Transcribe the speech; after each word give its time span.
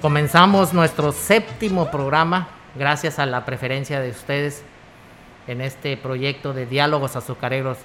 Comenzamos 0.00 0.72
nuestro 0.72 1.12
séptimo 1.12 1.90
programa 1.90 2.48
gracias 2.74 3.18
a 3.18 3.26
la 3.26 3.44
preferencia 3.44 4.00
de 4.00 4.08
ustedes 4.08 4.62
en 5.46 5.60
este 5.60 5.94
proyecto 5.98 6.54
de 6.54 6.64
diálogos 6.64 7.16
azucareros. 7.16 7.76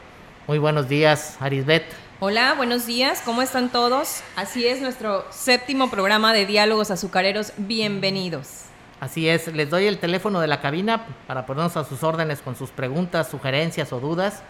Muy 0.47 0.57
buenos 0.57 0.87
días, 0.87 1.35
Arisbet. 1.41 1.83
Hola, 2.21 2.53
buenos 2.53 2.85
días, 2.85 3.21
¿cómo 3.25 3.41
están 3.41 3.69
todos? 3.69 4.23
Así 4.37 4.65
es, 4.65 4.79
nuestro 4.79 5.25
séptimo 5.29 5.91
programa 5.91 6.31
de 6.31 6.45
diálogos 6.45 6.89
azucareros. 6.89 7.51
Bienvenidos. 7.57 8.67
Así 9.01 9.27
es, 9.27 9.53
les 9.53 9.69
doy 9.69 9.85
el 9.85 9.97
teléfono 9.97 10.39
de 10.39 10.47
la 10.47 10.61
cabina 10.61 11.07
para 11.27 11.45
ponernos 11.45 11.75
a 11.75 11.83
sus 11.83 12.01
órdenes 12.01 12.39
con 12.39 12.55
sus 12.55 12.69
preguntas, 12.69 13.27
sugerencias 13.29 13.91
o 13.91 13.99
dudas. 13.99 14.41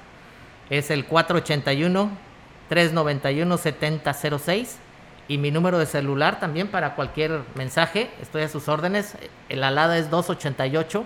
Es 0.70 0.92
el 0.92 1.06
481 1.08 2.12
391 2.70 3.58
7006 3.58 4.85
y 5.28 5.38
mi 5.38 5.52
número 5.52 5.80
de 5.80 5.86
celular 5.86 6.40
también 6.40 6.68
para 6.68 6.96
cualquier 6.96 7.42
mensaje. 7.56 8.10
Estoy 8.22 8.44
a 8.44 8.50
sus 8.50 8.68
órdenes. 8.68 9.18
El 9.50 9.64
alada 9.64 9.98
es 9.98 10.10
288 10.10 11.06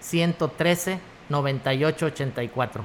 113 0.00 1.00
9884. 1.28 2.84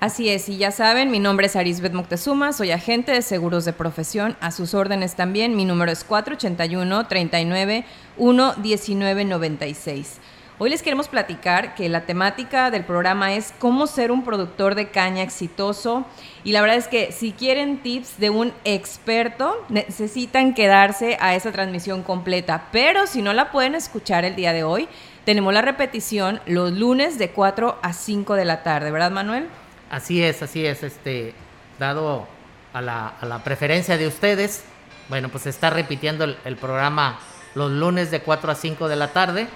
Así 0.00 0.28
es, 0.28 0.48
y 0.48 0.58
ya 0.58 0.70
saben, 0.70 1.10
mi 1.10 1.18
nombre 1.18 1.46
es 1.46 1.56
Arisbet 1.56 1.92
Moctezuma, 1.92 2.52
soy 2.52 2.72
agente 2.72 3.12
de 3.12 3.22
seguros 3.22 3.64
de 3.64 3.72
profesión, 3.72 4.36
a 4.40 4.50
sus 4.50 4.74
órdenes 4.74 5.14
también, 5.14 5.56
mi 5.56 5.64
número 5.64 5.90
es 5.92 6.04
481 6.04 7.06
39 7.06 7.86
1 8.18 8.54
1996. 8.56 10.20
Hoy 10.56 10.70
les 10.70 10.82
queremos 10.82 11.08
platicar 11.08 11.74
que 11.74 11.88
la 11.88 12.06
temática 12.06 12.70
del 12.70 12.84
programa 12.84 13.34
es 13.34 13.52
cómo 13.58 13.88
ser 13.88 14.12
un 14.12 14.22
productor 14.22 14.76
de 14.76 14.88
caña 14.88 15.24
exitoso. 15.24 16.06
Y 16.44 16.52
la 16.52 16.60
verdad 16.60 16.76
es 16.76 16.86
que 16.86 17.10
si 17.10 17.32
quieren 17.32 17.82
tips 17.82 18.20
de 18.20 18.30
un 18.30 18.52
experto, 18.64 19.66
necesitan 19.68 20.54
quedarse 20.54 21.16
a 21.20 21.34
esa 21.34 21.50
transmisión 21.50 22.04
completa. 22.04 22.68
Pero 22.70 23.08
si 23.08 23.20
no 23.20 23.32
la 23.32 23.50
pueden 23.50 23.74
escuchar 23.74 24.24
el 24.24 24.36
día 24.36 24.52
de 24.52 24.62
hoy, 24.62 24.86
tenemos 25.24 25.52
la 25.52 25.60
repetición 25.60 26.40
los 26.46 26.70
lunes 26.72 27.18
de 27.18 27.30
4 27.30 27.80
a 27.82 27.92
5 27.92 28.34
de 28.34 28.44
la 28.44 28.62
tarde, 28.62 28.92
¿verdad, 28.92 29.10
Manuel? 29.10 29.48
Así 29.90 30.22
es, 30.22 30.40
así 30.40 30.64
es. 30.64 30.84
Este, 30.84 31.34
dado 31.80 32.28
a 32.72 32.80
la, 32.80 33.40
preferencia 33.42 33.98
de 33.98 34.06
ustedes, 34.06 34.62
bueno, 35.08 35.30
pues 35.30 35.42
se 35.42 35.50
está 35.50 35.70
repitiendo 35.70 36.22
el, 36.22 36.36
el 36.44 36.56
programa 36.56 37.18
los 37.56 37.72
lunes 37.72 38.12
de 38.12 38.20
4 38.20 38.52
a 38.52 38.54
5 38.54 38.86
de 38.86 38.96
la 38.96 39.08
tarde 39.08 39.48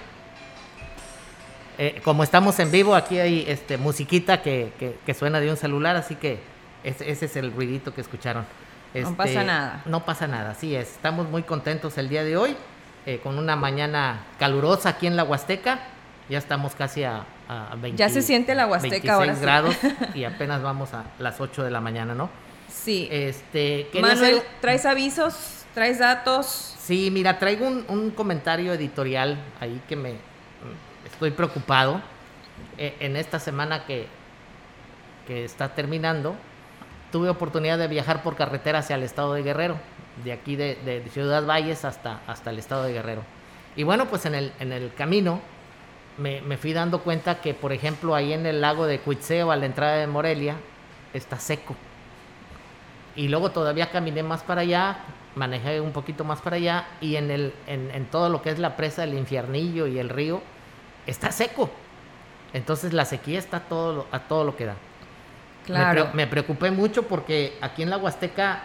eh, 1.81 2.01
como 2.03 2.23
estamos 2.23 2.59
en 2.59 2.71
vivo, 2.71 2.93
aquí 2.93 3.19
hay 3.19 3.45
este, 3.47 3.77
musiquita 3.77 4.41
que, 4.41 4.97
suena 5.17 5.39
de 5.39 5.49
un 5.49 5.55
celular, 5.55 5.95
así 5.95 6.15
que 6.15 6.39
ese, 6.83 7.09
es 7.09 7.35
el 7.37 7.53
ruidito 7.53 7.93
que 7.93 8.01
escucharon. 8.01 8.45
no 8.93 9.15
pasa 9.15 9.29
este, 9.29 9.45
nada. 9.45 9.81
No 9.85 10.03
pasa 10.03 10.27
nada, 10.27 10.55
sí 10.55 10.75
es. 10.75 10.89
Estamos 10.89 11.29
muy 11.29 11.43
contentos 11.43 11.97
el 11.97 12.09
día 12.09 12.25
de 12.25 12.35
hoy, 12.35 12.57
eh, 13.05 13.21
con 13.23 13.37
una 13.37 13.55
mañana 13.55 14.25
calurosa 14.37 14.89
aquí 14.89 15.07
en 15.07 15.15
la 15.15 15.23
Huasteca. 15.23 15.79
Ya 16.27 16.37
estamos 16.37 16.75
casi 16.75 17.05
a, 17.05 17.23
a 17.47 17.75
20, 17.77 17.97
Ya 17.97 18.09
se 18.09 18.23
siente 18.23 18.55
la 18.55 18.67
Huasteca 18.67 19.17
26 19.17 19.41
grados 19.41 19.77
y 20.13 20.25
apenas 20.25 20.61
vamos 20.61 20.93
a 20.93 21.05
las 21.17 21.39
8 21.39 21.63
de 21.63 21.71
la 21.71 21.79
mañana, 21.79 22.13
¿no? 22.13 22.29
Sí. 22.67 23.07
Este, 23.09 23.89
Manuel, 24.01 24.41
¿traes 24.59 24.85
avisos? 24.85 25.63
¿Traes 25.73 25.99
datos? 25.99 26.75
Sí, 26.77 27.09
mira, 27.09 27.39
traigo 27.39 27.65
un 27.65 28.11
comentario 28.11 28.73
editorial 28.73 29.37
ahí 29.61 29.81
que 29.87 29.95
me, 29.95 30.28
estoy 31.19 31.31
preocupado. 31.31 32.01
E, 32.77 32.95
en 33.01 33.17
esta 33.17 33.39
semana 33.39 33.85
que, 33.85 34.07
que 35.27 35.43
está 35.43 35.75
terminando, 35.75 36.33
tuve 37.11 37.27
oportunidad 37.27 37.77
de 37.77 37.89
viajar 37.89 38.23
por 38.23 38.37
carretera 38.37 38.79
hacia 38.79 38.95
el 38.95 39.03
estado 39.03 39.33
de 39.33 39.43
Guerrero, 39.43 39.75
de 40.23 40.31
aquí 40.31 40.55
de, 40.55 41.03
Ciudad 41.11 41.45
Valles 41.45 41.83
hasta, 41.83 42.21
hasta 42.25 42.51
el 42.51 42.57
estado 42.59 42.83
de 42.83 42.93
Guerrero. 42.93 43.23
Y 43.75 43.83
bueno, 43.83 44.05
pues 44.05 44.25
en 44.27 44.33
el, 44.33 44.53
en 44.61 44.71
el 44.71 44.93
camino 44.93 45.41
me, 46.17 46.55
fui 46.55 46.71
dando 46.71 47.01
cuenta 47.01 47.41
que, 47.41 47.53
por 47.53 47.73
ejemplo, 47.73 48.15
ahí 48.15 48.31
en 48.31 48.45
el 48.45 48.61
lago 48.61 48.85
de 48.85 48.99
Cuitzeo, 48.99 49.51
a 49.51 49.57
la 49.57 49.65
entrada 49.65 49.97
de 49.97 50.07
Morelia, 50.07 50.55
está 51.13 51.37
seco. 51.37 51.75
Y 53.17 53.27
luego 53.27 53.51
todavía 53.51 53.91
caminé 53.91 54.23
más 54.23 54.41
para 54.41 54.61
allá, 54.61 54.99
manejé 55.35 55.81
un 55.81 55.91
poquito 55.91 56.23
más 56.23 56.39
para 56.39 56.55
allá, 56.55 56.87
y 57.01 57.17
en, 57.17 57.29
el, 57.29 57.53
en, 57.67 57.91
en 57.91 58.05
todo 58.05 58.29
lo 58.29 58.41
que 58.41 58.51
es 58.51 58.59
la 58.59 58.77
presa 58.77 59.01
del 59.01 59.15
Infiernillo 59.15 59.85
y 59.85 59.99
el 59.99 60.07
río, 60.07 60.41
está 61.09 61.31
seco. 61.31 61.69
Entonces 62.53 62.93
la 62.93 63.05
sequía 63.05 63.39
está 63.39 63.61
todo, 63.61 64.07
a 64.11 64.19
todo 64.19 64.43
lo 64.43 64.55
que 64.55 64.65
da. 64.65 64.75
Claro. 65.65 66.09
Me, 66.13 66.25
preocupé 66.25 66.71
mucho 66.71 67.03
porque 67.03 67.57
aquí 67.61 67.83
en 67.83 67.89
la 67.91 67.97
Huasteca, 67.97 68.63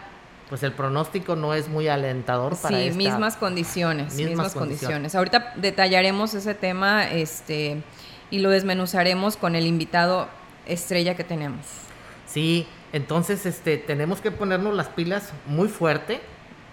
pues 0.48 0.62
el 0.62 0.72
pronóstico 0.72 1.36
no 1.36 1.52
es 1.52 1.68
muy 1.68 1.88
alentador 1.88 2.56
para 2.56 2.78
Sí, 2.78 2.90
mismas 2.92 3.36
condiciones, 3.36 4.14
mismas, 4.14 4.54
condiciones. 4.54 5.14
Ahorita 5.14 5.52
detallaremos 5.56 6.32
ese 6.34 6.54
tema 6.54 7.06
este, 7.10 7.82
y 8.30 8.38
lo 8.38 8.50
desmenuzaremos 8.50 9.36
con 9.36 9.54
el 9.54 9.66
invitado 9.66 10.28
estrella 10.66 11.14
que 11.14 11.24
tenemos. 11.24 11.66
Sí, 12.26 12.66
entonces 12.92 13.44
este, 13.44 13.76
tenemos 13.76 14.20
que 14.20 14.30
ponernos 14.30 14.74
las 14.74 14.88
pilas 14.88 15.32
muy 15.46 15.68
fuerte, 15.68 16.20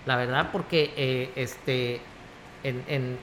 la 0.05 0.15
verdad, 0.15 0.49
porque 0.53 0.93
eh, 0.95 1.31
este, 1.35 1.99
en, 2.63 3.17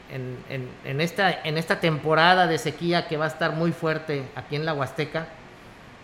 en, 0.85 1.01
esta, 1.01 1.43
en 1.43 1.59
esta 1.59 1.81
temporada 1.81 2.47
de 2.47 2.59
sequía 2.59 3.07
que 3.07 3.17
va 3.17 3.27
a 3.27 3.29
estar 3.29 3.53
muy 3.53 3.73
fuerte 3.73 4.25
aquí 4.35 4.57
en 4.57 4.65
la 4.65 4.75
Huasteca, 4.75 5.29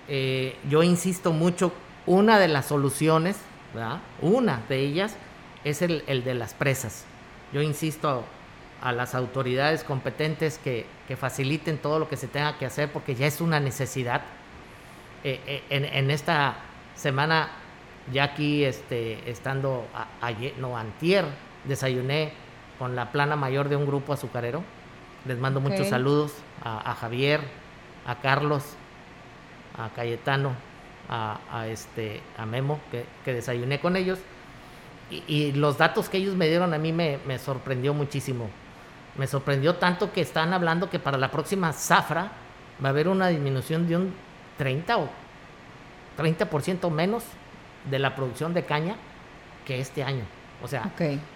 eh, 0.08 0.56
yo 0.68 0.82
insisto 0.82 1.32
mucho, 1.32 1.72
una 2.06 2.38
de 2.38 2.48
las 2.48 2.66
soluciones, 2.66 3.36
una 4.20 4.62
de 4.68 4.78
ellas, 4.80 5.16
es 5.64 5.82
el, 5.82 6.04
de 6.06 6.34
las 6.34 6.54
presas. 6.54 7.04
Yo 7.52 7.62
insisto 7.62 8.24
a, 8.82 8.92
las 8.92 9.14
autoridades 9.14 9.82
competentes 9.84 10.58
que, 10.58 10.86
faciliten 11.16 11.78
todo 11.78 11.98
lo 11.98 12.08
que 12.08 12.16
se 12.16 12.28
tenga 12.28 12.58
que 12.58 12.66
hacer 12.66 12.90
porque 12.92 13.14
ya 13.14 13.26
es 13.26 13.40
una 13.40 13.60
necesidad. 13.60 14.22
Eh, 15.22 15.40
eh, 15.46 15.62
en, 15.70 16.10
esta 16.10 16.56
semana, 16.94 17.48
ya 18.12 18.24
aquí 18.24 18.64
este, 18.64 19.30
estando 19.30 19.86
ayer, 20.20 20.54
no, 20.58 20.76
antier, 20.76 21.24
desayuné 21.64 22.32
con 22.78 22.96
la 22.96 23.12
plana 23.12 23.36
mayor 23.36 23.68
de 23.68 23.76
un 23.76 23.86
grupo 23.86 24.12
azucarero. 24.12 24.62
Les 25.26 25.38
mando 25.38 25.60
muchos 25.60 25.88
saludos 25.88 26.32
a, 26.62 26.94
Javier, 26.94 27.40
a 28.06 28.16
Carlos, 28.16 28.62
a 29.78 29.88
Cayetano, 29.90 30.52
a, 31.08 31.66
este, 31.68 32.20
a 32.36 32.46
Memo, 32.46 32.80
que, 32.90 33.32
desayuné 33.32 33.80
con 33.80 33.96
ellos. 33.96 34.18
Y, 35.10 35.52
los 35.52 35.78
datos 35.78 36.08
que 36.08 36.18
ellos 36.18 36.34
me 36.34 36.48
dieron 36.48 36.74
a 36.74 36.78
mí 36.78 36.92
me, 36.92 37.38
sorprendió 37.38 37.94
muchísimo. 37.94 38.50
Me 39.16 39.26
sorprendió 39.26 39.76
tanto 39.76 40.12
que 40.12 40.20
están 40.20 40.52
hablando 40.52 40.90
que 40.90 40.98
para 40.98 41.16
la 41.16 41.30
próxima 41.30 41.72
zafra 41.72 42.32
va 42.84 42.88
a 42.88 42.90
haber 42.90 43.08
una 43.08 43.28
disminución 43.28 43.86
de 43.86 43.96
un 43.96 44.14
30 44.58 44.98
o 44.98 45.08
30% 46.18 46.90
menos 46.90 47.24
de 47.88 47.98
la 47.98 48.14
producción 48.14 48.54
de 48.54 48.64
caña 48.64 48.96
que 49.64 49.80
este 49.80 50.02
año. 50.02 50.24
O 50.62 50.68
sea, 50.68 50.90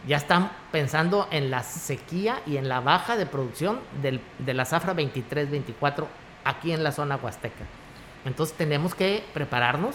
ya 0.06 0.16
están 0.16 0.50
pensando 0.72 1.28
en 1.30 1.50
la 1.50 1.62
sequía 1.62 2.40
y 2.46 2.56
en 2.56 2.68
la 2.68 2.80
baja 2.80 3.16
de 3.16 3.26
producción 3.26 3.80
de 4.00 4.54
la 4.54 4.64
zafra 4.64 4.94
23-24 4.94 6.06
aquí 6.44 6.72
en 6.72 6.82
la 6.82 6.92
zona 6.92 7.16
huasteca. 7.16 7.66
Entonces 8.24 8.56
tenemos 8.56 8.94
que 8.94 9.22
prepararnos 9.34 9.94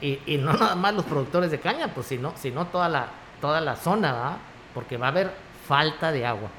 y, 0.00 0.18
no 0.38 0.52
nada 0.58 0.74
más 0.74 0.94
los 0.94 1.04
productores 1.04 1.50
de 1.50 1.60
caña, 1.60 1.88
pues 1.94 2.06
sino, 2.06 2.32
sino 2.36 2.66
toda, 2.66 2.88
la, 2.88 3.08
toda 3.40 3.60
la 3.60 3.76
zona, 3.76 4.12
¿verdad? 4.12 4.36
porque 4.74 4.96
va 4.96 5.06
a 5.06 5.10
haber 5.10 5.30
falta 5.66 6.12
de 6.12 6.26
agua. 6.26 6.50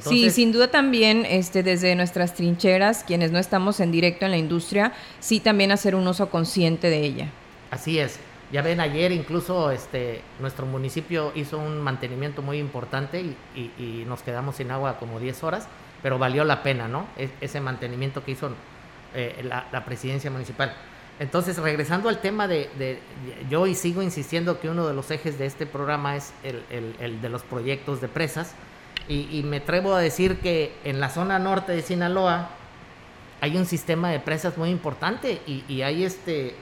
sí, 0.00 0.30
sin 0.30 0.52
duda 0.52 0.68
también 0.68 1.24
este, 1.26 1.62
desde 1.62 1.94
nuestras 1.94 2.34
trincheras, 2.34 3.04
quienes 3.04 3.30
no 3.30 3.38
estamos 3.38 3.80
en 3.80 3.92
directo 3.92 4.24
en 4.24 4.30
la 4.32 4.38
industria, 4.38 4.92
sí 5.20 5.40
también 5.40 5.72
hacer 5.72 5.94
un 5.94 6.06
uso 6.06 6.30
consciente 6.30 6.90
de 6.90 7.00
ella. 7.00 7.28
Así 7.70 7.98
es. 7.98 8.18
Ya 8.52 8.60
ven, 8.60 8.80
ayer 8.80 9.12
incluso 9.12 9.70
este, 9.70 10.20
nuestro 10.38 10.66
municipio 10.66 11.32
hizo 11.34 11.58
un 11.58 11.80
mantenimiento 11.80 12.42
muy 12.42 12.58
importante 12.58 13.34
y, 13.56 14.04
nos 14.06 14.22
quedamos 14.22 14.56
sin 14.56 14.70
agua 14.70 14.98
como 14.98 15.18
10 15.18 15.42
horas, 15.42 15.68
pero 16.02 16.18
valió 16.18 16.44
la 16.44 16.62
pena, 16.62 16.86
¿no? 16.86 17.06
E, 17.16 17.30
ese 17.40 17.62
mantenimiento 17.62 18.22
que 18.22 18.32
hizo 18.32 18.50
eh, 19.14 19.42
la, 19.42 19.84
presidencia 19.86 20.30
municipal. 20.30 20.74
Entonces, 21.18 21.56
regresando 21.56 22.10
al 22.10 22.20
tema 22.20 22.46
de, 22.46 22.98
yo 23.48 23.66
y 23.66 23.74
sigo 23.74 24.02
insistiendo 24.02 24.60
que 24.60 24.68
uno 24.68 24.86
de 24.86 24.92
los 24.92 25.10
ejes 25.10 25.38
de 25.38 25.46
este 25.46 25.64
programa 25.64 26.16
es 26.16 26.34
el, 26.42 27.20
de 27.22 27.28
los 27.30 27.42
proyectos 27.42 28.02
de 28.02 28.08
presas, 28.08 28.54
y, 29.08 29.42
me 29.44 29.58
atrevo 29.58 29.94
a 29.94 30.00
decir 30.00 30.38
que 30.40 30.74
en 30.84 31.00
la 31.00 31.08
zona 31.08 31.38
norte 31.38 31.72
de 31.72 31.82
Sinaloa 31.82 32.50
hay 33.40 33.56
un 33.56 33.66
sistema 33.66 34.10
de 34.10 34.20
presas 34.20 34.58
muy 34.58 34.70
importante 34.70 35.40
y, 35.46 35.80
hay 35.82 36.04
este, 36.04 36.54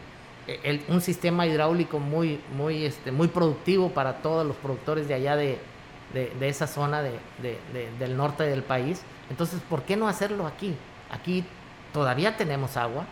un 0.89 1.01
sistema 1.01 1.47
hidráulico 1.47 1.99
muy, 1.99 2.41
muy, 2.57 2.85
este, 2.85 3.13
muy 3.13 3.29
productivo 3.29 3.91
para 3.91 4.19
todos 4.23 4.47
los 4.47 4.57
productores 4.57 5.09
de 5.09 5.15
allá 5.15 5.37
de, 5.37 5.59
esa 6.41 6.67
zona 6.67 7.03
del 7.03 8.17
norte 8.17 8.45
del 8.45 8.63
país. 8.63 9.03
Entonces, 9.29 9.61
¿por 9.69 9.83
qué 9.83 9.97
no 9.97 10.09
hacerlo 10.09 10.47
aquí? 10.47 10.75
Aquí 11.11 11.45
todavía 11.93 12.37
tenemos 12.37 12.77
agua, 12.77 13.05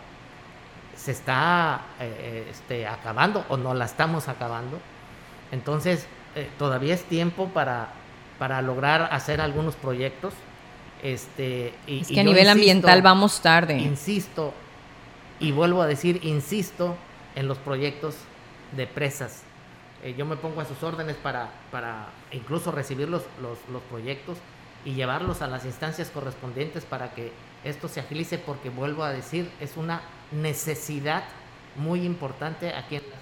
se 0.95 1.11
está 1.11 1.81
eh, 1.99 2.13
eh, 2.19 2.47
este, 2.51 2.87
acabando 2.87 3.45
o 3.47 3.57
no 3.57 3.73
la 3.73 3.85
estamos 3.85 4.27
acabando. 4.27 4.79
Entonces, 5.51 6.07
eh, 6.35 6.49
todavía 6.57 6.93
es 6.93 7.03
tiempo 7.03 7.47
para, 7.49 7.89
para 8.37 8.61
lograr 8.61 9.09
hacer 9.11 9.39
algunos 9.39 9.75
proyectos. 9.75 10.33
Este, 11.01 11.73
y, 11.87 12.01
es 12.01 12.09
que 12.09 12.19
a 12.19 12.23
nivel 12.23 12.49
ambiental 12.49 13.01
vamos 13.01 13.41
tarde. 13.41 13.77
Insisto, 13.77 14.53
y 15.39 15.53
vuelvo 15.53 15.81
a 15.81 15.87
decir, 15.87 16.19
insisto 16.23 16.97
en 17.35 17.47
los 17.47 17.57
proyectos 17.57 18.15
de 18.75 18.87
presas. 18.87 19.43
yo 20.17 20.25
me 20.25 20.37
pongo 20.37 20.61
a 20.61 20.65
sus 20.65 20.81
órdenes 20.83 21.15
para, 21.17 21.49
para 21.71 22.07
incluso 22.31 22.71
recibir 22.71 23.09
los, 23.09 23.23
los, 23.41 23.57
los 23.71 23.81
proyectos 23.83 24.37
y 24.85 24.93
llevarlos 24.93 25.41
a 25.41 25.47
las 25.47 25.65
instancias 25.65 26.09
correspondientes 26.09 26.85
para 26.85 27.11
que 27.11 27.31
esto 27.63 27.87
se 27.87 27.99
agilice 27.99 28.37
porque 28.37 28.69
vuelvo 28.69 29.03
a 29.03 29.11
decir, 29.11 29.49
es 29.59 29.75
una 29.75 30.01
necesidad 30.31 31.23
muy 31.75 32.05
importante 32.05 32.73
aquí 32.73 32.95
en 32.95 33.03
la 33.09 33.19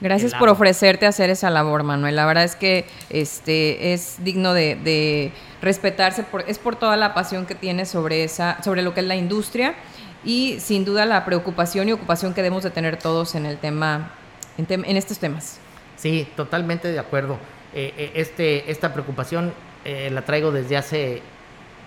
Gracias 0.00 0.34
por 0.34 0.48
ofrecerte 0.48 1.04
a 1.04 1.10
hacer 1.10 1.28
esa 1.28 1.50
labor, 1.50 1.82
Manuel. 1.82 2.16
La 2.16 2.24
verdad 2.24 2.44
es 2.44 2.56
que 2.56 2.86
este 3.10 3.92
es 3.92 4.16
digno 4.24 4.54
de, 4.54 5.32
respetarse, 5.60 6.22
por, 6.22 6.42
es 6.48 6.58
por 6.58 6.76
toda 6.76 6.96
la 6.96 7.12
pasión 7.12 7.44
que 7.44 7.54
tienes 7.54 7.90
sobre 7.90 8.24
esa, 8.24 8.62
sobre 8.62 8.80
lo 8.80 8.94
que 8.94 9.00
es 9.00 9.06
la 9.06 9.16
industria 9.16 9.74
y 10.24 10.58
sin 10.60 10.84
duda 10.84 11.06
la 11.06 11.24
preocupación 11.24 11.88
y 11.88 11.92
ocupación 11.92 12.34
que 12.34 12.42
debemos 12.42 12.62
de 12.62 12.70
tener 12.70 12.98
todos 12.98 13.34
en 13.34 13.46
el 13.46 13.58
tema, 13.58 14.12
en, 14.58 14.96
estos 14.96 15.18
temas. 15.18 15.58
Sí, 15.96 16.28
totalmente 16.36 16.88
de 16.88 16.98
acuerdo. 16.98 17.38
Eh, 17.74 17.94
eh, 17.96 18.12
este, 18.14 18.70
esta 18.70 18.92
preocupación 18.92 19.52
eh, 19.84 20.10
la 20.10 20.22
traigo 20.22 20.50
desde 20.50 20.76
hace 20.76 21.22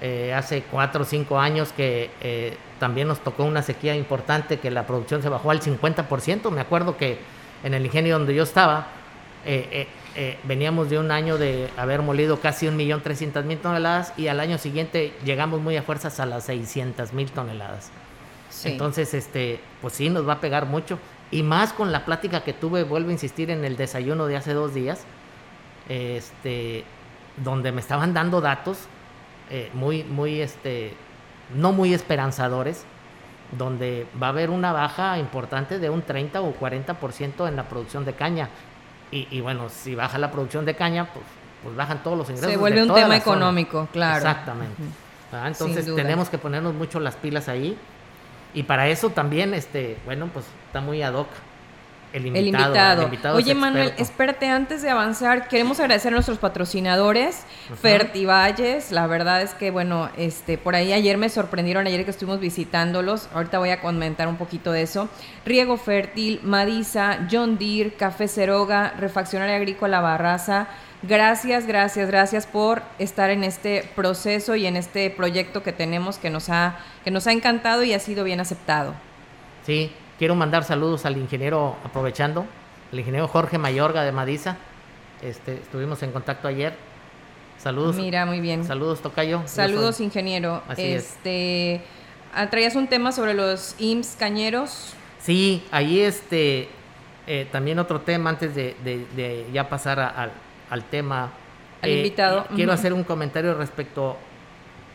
eh, 0.01 0.33
hace 0.33 0.63
cuatro 0.63 1.03
o 1.03 1.05
cinco 1.05 1.39
años 1.39 1.71
que 1.71 2.57
también 2.79 3.07
nos 3.07 3.19
tocó 3.23 3.45
una 3.45 3.61
sequía 3.61 3.95
importante, 3.95 4.59
que 4.59 4.69
la 4.69 4.85
producción 4.85 5.21
se 5.21 5.29
bajó 5.29 5.51
al 5.51 5.61
50%. 5.61 6.51
Me 6.51 6.59
acuerdo 6.59 6.97
que 6.97 7.19
en 7.63 7.73
el 7.73 7.85
ingenio 7.85 8.17
donde 8.17 8.35
yo 8.35 8.43
estaba, 8.43 8.87
veníamos 10.43 10.89
de 10.89 10.99
un 10.99 11.09
año 11.09 11.37
de 11.37 11.69
haber 11.77 12.01
molido 12.01 12.41
casi 12.41 12.65
1.300.000 12.67 13.61
toneladas 13.61 14.13
y 14.17 14.27
al 14.27 14.41
año 14.41 14.57
siguiente 14.57 15.13
llegamos 15.23 15.61
muy 15.61 15.77
a 15.77 15.83
fuerzas 15.83 16.19
a 16.19 16.25
las 16.25 16.49
600.000 16.49 17.29
toneladas. 17.29 17.89
Entonces, 18.63 19.13
este, 19.13 19.59
pues 19.81 19.93
sí, 19.93 20.09
nos 20.09 20.27
va 20.27 20.33
a 20.33 20.39
pegar 20.39 20.65
mucho. 20.65 20.99
Y 21.31 21.43
más 21.43 21.73
con 21.73 21.91
la 21.91 22.05
plática 22.05 22.43
que 22.43 22.53
tuve, 22.53 22.83
vuelvo 22.83 23.09
a 23.09 23.11
insistir 23.13 23.49
en 23.49 23.65
el 23.65 23.75
desayuno 23.75 24.27
de 24.27 24.37
hace 24.37 24.53
dos 24.53 24.73
días, 24.73 25.05
este, 25.89 26.83
donde 27.37 27.71
me 27.71 27.81
estaban 27.81 28.13
dando 28.13 28.39
datos 28.39 28.87
eh, 29.49 29.69
muy, 29.73 30.03
muy, 30.03 30.41
este, 30.41 30.93
no 31.55 31.71
muy 31.71 31.93
esperanzadores, 31.93 32.85
donde 33.57 34.07
va 34.21 34.27
a 34.27 34.29
haber 34.29 34.49
una 34.49 34.71
baja 34.71 35.17
importante 35.17 35.79
de 35.79 35.89
un 35.89 36.01
30 36.01 36.41
o 36.41 36.53
40% 36.53 37.47
en 37.47 37.55
la 37.55 37.63
producción 37.63 38.05
de 38.05 38.13
caña. 38.13 38.49
Y, 39.11 39.41
bueno, 39.41 39.69
si 39.69 39.93
baja 39.93 40.17
la 40.17 40.31
producción 40.31 40.65
de 40.65 40.75
caña, 40.75 41.07
pues, 41.13 41.23
pues 41.61 41.75
bajan 41.75 42.01
todos 42.01 42.17
los 42.17 42.29
ingresos. 42.29 42.49
Se 42.49 42.57
vuelve 42.57 42.81
un 42.81 42.91
tema 42.91 43.15
económico, 43.15 43.87
claro. 43.91 44.17
Exactamente. 44.17 44.81
Entonces 45.45 45.85
tenemos 45.95 46.29
que 46.29 46.39
ponernos 46.39 46.73
mucho 46.73 46.99
las 46.99 47.15
pilas 47.15 47.47
ahí. 47.47 47.77
Y 48.53 48.63
para 48.63 48.87
eso 48.87 49.09
también, 49.09 49.53
este, 49.53 49.97
bueno, 50.05 50.29
pues 50.31 50.45
está 50.67 50.81
muy 50.81 51.01
ad 51.01 51.13
hoc 51.13 51.27
el 52.13 52.27
invitado. 52.27 53.09
Oye, 53.33 53.55
Manuel, 53.55 53.91
espérate, 53.97 54.47
antes 54.47 54.83
de 54.83 54.89
avanzar, 54.91 55.47
queremos 55.47 55.79
agradecer 55.79 56.13
a 56.13 56.15
nuestros 56.15 56.37
patrocinadores, 56.37 57.43
Fertivalles. 57.81 58.91
La 58.91 59.07
verdad 59.07 59.41
es 59.41 59.55
que, 59.55 59.71
bueno, 59.71 60.09
este, 60.15 60.59
por 60.59 60.75
ahí 60.75 60.93
ayer 60.93 61.17
me 61.17 61.29
sorprendieron, 61.29 61.87
ayer 61.87 62.05
que 62.05 62.11
estuvimos 62.11 62.39
visitándolos. 62.39 63.29
Ahorita 63.33 63.57
voy 63.57 63.71
a 63.71 63.81
comentar 63.81 64.27
un 64.27 64.37
poquito 64.37 64.71
de 64.71 64.83
eso. 64.83 65.09
Riego 65.43 65.77
Fértil, 65.77 66.39
Madisa, 66.43 67.27
John 67.31 67.57
Deere, 67.57 67.93
Café 67.93 68.27
Ceroga, 68.27 68.93
Refaccionaria 68.99 69.55
Agrícola 69.55 69.99
Barraza. 69.99 70.67
Gracias, 71.03 71.67
gracias, 71.67 72.07
gracias 72.07 72.47
por 72.47 72.81
estar 72.97 73.29
en 73.29 73.43
este 73.43 73.89
proceso 73.95 74.55
y 74.55 74.65
en 74.65 74.77
este 74.77 75.09
proyecto 75.09 75.61
que 75.61 75.73
tenemos 75.73 76.17
que 76.17 76.29
nos 76.29 76.49
ha, 76.49 76.77
que 77.03 77.11
nos 77.11 77.27
ha 77.27 77.31
encantado 77.31 77.83
y 77.83 77.93
ha 77.93 77.99
sido 77.99 78.23
bien 78.23 78.39
aceptado. 78.39 78.93
Sí, 79.65 79.91
Quiero 80.23 80.35
mandar 80.35 80.63
saludos 80.63 81.05
al 81.05 81.17
ingeniero, 81.17 81.75
aprovechando, 81.83 82.45
el 82.91 82.99
ingeniero 82.99 83.27
Jorge 83.27 83.57
Mayorga 83.57 84.03
de 84.03 84.11
Madisa. 84.11 84.57
Este, 85.21 85.55
estuvimos 85.55 86.03
en 86.03 86.11
contacto 86.11 86.47
ayer. 86.47 86.75
Saludos. 87.57 87.95
Mira, 87.95 88.25
muy 88.25 88.39
bien. 88.39 88.63
Saludos, 88.63 89.01
Tocayo. 89.01 89.41
Saludos, 89.47 89.99
ingeniero. 89.99 90.61
este, 90.77 91.81
ah, 92.33 92.49
¿Traías 92.49 92.75
un 92.75 92.87
tema 92.87 93.11
sobre 93.11 93.33
los 93.33 93.75
IMSS 93.79 94.15
cañeros? 94.17 94.93
Sí, 95.19 95.65
ahí 95.71 95.99
este, 95.99 96.69
eh, 97.25 97.47
también 97.51 97.79
otro 97.79 98.01
tema 98.01 98.29
antes 98.29 98.53
de, 98.53 99.47
ya 99.51 99.67
pasar 99.67 100.31
al 100.73 100.83
tema. 100.85 101.29
Al 101.81 101.89
eh, 101.89 101.97
invitado. 101.97 102.47
Quiero 102.55 102.73
hacer 102.73 102.93
un 102.93 103.03
comentario 103.03 103.53
respecto 103.53 104.17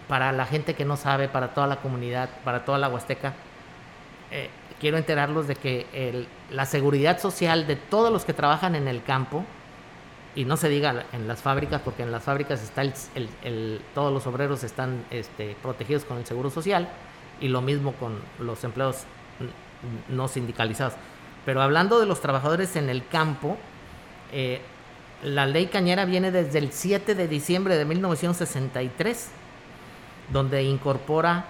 para 0.09 0.33
la 0.33 0.45
gente 0.45 0.75
que 0.75 0.85
no 0.85 0.97
sabe, 0.97 1.29
para 1.29 1.55
toda 1.55 1.69
la 1.69 1.77
comunidad, 1.77 2.29
para 2.45 2.65
toda 2.65 2.79
la 2.79 2.89
Huasteca. 2.89 3.35
Eh, 4.33 4.51
quiero 4.81 4.97
enterarlos 4.97 5.47
de 5.47 5.55
que 5.55 6.27
la 6.51 6.67
seguridad 6.67 7.21
social 7.21 7.67
de 7.67 7.77
todos 7.77 8.13
los 8.13 8.25
que 8.25 8.33
trabajan 8.33 8.75
en 8.75 8.89
el 8.89 9.05
campo, 9.05 9.45
y 10.35 10.45
no 10.45 10.57
se 10.57 10.69
diga 10.69 11.05
en 11.13 11.29
las 11.29 11.43
fábricas, 11.43 11.81
porque 11.83 12.03
en 12.03 12.11
las 12.11 12.25
fábricas 12.25 12.63
está 12.63 12.83
el, 12.83 13.81
todos 13.95 14.13
los 14.13 14.27
obreros 14.27 14.65
están 14.65 15.05
este, 15.11 15.57
protegidos 15.63 16.05
con 16.05 16.19
el 16.19 16.27
seguro 16.27 16.51
social, 16.51 16.89
y 17.41 17.49
lo 17.49 17.61
mismo 17.61 17.93
con 17.93 18.19
los 18.41 18.65
empleados 18.65 19.05
no 20.09 20.27
sindicalizados. 20.27 20.95
Pero 21.45 21.63
hablando 21.63 22.01
de 22.01 22.07
los 22.07 22.21
trabajadores 22.21 22.75
en 22.75 22.89
el 22.89 23.07
campo, 23.07 23.57
eh, 24.33 24.61
la 25.23 25.47
ley 25.47 25.67
cañera 25.67 26.05
viene 26.05 26.31
desde 26.31 26.59
el 26.59 26.73
7 26.73 27.15
de 27.15 27.29
diciembre 27.29 27.77
de 27.77 27.85
1963, 27.85 29.31
donde 30.33 30.63
incorpora 30.63 31.47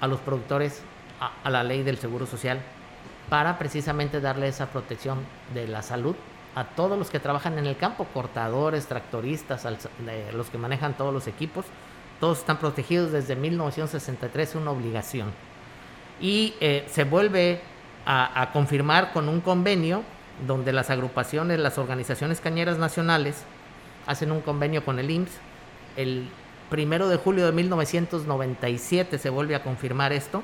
a 0.00 0.06
los 0.06 0.20
productores 0.20 0.82
a, 1.20 1.50
la 1.50 1.62
ley 1.62 1.82
del 1.82 1.98
Seguro 1.98 2.26
Social 2.26 2.60
para 3.28 3.58
precisamente 3.58 4.20
darle 4.20 4.48
esa 4.48 4.66
protección 4.66 5.18
de 5.54 5.66
la 5.66 5.82
salud 5.82 6.14
a 6.54 6.64
todos 6.64 6.98
los 6.98 7.10
que 7.10 7.20
trabajan 7.20 7.58
en 7.58 7.66
el 7.66 7.76
campo, 7.76 8.06
cortadores, 8.12 8.86
tractoristas, 8.86 9.66
los 10.32 10.50
que 10.50 10.58
manejan 10.58 10.94
todos 10.94 11.12
los 11.12 11.26
equipos, 11.26 11.64
todos 12.20 12.38
están 12.38 12.58
protegidos 12.58 13.10
desde 13.10 13.34
1963, 13.34 14.54
una 14.54 14.70
obligación. 14.70 15.32
Y 16.20 16.54
eh, 16.60 16.86
se 16.88 17.04
vuelve 17.04 17.60
a, 18.06 18.50
confirmar 18.52 19.12
con 19.12 19.28
un 19.28 19.40
convenio 19.40 20.02
donde 20.46 20.72
las 20.72 20.90
agrupaciones, 20.90 21.58
las 21.58 21.78
organizaciones 21.78 22.40
cañeras 22.40 22.78
nacionales 22.78 23.44
hacen 24.06 24.32
un 24.32 24.40
convenio 24.40 24.84
con 24.84 24.98
el 24.98 25.10
IMSS. 25.10 25.32
El 25.96 26.28
primero 26.70 27.08
de 27.08 27.16
julio 27.16 27.46
de 27.46 27.52
1997 27.52 29.18
se 29.18 29.30
vuelve 29.30 29.54
a 29.54 29.62
confirmar 29.62 30.12
esto 30.12 30.42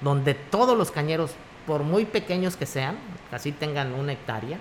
donde 0.00 0.34
todos 0.34 0.76
los 0.76 0.90
cañeros, 0.90 1.32
por 1.66 1.82
muy 1.82 2.04
pequeños 2.04 2.56
que 2.56 2.66
sean, 2.66 2.96
casi 3.30 3.52
tengan 3.52 3.94
una 3.94 4.12
hectárea, 4.12 4.58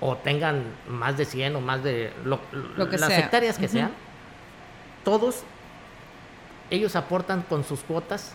o 0.00 0.16
tengan 0.16 0.64
más 0.88 1.16
de 1.18 1.24
100 1.24 1.56
o 1.56 1.60
más 1.60 1.82
de 1.82 2.12
lo, 2.24 2.40
las 2.76 3.10
hectáreas 3.10 3.58
que 3.58 3.68
sean, 3.68 3.90
todos 5.04 5.42
ellos 6.70 6.96
aportan 6.96 7.42
con 7.42 7.64
sus 7.64 7.80
cuotas, 7.80 8.32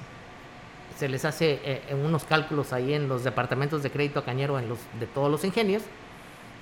se 0.98 1.10
les 1.10 1.26
hace 1.26 1.60
eh, 1.64 1.82
unos 1.94 2.24
cálculos 2.24 2.74
ahí 2.74 2.94
en 2.94 3.08
los 3.08 3.24
departamentos 3.24 3.84
de 3.84 3.92
crédito 3.92 4.24
cañero 4.24 4.60
en 4.60 4.70
los, 4.70 4.80
de 5.00 5.08
todos 5.08 5.30
los 5.30 5.44
ingenios, 5.44 5.84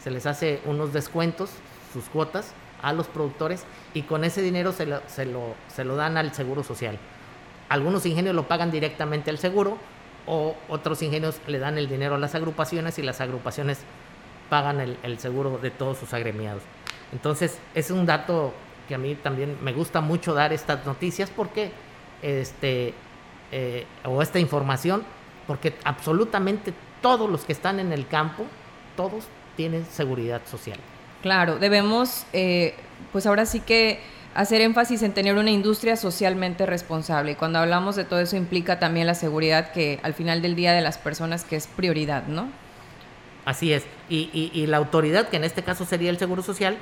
se 0.03 0.11
les 0.11 0.25
hace 0.25 0.61
unos 0.65 0.93
descuentos, 0.93 1.51
sus 1.93 2.05
cuotas 2.05 2.53
a 2.81 2.93
los 2.93 3.07
productores 3.07 3.65
y 3.93 4.03
con 4.03 4.23
ese 4.23 4.41
dinero 4.41 4.71
se 4.71 4.85
lo, 4.85 5.01
se 5.07 5.25
lo, 5.25 5.55
se 5.67 5.83
lo 5.83 5.95
dan 5.95 6.17
al 6.17 6.33
Seguro 6.33 6.63
Social. 6.63 6.97
Algunos 7.69 8.05
ingenios 8.05 8.35
lo 8.35 8.47
pagan 8.47 8.71
directamente 8.71 9.29
al 9.29 9.38
seguro 9.38 9.77
o 10.25 10.55
otros 10.69 11.01
ingenios 11.01 11.39
le 11.47 11.59
dan 11.59 11.77
el 11.77 11.88
dinero 11.88 12.15
a 12.15 12.17
las 12.17 12.35
agrupaciones 12.35 13.00
y 13.00 13.01
las 13.01 13.21
agrupaciones 13.21 13.79
pagan 14.50 14.81
el, 14.81 15.19
seguro 15.19 15.59
de 15.59 15.71
todos 15.71 15.97
sus 15.97 16.13
agremiados. 16.13 16.61
Entonces, 17.13 17.57
es 17.73 17.89
un 17.89 18.05
dato 18.05 18.53
que 18.88 18.95
a 18.95 18.97
mí 18.97 19.15
también 19.15 19.57
me 19.61 19.71
gusta 19.71 20.01
mucho 20.01 20.33
dar 20.33 20.51
estas 20.51 20.85
noticias 20.85 21.29
porque, 21.29 21.71
este, 22.21 22.93
eh, 23.51 23.86
o 24.05 24.22
esta 24.22 24.39
información, 24.39 25.03
porque 25.48 25.75
absolutamente 25.84 26.74
todos 27.01 27.29
los 27.29 27.43
que 27.46 27.53
están 27.53 27.79
en 27.79 27.91
el 27.91 28.08
campo, 28.08 28.46
todos 28.96 29.25
tienen 29.55 29.86
seguridad 29.86 30.41
social. 30.46 30.77
Claro, 31.22 31.58
debemos, 31.58 32.25
eh, 32.34 32.75
pues 33.12 33.25
ahora 33.25 33.46
sí 33.46 33.60
que 33.60 34.00
hacer 34.34 34.62
énfasis 34.62 35.03
en 35.03 35.13
tener 35.13 35.36
una 35.36 35.51
industria 35.51 35.96
socialmente 35.96 36.65
responsable. 36.65 37.31
Y 37.34 37.36
cuando 37.36 37.60
hablamos 37.60 37.96
de 37.96 38.05
todo 38.05 38.20
eso 38.20 38.36
implica 38.38 38.79
también 38.79 39.08
la 39.08 39.15
seguridad 39.15 39.72
que 39.72 40.00
al 40.03 40.13
final 40.13 40.41
del 40.41 40.55
día 40.55 40.74
de 40.74 40.81
las 40.81 40.98
personas 40.98 41.43
que 41.43 41.55
es 41.55 41.67
prioridad, 41.67 42.27
¿no? 42.27 42.50
Así 43.46 43.74
es. 43.74 43.84
Y, 44.10 44.65
la 44.67 44.77
autoridad, 44.77 45.29
que 45.29 45.38
en 45.38 45.43
este 45.43 45.63
caso 45.63 45.86
sería 45.86 46.10
el 46.10 46.17
Seguro 46.17 46.43
Social, 46.43 46.77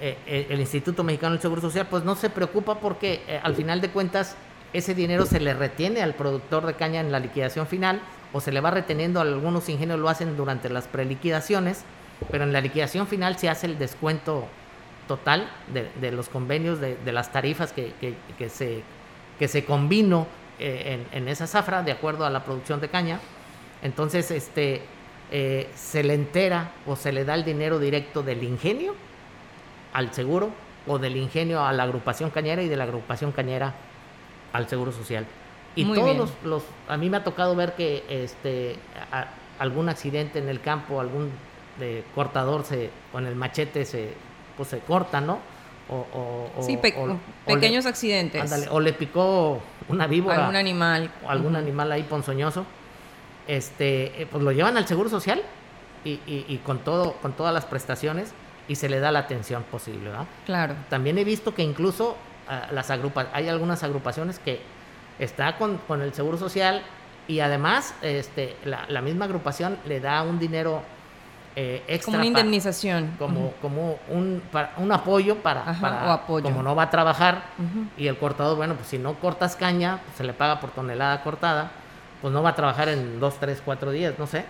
eh, 0.00 0.16
eh, 0.26 0.46
el 0.50 0.60
Instituto 0.60 1.02
Mexicano 1.02 1.32
del 1.32 1.42
Seguro 1.42 1.60
Social, 1.60 1.88
pues 1.90 2.04
no 2.04 2.14
se 2.14 2.30
preocupa 2.30 2.78
porque 2.78 3.22
eh, 3.26 3.40
al 3.42 3.56
final 3.56 3.80
de 3.80 3.90
cuentas 3.90 4.36
ese 4.72 4.94
dinero 4.94 5.26
se 5.26 5.40
le 5.40 5.54
retiene 5.54 6.02
al 6.02 6.14
productor 6.14 6.66
de 6.66 6.74
caña 6.74 7.00
en 7.00 7.12
la 7.12 7.20
liquidación 7.20 7.66
final 7.66 8.00
o 8.32 8.40
se 8.40 8.52
le 8.52 8.60
va 8.60 8.70
reteniendo, 8.70 9.20
algunos 9.20 9.68
ingenios 9.68 9.98
lo 9.98 10.08
hacen 10.08 10.36
durante 10.36 10.68
las 10.68 10.86
preliquidaciones, 10.86 11.84
pero 12.30 12.44
en 12.44 12.52
la 12.52 12.60
liquidación 12.60 13.06
final 13.06 13.38
se 13.38 13.48
hace 13.48 13.66
el 13.66 13.78
descuento 13.78 14.46
total 15.06 15.48
de, 15.72 16.12
los 16.12 16.28
convenios, 16.28 16.80
de, 16.80 16.98
las 17.12 17.32
tarifas 17.32 17.72
que, 17.72 17.94
se, 18.50 18.82
que 19.38 19.48
se 19.48 19.64
combinó 19.64 20.26
en, 20.58 21.06
en, 21.12 21.28
esa 21.28 21.46
zafra 21.46 21.82
de 21.82 21.92
acuerdo 21.92 22.26
a 22.26 22.30
la 22.30 22.44
producción 22.44 22.80
de 22.80 22.88
caña. 22.88 23.18
Entonces, 23.82 24.30
este, 24.30 24.82
eh, 25.30 25.68
se 25.74 26.02
le 26.02 26.14
entera 26.14 26.72
o 26.86 26.96
se 26.96 27.12
le 27.12 27.24
da 27.24 27.34
el 27.34 27.44
dinero 27.44 27.78
directo 27.78 28.22
del 28.22 28.42
ingenio 28.42 28.94
al 29.92 30.12
seguro 30.14 30.50
o 30.86 30.98
del 30.98 31.16
ingenio 31.16 31.62
a 31.62 31.72
la 31.74 31.82
agrupación 31.82 32.30
cañera 32.30 32.62
y 32.62 32.68
de 32.68 32.76
la 32.76 32.84
agrupación 32.84 33.32
cañera 33.32 33.74
al 34.52 34.68
seguro 34.68 34.92
social. 34.92 35.26
Y 35.74 35.84
todos 35.84 36.30
los, 36.44 36.62
a 36.88 36.96
mí 36.96 37.08
me 37.08 37.18
ha 37.18 37.24
tocado 37.24 37.54
ver 37.54 37.74
que 37.74 38.04
este 38.08 38.76
algún 39.58 39.88
accidente 39.88 40.38
en 40.38 40.48
el 40.48 40.60
campo, 40.60 41.00
algún 41.00 41.30
de 41.78 42.04
cortador 42.14 42.64
se 42.64 42.90
con 43.12 43.26
el 43.26 43.36
machete 43.36 43.84
se 43.84 44.14
pues 44.56 44.68
se 44.70 44.80
corta, 44.80 45.20
¿no? 45.20 45.38
O, 45.90 46.50
sí, 46.60 46.78
pequeños 47.46 47.86
accidentes. 47.86 48.68
o 48.70 48.80
le 48.80 48.92
picó 48.92 49.60
una 49.88 50.06
víbora. 50.06 50.40
Algún 50.40 50.56
animal. 50.56 51.10
O 51.24 51.30
algún 51.30 51.56
animal 51.56 51.90
ahí 51.92 52.02
ponzoñoso 52.02 52.66
este, 53.48 54.22
eh, 54.22 54.26
pues 54.30 54.44
lo 54.44 54.52
llevan 54.52 54.76
al 54.76 54.86
Seguro 54.86 55.08
Social 55.08 55.42
y, 56.04 56.20
y, 56.26 56.60
con, 56.64 56.78
todo, 56.78 57.14
con 57.14 57.32
todas 57.32 57.52
las 57.52 57.64
prestaciones 57.64 58.32
y 58.68 58.76
se 58.76 58.88
le 58.88 59.00
da 59.00 59.10
la 59.10 59.20
atención 59.20 59.64
posible. 59.64 60.10
¿verdad? 60.10 60.26
Claro. 60.46 60.74
También 60.88 61.18
he 61.18 61.24
visto 61.24 61.54
que 61.54 61.62
incluso 61.62 62.16
las 62.72 62.90
agrupa 62.90 63.26
hay 63.32 63.48
algunas 63.48 63.82
agrupaciones 63.82 64.38
que 64.38 64.60
está 65.18 65.56
con, 65.56 65.78
con, 65.78 66.02
el 66.02 66.14
Seguro 66.14 66.38
Social 66.38 66.82
y 67.26 67.40
además 67.40 67.94
este, 68.02 68.56
la, 68.64 68.86
la 68.88 69.02
misma 69.02 69.26
agrupación 69.26 69.78
le 69.86 70.00
da 70.00 70.22
un 70.22 70.38
dinero 70.38 70.82
eh, 71.56 71.82
extra. 71.88 72.12
Como 72.12 72.18
una 72.18 72.26
indemnización. 72.26 73.16
como, 73.18 73.52
como 73.60 73.98
un, 74.08 74.42
para, 74.52 74.72
un 74.76 74.92
apoyo 74.92 75.36
para, 75.36 75.64
para 75.80 76.14
apoyo. 76.14 76.44
como 76.44 76.62
no 76.62 76.74
va 76.76 76.84
a 76.84 76.90
trabajar 76.90 77.42
y 77.96 78.06
el 78.06 78.16
cortador, 78.16 78.56
bueno, 78.56 78.74
pues 78.74 78.88
si 78.88 78.98
no 78.98 79.14
cortas 79.14 79.56
caña, 79.56 80.00
pues 80.04 80.16
se 80.16 80.24
le 80.24 80.32
paga 80.32 80.60
por 80.60 80.70
tonelada 80.70 81.22
cortada 81.22 81.70
pues 82.20 82.32
no 82.32 82.42
va 82.42 82.50
a 82.50 82.54
trabajar 82.54 82.88
en 82.88 83.20
dos, 83.20 83.38
tres, 83.38 83.62
cuatro 83.64 83.90
días, 83.90 84.14
no 84.18 84.26
sé, 84.26 84.44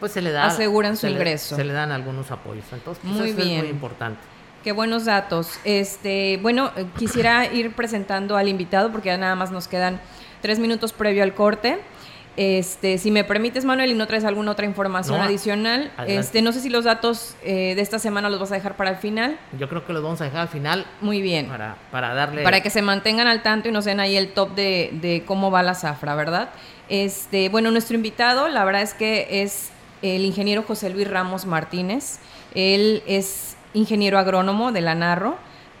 pues 0.00 0.12
se 0.12 0.20
le 0.20 0.32
da... 0.32 0.46
Aseguran 0.46 0.96
su 0.96 1.06
ingreso. 1.06 1.54
se 1.54 1.64
le 1.64 1.72
dan 1.72 1.92
algunos 1.92 2.30
apoyos. 2.30 2.64
Entonces, 2.72 3.02
pues, 3.04 3.14
muy 3.14 3.30
eso 3.30 3.36
bien. 3.36 3.56
es 3.58 3.62
muy 3.62 3.70
importante. 3.70 4.20
Qué 4.62 4.70
buenos 4.70 5.06
datos. 5.06 5.58
Este, 5.64 6.38
bueno, 6.40 6.70
eh, 6.76 6.86
quisiera 6.96 7.52
ir 7.52 7.72
presentando 7.72 8.36
al 8.36 8.48
invitado 8.48 8.92
porque 8.92 9.08
ya 9.08 9.16
nada 9.16 9.34
más 9.34 9.50
nos 9.50 9.66
quedan 9.66 10.00
tres 10.40 10.60
minutos 10.60 10.92
previo 10.92 11.24
al 11.24 11.34
corte. 11.34 11.80
Este, 12.36 12.96
si 12.96 13.10
me 13.10 13.24
permites, 13.24 13.64
Manuel, 13.64 13.90
y 13.90 13.94
no 13.94 14.06
traes 14.06 14.24
alguna 14.24 14.52
otra 14.52 14.64
información 14.64 15.20
adicional, 15.20 15.92
este, 16.06 16.40
no 16.40 16.52
sé 16.52 16.60
si 16.60 16.70
los 16.70 16.84
datos 16.84 17.36
eh, 17.42 17.74
de 17.74 17.82
esta 17.82 17.98
semana 17.98 18.30
los 18.30 18.40
vas 18.40 18.52
a 18.52 18.54
dejar 18.54 18.74
para 18.76 18.88
el 18.90 18.96
final. 18.96 19.38
Yo 19.58 19.68
creo 19.68 19.84
que 19.84 19.92
los 19.92 20.02
vamos 20.02 20.20
a 20.22 20.24
dejar 20.24 20.40
al 20.40 20.48
final. 20.48 20.86
Muy 21.02 21.20
bien. 21.20 21.48
Para, 21.48 21.76
para 21.90 22.14
darle. 22.14 22.42
Para 22.42 22.62
que 22.62 22.70
se 22.70 22.80
mantengan 22.80 23.26
al 23.26 23.42
tanto 23.42 23.68
y 23.68 23.72
nos 23.72 23.84
den 23.84 24.00
ahí 24.00 24.16
el 24.16 24.32
top 24.32 24.54
de, 24.54 24.90
de 24.94 25.24
cómo 25.26 25.50
va 25.50 25.62
la 25.62 25.74
zafra, 25.74 26.14
¿verdad? 26.14 26.50
Este, 26.88 27.48
bueno, 27.50 27.70
nuestro 27.70 27.96
invitado, 27.96 28.48
la 28.48 28.64
verdad 28.64 28.82
es 28.82 28.94
que 28.94 29.42
es 29.42 29.70
el 30.00 30.24
ingeniero 30.24 30.62
José 30.62 30.88
Luis 30.88 31.10
Ramos 31.10 31.44
Martínez. 31.44 32.18
Él 32.54 33.02
es 33.06 33.56
ingeniero 33.74 34.18
agrónomo 34.18 34.72
de 34.72 34.80
la 34.80 34.94
Narro 34.94 35.36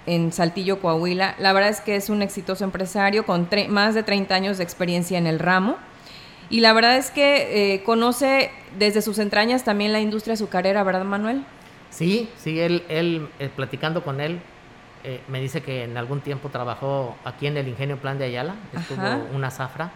en 0.06 0.32
Saltillo, 0.32 0.80
Coahuila. 0.80 1.34
La 1.38 1.52
verdad 1.52 1.70
es 1.70 1.80
que 1.80 1.96
es 1.96 2.10
un 2.10 2.22
exitoso 2.22 2.64
empresario 2.64 3.24
con 3.24 3.48
más 3.68 3.94
de 3.94 4.02
30 4.02 4.34
años 4.34 4.58
de 4.58 4.64
experiencia 4.64 5.18
en 5.18 5.26
el 5.26 5.38
ramo. 5.38 5.76
Y 6.50 6.60
la 6.60 6.72
verdad 6.72 6.96
es 6.98 7.10
que 7.10 7.74
eh, 7.74 7.82
conoce 7.82 8.50
desde 8.78 9.00
sus 9.00 9.18
entrañas 9.18 9.64
también 9.64 9.92
la 9.92 10.00
industria 10.00 10.34
azucarera, 10.34 10.82
¿verdad, 10.82 11.04
Manuel? 11.04 11.44
Sí, 11.90 12.28
sí, 12.36 12.60
él, 12.60 12.84
él 12.88 13.28
eh, 13.38 13.48
platicando 13.54 14.02
con 14.02 14.20
él, 14.20 14.40
eh, 15.04 15.20
me 15.28 15.40
dice 15.40 15.62
que 15.62 15.84
en 15.84 15.96
algún 15.96 16.20
tiempo 16.20 16.48
trabajó 16.48 17.16
aquí 17.24 17.46
en 17.46 17.56
el 17.56 17.68
Ingenio 17.68 17.96
Plan 17.96 18.18
de 18.18 18.26
Ayala, 18.26 18.54
estuvo 18.72 19.02
una 19.34 19.50
zafra 19.50 19.90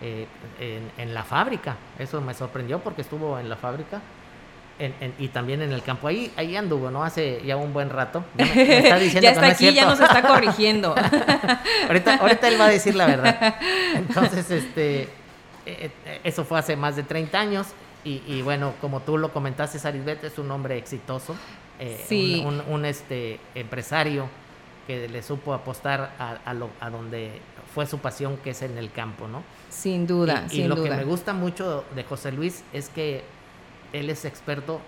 en, 0.00 1.14
la 1.14 1.22
fábrica. 1.22 1.76
Eso 1.98 2.20
me 2.20 2.34
sorprendió 2.34 2.80
porque 2.80 3.02
estuvo 3.02 3.38
en 3.38 3.48
la 3.48 3.56
fábrica. 3.56 4.00
Y 5.18 5.28
también 5.28 5.62
en 5.62 5.72
el 5.72 5.82
campo. 5.82 6.08
Ahí, 6.08 6.32
ahí 6.36 6.56
anduvo, 6.56 6.90
¿no? 6.90 7.04
Hace 7.04 7.40
ya 7.44 7.56
un 7.56 7.72
buen 7.72 7.90
rato. 7.90 8.24
Ya, 8.36 8.44
está 9.30 9.46
aquí, 9.46 9.72
ya 9.72 9.86
nos 9.86 10.00
está 10.00 10.22
corrigiendo. 10.22 10.94
ahorita, 11.88 12.16
ahorita 12.16 12.48
él 12.48 12.60
va 12.60 12.66
a 12.66 12.70
decir 12.70 12.94
la 12.94 13.06
verdad. 13.06 13.56
Entonces, 13.94 14.50
este, 14.50 15.02
eh, 15.66 15.90
eh, 16.06 16.20
eso 16.24 16.44
fue 16.44 16.58
hace 16.58 16.76
más 16.76 16.96
de 16.96 17.04
30 17.04 17.38
años 17.38 17.68
y, 18.04 18.42
bueno, 18.42 18.74
como 18.80 19.00
tú 19.00 19.16
lo 19.16 19.32
comentaste, 19.32 19.78
Sarisbet 19.78 20.24
es 20.24 20.36
un 20.36 20.50
hombre 20.50 20.76
exitoso, 20.76 21.36
eh, 21.78 22.44
un, 22.68 22.84
este, 22.84 23.38
empresario 23.54 24.28
que 24.88 25.08
le 25.08 25.22
supo 25.22 25.54
apostar 25.54 26.10
a, 26.18 26.52
lo, 26.52 26.70
a 26.80 26.90
donde 26.90 27.40
fue 27.72 27.86
su 27.86 27.98
pasión, 27.98 28.38
que 28.38 28.50
es 28.50 28.62
en 28.62 28.76
el 28.76 28.90
campo, 28.90 29.28
¿no? 29.28 29.44
Sin 29.70 30.08
duda, 30.08 30.46
y, 30.50 30.64
lo 30.64 30.82
que 30.82 30.90
me 30.90 31.04
gusta 31.04 31.32
mucho 31.32 31.84
de 31.94 32.02
José 32.02 32.32
Luis 32.32 32.64
es 32.72 32.88
que 32.88 33.22
él 33.92 34.10
es 34.10 34.24
experto 34.24 34.80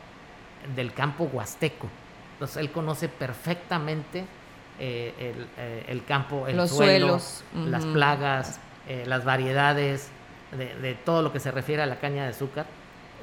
del 0.74 0.92
campo 0.92 1.28
huasteco. 1.32 1.88
Entonces, 2.34 2.56
él 2.56 2.72
conoce 2.72 3.08
perfectamente 3.08 4.24
el, 4.78 6.04
campo, 6.04 6.48
el 6.48 6.56
Los 6.56 6.70
suelo, 6.70 7.20
suelos, 7.20 7.44
las 7.54 7.84
plagas, 7.84 8.60
las 9.06 9.24
variedades, 9.24 10.10
de, 10.56 10.94
todo 11.04 11.22
lo 11.22 11.32
que 11.32 11.40
se 11.40 11.50
refiere 11.50 11.82
a 11.82 11.86
la 11.86 11.98
caña 11.98 12.24
de 12.24 12.30
azúcar. 12.30 12.66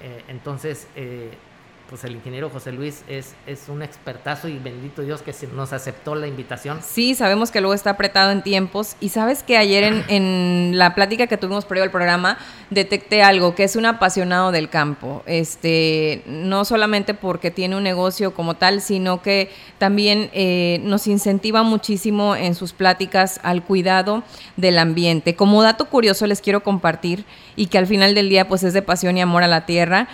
Eh, 0.01 0.23
entonces, 0.27 0.87
eh, 0.95 1.31
pues 1.91 2.05
el 2.05 2.15
ingeniero 2.15 2.49
José 2.49 2.71
Luis 2.71 3.03
es, 3.09 3.35
es 3.45 3.67
un 3.67 3.81
expertazo 3.83 4.47
y 4.47 4.57
bendito 4.57 5.01
Dios 5.01 5.21
que 5.21 5.35
nos 5.53 5.73
aceptó 5.73 6.15
la 6.15 6.25
invitación. 6.25 6.79
Sí, 6.81 7.15
sabemos 7.15 7.51
que 7.51 7.59
luego 7.59 7.73
está 7.73 7.89
apretado 7.89 8.31
en 8.31 8.43
tiempos 8.43 8.95
y 9.01 9.09
sabes 9.09 9.43
que 9.43 9.57
ayer 9.57 9.83
en, 9.83 10.05
en 10.07 10.77
la 10.77 10.95
plática 10.95 11.27
que 11.27 11.35
tuvimos 11.35 11.65
previo 11.65 11.83
al 11.83 11.91
programa 11.91 12.37
detecté 12.69 13.23
algo, 13.23 13.55
que 13.55 13.65
es 13.65 13.75
un 13.75 13.85
apasionado 13.85 14.53
del 14.53 14.69
campo, 14.69 15.21
este, 15.25 16.23
no 16.27 16.63
solamente 16.63 17.13
porque 17.13 17.51
tiene 17.51 17.75
un 17.75 17.83
negocio 17.83 18.33
como 18.33 18.53
tal, 18.53 18.79
sino 18.79 19.21
que 19.21 19.51
también 19.77 20.29
eh, 20.31 20.79
nos 20.83 21.07
incentiva 21.07 21.63
muchísimo 21.63 22.37
en 22.37 22.55
sus 22.55 22.71
pláticas 22.71 23.41
al 23.43 23.63
cuidado 23.63 24.23
del 24.55 24.77
ambiente. 24.77 25.35
Como 25.35 25.61
dato 25.61 25.89
curioso 25.89 26.25
les 26.25 26.39
quiero 26.39 26.63
compartir 26.63 27.25
y 27.57 27.65
que 27.65 27.77
al 27.77 27.87
final 27.87 28.15
del 28.15 28.29
día 28.29 28.47
pues 28.47 28.63
es 28.63 28.73
de 28.73 28.81
pasión 28.81 29.17
y 29.17 29.21
amor 29.21 29.43
a 29.43 29.47
la 29.47 29.65
tierra, 29.65 30.07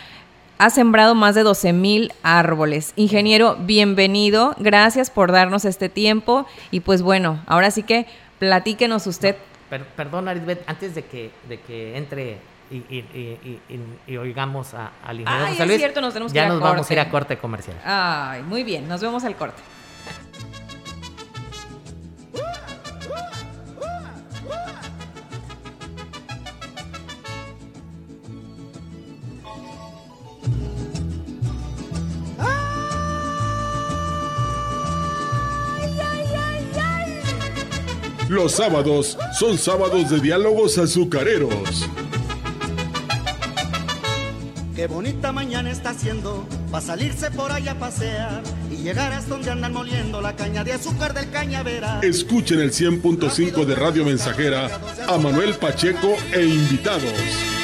ha 0.57 0.69
sembrado 0.69 1.15
más 1.15 1.35
de 1.35 1.43
12 1.43 1.73
mil 1.73 2.13
árboles. 2.23 2.93
Ingeniero, 2.95 3.57
bienvenido. 3.59 4.55
Gracias 4.57 5.09
por 5.09 5.31
darnos 5.31 5.65
este 5.65 5.89
tiempo. 5.89 6.45
Y 6.71 6.81
pues 6.81 7.01
bueno, 7.01 7.41
ahora 7.47 7.71
sí 7.71 7.83
que 7.83 8.07
platíquenos 8.39 9.07
usted. 9.07 9.35
perdón, 9.95 10.27
Arisbet, 10.27 10.63
antes 10.67 10.95
de 10.95 11.05
que, 11.05 11.31
de 11.47 11.59
que 11.59 11.97
entre 11.97 12.37
y, 12.69 14.17
oigamos 14.17 14.73
al 14.73 15.19
ingeniero 15.19 15.45
Ay, 15.47 15.69
es 15.69 15.77
cierto, 15.77 16.01
nos 16.01 16.13
tenemos 16.13 16.33
ya 16.33 16.43
que 16.43 16.49
nos 16.49 16.59
vamos 16.59 16.89
a 16.89 16.93
ir 16.93 16.99
a 16.99 17.09
corte 17.09 17.37
comercial. 17.37 17.77
Ay, 17.85 18.41
muy 18.43 18.63
bien, 18.63 18.87
nos 18.87 19.01
vemos 19.01 19.23
al 19.23 19.35
corte. 19.35 19.61
Los 38.29 38.53
sábados 38.53 39.17
son 39.39 39.57
sábados 39.57 40.09
de 40.09 40.19
diálogos 40.19 40.77
azucareros. 40.77 41.87
Qué 44.75 44.85
bonita 44.85 45.31
mañana 45.31 45.71
está 45.71 45.91
haciendo 45.91 46.45
para 46.69 46.85
salirse 46.85 47.31
por 47.31 47.51
allá 47.51 47.71
a 47.71 47.79
pasear 47.79 48.43
y 48.69 48.83
llegar 48.83 49.13
hasta 49.13 49.29
donde 49.29 49.49
andan 49.49 49.73
moliendo 49.73 50.21
la 50.21 50.35
caña 50.35 50.65
de 50.65 50.73
azúcar 50.73 51.13
del 51.13 51.31
cañavera. 51.31 52.01
Escuchen 52.03 52.59
el 52.59 52.71
100.5 52.71 53.65
de 53.65 53.75
Radio 53.75 54.03
Mensajera 54.03 54.69
a 55.07 55.17
Manuel 55.17 55.53
Pacheco 55.55 56.15
e 56.33 56.45
invitados. 56.45 57.56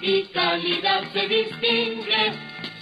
y 0.00 0.24
calidad 0.32 1.02
se 1.12 1.28
distingue 1.28 2.53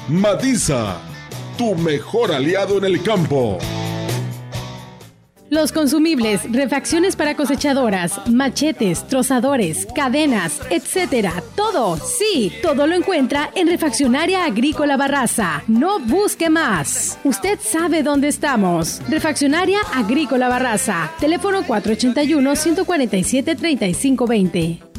Matiza, 0.09 0.97
tu 1.59 1.75
mejor 1.75 2.33
aliado 2.33 2.79
en 2.79 2.85
el 2.85 3.03
campo. 3.03 3.59
Los 5.51 5.73
consumibles, 5.73 6.51
refacciones 6.51 7.17
para 7.17 7.37
cosechadoras, 7.37 8.19
machetes, 8.31 9.07
trozadores, 9.07 9.87
cadenas, 9.95 10.61
etcétera. 10.71 11.43
Todo, 11.55 11.97
sí, 11.97 12.51
todo 12.63 12.87
lo 12.87 12.95
encuentra 12.95 13.51
en 13.55 13.69
Refaccionaria 13.69 14.45
Agrícola 14.45 14.97
Barraza. 14.97 15.63
No 15.69 16.01
busque 16.01 16.49
más. 16.49 17.19
Usted 17.25 17.59
sabe 17.61 18.03
dónde 18.03 18.29
estamos. 18.29 19.01
Refaccionaria 19.09 19.81
Agrícola 19.95 20.49
Barraza. 20.49 21.13
Teléfono 21.21 21.63
481 21.67 22.57
147 22.57 23.55
3520. 23.55 24.94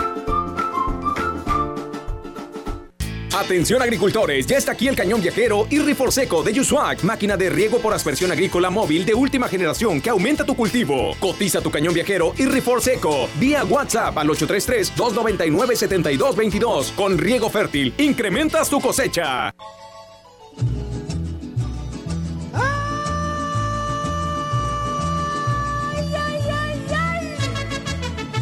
Atención 3.41 3.81
agricultores, 3.81 4.45
ya 4.45 4.57
está 4.57 4.73
aquí 4.73 4.87
el 4.87 4.95
cañón 4.95 5.19
viajero 5.19 5.65
y 5.71 5.79
Riforseco 5.79 6.43
de 6.43 6.53
Yusuac, 6.53 7.01
máquina 7.01 7.35
de 7.35 7.49
riego 7.49 7.79
por 7.79 7.91
aspersión 7.91 8.31
agrícola 8.31 8.69
móvil 8.69 9.03
de 9.03 9.15
última 9.15 9.47
generación 9.47 9.99
que 9.99 10.11
aumenta 10.11 10.45
tu 10.45 10.55
cultivo. 10.55 11.15
Cotiza 11.19 11.59
tu 11.59 11.71
cañón 11.71 11.95
viajero 11.95 12.35
y 12.37 12.45
Riforseco 12.45 13.27
vía 13.39 13.65
WhatsApp 13.65 14.15
al 14.15 14.27
833-299-7222. 14.27 16.93
Con 16.93 17.17
riego 17.17 17.49
fértil, 17.49 17.95
incrementas 17.97 18.69
tu 18.69 18.79
cosecha. 18.79 19.55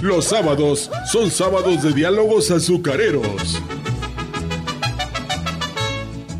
Los 0.01 0.25
sábados 0.25 0.91
son 1.09 1.31
sábados 1.31 1.83
de 1.83 1.93
diálogos 1.93 2.51
azucareros. 2.51 3.61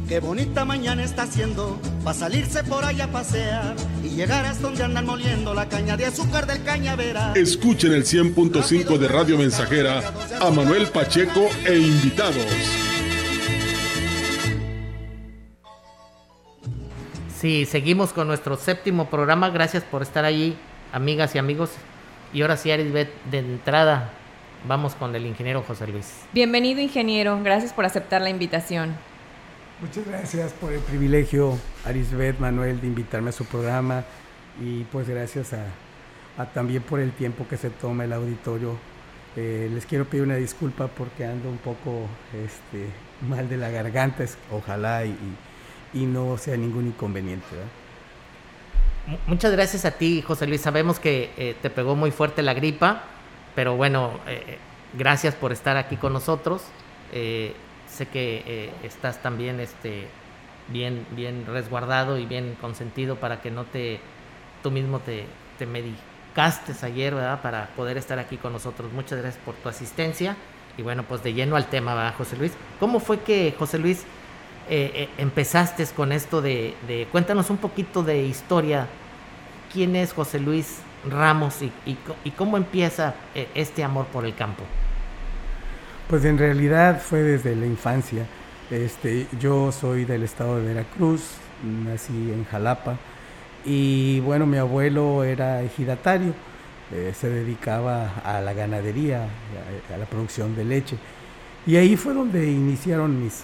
Qué 0.10 0.20
bonita 0.20 0.66
mañana 0.66 1.04
está 1.04 1.22
haciendo 1.22 1.80
para 2.04 2.18
salirse 2.18 2.64
por 2.64 2.84
allá 2.84 3.04
a 3.04 3.08
pasear 3.10 3.76
y 4.04 4.08
llegar 4.08 4.44
hasta 4.44 4.64
donde 4.64 4.84
andan 4.84 5.06
moliendo 5.06 5.54
la 5.54 5.70
caña 5.70 5.98
de 5.98 6.08
azúcar 6.08 6.48
del 6.48 6.64
cañavera. 6.64 7.34
Escuchen 7.36 7.94
el 7.94 8.06
100.5 8.06 8.98
de 8.98 9.08
Radio 9.08 9.38
Mensajera 9.38 10.02
a 10.42 10.50
Manuel 10.50 10.88
Pacheco 10.88 11.48
e 11.64 11.78
invitados. 11.78 12.44
Sí, 17.38 17.68
seguimos 17.68 18.12
con 18.12 18.28
nuestro 18.28 18.58
séptimo 18.58 19.12
programa. 19.12 19.52
Gracias 19.52 19.84
por 19.84 20.02
estar 20.02 20.26
allí, 20.26 20.58
amigas 20.92 21.36
y 21.36 21.38
amigos. 21.38 21.70
Y 22.34 22.42
ahora 22.42 22.58
sí, 22.58 22.72
Arisbet, 22.72 23.12
de 23.30 23.38
entrada, 23.38 24.10
vamos 24.68 24.96
con 24.96 25.16
el 25.16 25.28
ingeniero 25.28 25.62
José 25.62 25.86
Luis. 25.86 26.12
Bienvenido, 26.34 26.82
ingeniero. 26.82 27.40
Gracias 27.44 27.74
por 27.74 27.86
aceptar 27.86 28.24
la 28.24 28.32
invitación. 28.32 28.96
Muchas 29.82 30.06
gracias 30.06 30.52
por 30.52 30.74
el 30.74 30.82
privilegio, 30.82 31.58
Arisbet 31.86 32.38
Manuel, 32.38 32.82
de 32.82 32.88
invitarme 32.88 33.30
a 33.30 33.32
su 33.32 33.46
programa 33.46 34.04
y 34.62 34.84
pues 34.84 35.08
gracias 35.08 35.54
a, 35.54 36.46
también 36.48 36.84
por 36.84 37.00
el 37.00 37.14
tiempo 37.14 37.48
que 37.48 37.56
se 37.56 37.70
toma 37.70 38.04
el 38.04 38.12
auditorio. 38.12 38.76
Eh, 39.38 39.70
les 39.74 39.86
quiero 39.86 40.04
pedir 40.04 40.26
una 40.26 40.36
disculpa 40.36 40.88
porque 40.88 41.24
ando 41.24 41.48
un 41.48 41.60
poco 41.60 42.08
este, 42.34 42.88
mal 43.26 43.48
de 43.48 43.56
la 43.56 43.70
garganta, 43.70 44.26
ojalá 44.52 45.06
y, 45.06 45.16
no 45.94 46.38
sea 46.38 46.58
ningún 46.58 46.88
inconveniente. 46.88 47.48
Muchas 49.28 49.54
gracias 49.54 49.86
a 49.86 49.92
ti, 49.92 50.22
José 50.22 50.46
Luis. 50.46 50.60
Sabemos 50.60 51.00
que 51.00 51.32
eh, 51.38 51.56
te 51.62 51.70
pegó 51.70 51.96
muy 51.96 52.12
fuerte 52.12 52.42
la 52.42 52.54
gripa, 52.54 53.04
pero 53.56 53.78
bueno, 53.78 54.20
eh, 54.28 54.58
gracias 54.98 55.36
por 55.36 55.54
estar 55.54 55.78
aquí 55.78 55.96
con 55.96 56.12
nosotros 56.12 56.64
sé 58.00 58.08
que 58.08 58.44
eh, 58.46 58.72
estás 58.84 59.22
también 59.22 59.60
este, 59.60 60.08
bien, 60.70 61.06
bien 61.12 61.46
resguardado 61.46 62.18
y 62.18 62.26
bien 62.26 62.58
consentido 62.62 63.18
para 63.18 63.42
que 63.42 63.52
no 63.52 63.66
te, 63.66 64.00
tú 64.64 64.72
mismo 64.72 65.00
te, 65.00 65.26
te 65.58 65.66
ayer, 66.84 67.14
¿verdad? 67.14 67.42
Para 67.42 67.68
poder 67.76 67.98
estar 67.98 68.18
aquí 68.18 68.38
con 68.38 68.54
nosotros. 68.54 68.92
Muchas 68.94 69.20
gracias 69.20 69.44
por 69.44 69.56
tu 69.56 69.68
asistencia. 69.68 70.38
Y 70.78 70.82
bueno, 70.82 71.04
pues 71.04 71.22
de 71.22 71.34
lleno 71.34 71.58
al 71.58 71.66
tema, 71.66 71.94
¿verdad, 71.94 72.14
José 72.18 72.38
Luis? 72.38 72.54
¿Cómo 72.80 73.02
fue 73.02 73.20
que, 73.20 73.54
José 73.60 73.78
Luis, 73.78 74.04
eh, 74.70 74.92
eh, 74.94 75.10
empezaste 75.18 75.86
con 75.88 76.14
esto 76.14 76.42
de, 76.42 77.08
Cuéntanos 77.12 77.50
un 77.50 77.58
poquito 77.58 78.04
de 78.04 78.24
historia. 78.24 78.88
¿Quién 79.74 79.98
es 79.98 80.14
José 80.14 80.40
Luis 80.40 80.80
Ramos 81.10 81.58
y 81.62 82.32
cómo 82.32 82.56
empieza 82.56 83.16
este 83.54 83.84
amor 83.84 84.06
por 84.06 84.26
el 84.26 84.34
campo? 84.36 84.64
Pues 86.10 86.26
en 86.26 86.40
realidad 86.40 87.00
fue 87.00 87.22
desde 87.22 87.56
la 87.56 87.68
infancia. 87.68 88.26
Este, 88.72 89.28
yo 89.40 89.72
soy 89.72 90.06
del 90.06 90.24
estado 90.24 90.58
de 90.58 90.66
Veracruz, 90.66 91.36
nací 91.86 92.32
en 92.32 92.46
Jalapa 92.46 92.98
y 93.64 94.20
bueno, 94.22 94.48
mi 94.48 94.58
abuelo 94.58 95.24
era 95.24 95.62
ejidatario, 95.62 96.34
eh, 96.92 97.14
se 97.16 97.30
dedicaba 97.30 98.22
a 98.26 98.42
la 98.42 98.54
ganadería, 98.54 99.28
a, 99.94 99.98
la 99.98 100.06
producción 100.06 100.56
de 100.56 100.66
leche. 100.66 100.98
Y 101.68 101.76
ahí 101.76 101.96
fue 101.96 102.16
donde 102.16 102.50
iniciaron 102.50 103.24
mis, 103.24 103.44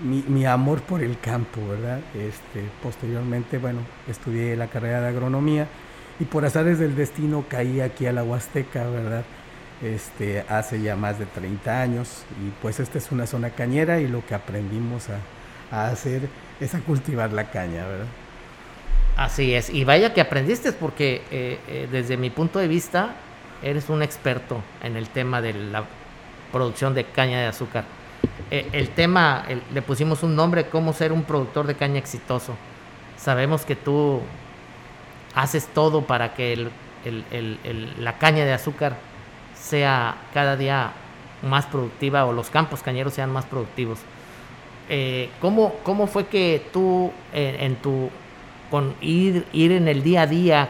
mi, 0.00 0.46
amor 0.46 0.82
por 0.82 1.02
el 1.02 1.18
campo, 1.18 1.60
¿verdad? 1.68 1.98
Este, 2.14 2.62
posteriormente, 2.84 3.58
bueno, 3.58 3.80
estudié 4.06 4.54
la 4.54 4.68
carrera 4.68 5.00
de 5.00 5.08
agronomía 5.08 5.66
y 6.20 6.24
por 6.24 6.44
azares 6.44 6.78
del 6.78 6.94
destino 6.94 7.46
caí 7.48 7.80
aquí 7.80 8.06
a 8.06 8.12
la 8.12 8.22
Huasteca, 8.22 8.88
¿verdad? 8.90 9.24
Este, 9.82 10.44
hace 10.48 10.80
ya 10.80 10.96
más 10.96 11.18
de 11.18 11.26
30 11.26 11.80
años 11.80 12.24
y 12.40 12.50
pues 12.62 12.80
esta 12.80 12.98
es 12.98 13.12
una 13.12 13.26
zona 13.26 13.50
cañera 13.50 14.00
y 14.00 14.08
lo 14.08 14.24
que 14.24 14.34
aprendimos 14.34 15.08
a, 15.10 15.86
hacer 15.88 16.28
es 16.60 16.74
a 16.74 16.80
cultivar 16.80 17.32
la 17.32 17.50
caña, 17.50 17.86
¿verdad? 17.86 18.06
Así 19.16 19.54
es, 19.54 19.70
y 19.70 19.84
vaya 19.84 20.14
que 20.14 20.20
aprendiste 20.20 20.72
porque 20.72 21.22
eh, 21.30 21.58
eh, 21.68 21.88
desde 21.90 22.16
mi 22.16 22.30
punto 22.30 22.58
de 22.58 22.68
vista 22.68 23.16
eres 23.62 23.88
un 23.88 24.02
experto 24.02 24.62
en 24.82 24.96
el 24.96 25.08
tema 25.08 25.40
de 25.40 25.54
la 25.54 25.84
producción 26.52 26.94
de 26.94 27.04
caña 27.04 27.40
de 27.40 27.46
azúcar. 27.46 27.84
Eh, 28.50 28.68
el 28.72 28.90
tema, 28.90 29.44
le 29.72 29.82
pusimos 29.82 30.22
un 30.22 30.36
nombre, 30.36 30.68
cómo 30.68 30.92
ser 30.92 31.12
un 31.12 31.24
productor 31.24 31.66
de 31.66 31.74
caña 31.74 31.98
exitoso. 31.98 32.54
Sabemos 33.16 33.64
que 33.64 33.74
tú 33.74 34.20
haces 35.34 35.66
todo 35.66 36.02
para 36.02 36.34
que 36.34 36.70
la 37.98 38.18
caña 38.18 38.44
de 38.44 38.52
azúcar 38.52 38.96
sea 39.66 40.16
cada 40.32 40.56
día 40.56 40.92
más 41.42 41.66
productiva 41.66 42.24
o 42.24 42.32
los 42.32 42.50
campos 42.50 42.82
cañeros 42.82 43.14
sean 43.14 43.30
más 43.30 43.44
productivos. 43.44 43.98
eh, 44.88 45.30
¿cómo, 45.40 45.74
¿cómo 45.82 46.06
fue 46.06 46.26
que 46.26 46.62
tú 46.72 47.12
en 47.32 47.76
tu 47.76 48.10
con 48.70 48.94
ir, 49.00 49.46
ir 49.52 49.72
en 49.72 49.88
el 49.88 50.02
día 50.02 50.22
a 50.22 50.26
día 50.26 50.68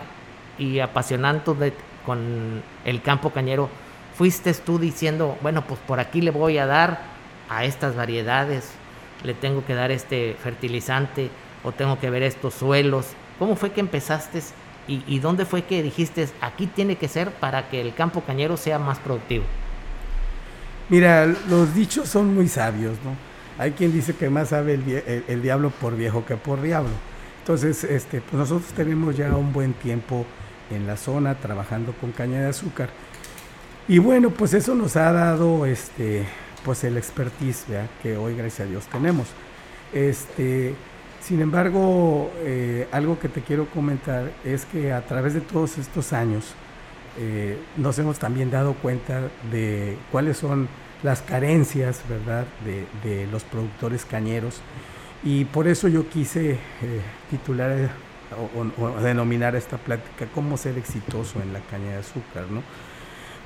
y 0.58 0.80
apasionándote 0.80 1.74
con 2.04 2.62
el 2.84 3.02
campo 3.02 3.30
cañero, 3.30 3.68
fuiste 4.14 4.52
tú 4.54 4.78
diciendo, 4.78 5.36
bueno, 5.42 5.62
pues 5.66 5.80
por 5.80 6.00
aquí 6.00 6.20
le 6.20 6.30
voy 6.30 6.58
a 6.58 6.66
dar 6.66 7.00
a 7.48 7.64
estas 7.64 7.96
variedades, 7.96 8.70
le 9.24 9.34
tengo 9.34 9.64
que 9.64 9.74
dar 9.74 9.90
este 9.90 10.36
fertilizante 10.42 11.30
o 11.64 11.72
tengo 11.72 11.98
que 11.98 12.10
ver 12.10 12.22
estos 12.22 12.54
suelos? 12.54 13.08
¿Cómo 13.38 13.56
fue 13.56 13.72
que 13.72 13.80
empezaste 13.80 14.42
y, 14.88 15.18
dónde 15.18 15.44
fue 15.44 15.64
que 15.64 15.82
dijiste, 15.82 16.28
aquí 16.40 16.66
tiene 16.66 16.96
que 16.96 17.08
ser 17.08 17.30
para 17.32 17.68
que 17.68 17.80
el 17.80 17.94
campo 17.94 18.22
cañero 18.22 18.56
sea 18.56 18.78
más 18.78 18.98
productivo? 18.98 19.44
Mira, 20.88 21.26
los 21.26 21.74
dichos 21.74 22.08
son 22.08 22.34
muy 22.34 22.48
sabios, 22.48 22.96
¿no? 23.04 23.16
Hay 23.58 23.72
quien 23.72 23.92
dice 23.92 24.14
que 24.14 24.30
más 24.30 24.50
sabe 24.50 24.74
el, 25.26 25.42
diablo 25.42 25.70
por 25.70 25.96
viejo 25.96 26.24
que 26.24 26.36
por 26.36 26.60
diablo. 26.62 26.90
Entonces, 27.40 27.84
este, 27.84 28.20
pues 28.20 28.34
nosotros 28.34 28.70
tenemos 28.72 29.16
ya 29.16 29.34
un 29.34 29.52
buen 29.52 29.72
tiempo 29.72 30.26
en 30.70 30.86
la 30.86 30.96
zona 30.96 31.34
trabajando 31.36 31.92
con 31.92 32.12
caña 32.12 32.40
de 32.40 32.48
azúcar. 32.48 32.90
Y 33.88 33.98
bueno, 33.98 34.30
pues 34.30 34.52
eso 34.52 34.74
nos 34.74 34.96
ha 34.96 35.12
dado 35.12 35.64
este, 35.64 36.26
pues 36.64 36.84
el 36.84 36.96
expertise 36.96 37.64
que 38.02 38.16
hoy, 38.16 38.36
gracias 38.36 38.66
a 38.66 38.70
Dios, 38.70 38.86
tenemos. 38.86 39.28
Este, 39.92 40.74
sin 41.26 41.40
embargo, 41.40 42.30
eh, 42.44 42.86
algo 42.92 43.18
que 43.18 43.28
te 43.28 43.40
quiero 43.40 43.66
comentar 43.66 44.30
es 44.44 44.64
que 44.64 44.92
a 44.92 45.04
través 45.04 45.34
de 45.34 45.40
todos 45.40 45.76
estos 45.76 46.12
años, 46.12 46.54
eh, 47.18 47.58
nos 47.76 47.98
hemos 47.98 48.20
también 48.20 48.48
dado 48.48 48.74
cuenta 48.74 49.22
de 49.50 49.98
cuáles 50.12 50.36
son 50.36 50.68
las 51.02 51.22
carencias, 51.22 52.02
¿verdad?, 52.08 52.46
de, 52.64 53.26
los 53.26 53.42
productores 53.42 54.04
cañeros. 54.04 54.60
Y 55.24 55.46
por 55.46 55.66
eso 55.66 55.88
yo 55.88 56.08
quise 56.08 56.52
eh, 56.52 56.58
titular 57.28 57.90
o, 58.78 59.00
denominar 59.00 59.56
esta 59.56 59.78
plática 59.78 60.26
cómo 60.32 60.56
ser 60.56 60.78
exitoso 60.78 61.42
en 61.42 61.52
la 61.52 61.60
caña 61.60 61.90
de 61.90 61.96
azúcar, 61.96 62.44
¿no? 62.48 62.62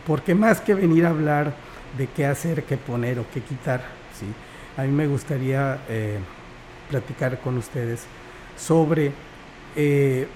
Porque 0.06 0.34
más 0.34 0.60
que 0.60 0.74
venir 0.74 1.06
a 1.06 1.10
hablar 1.10 1.54
de 1.96 2.08
qué 2.08 2.26
hacer, 2.26 2.64
qué 2.64 2.76
poner 2.76 3.18
o 3.20 3.24
qué 3.32 3.40
quitar, 3.40 3.80
¿sí? 4.18 4.26
A 4.76 4.84
mí 4.84 4.92
me 4.92 5.06
gustaría 5.06 5.78
platicar 6.90 7.38
con 7.40 7.56
ustedes 7.56 8.04
sobre 8.58 9.12
eh, 9.76 10.26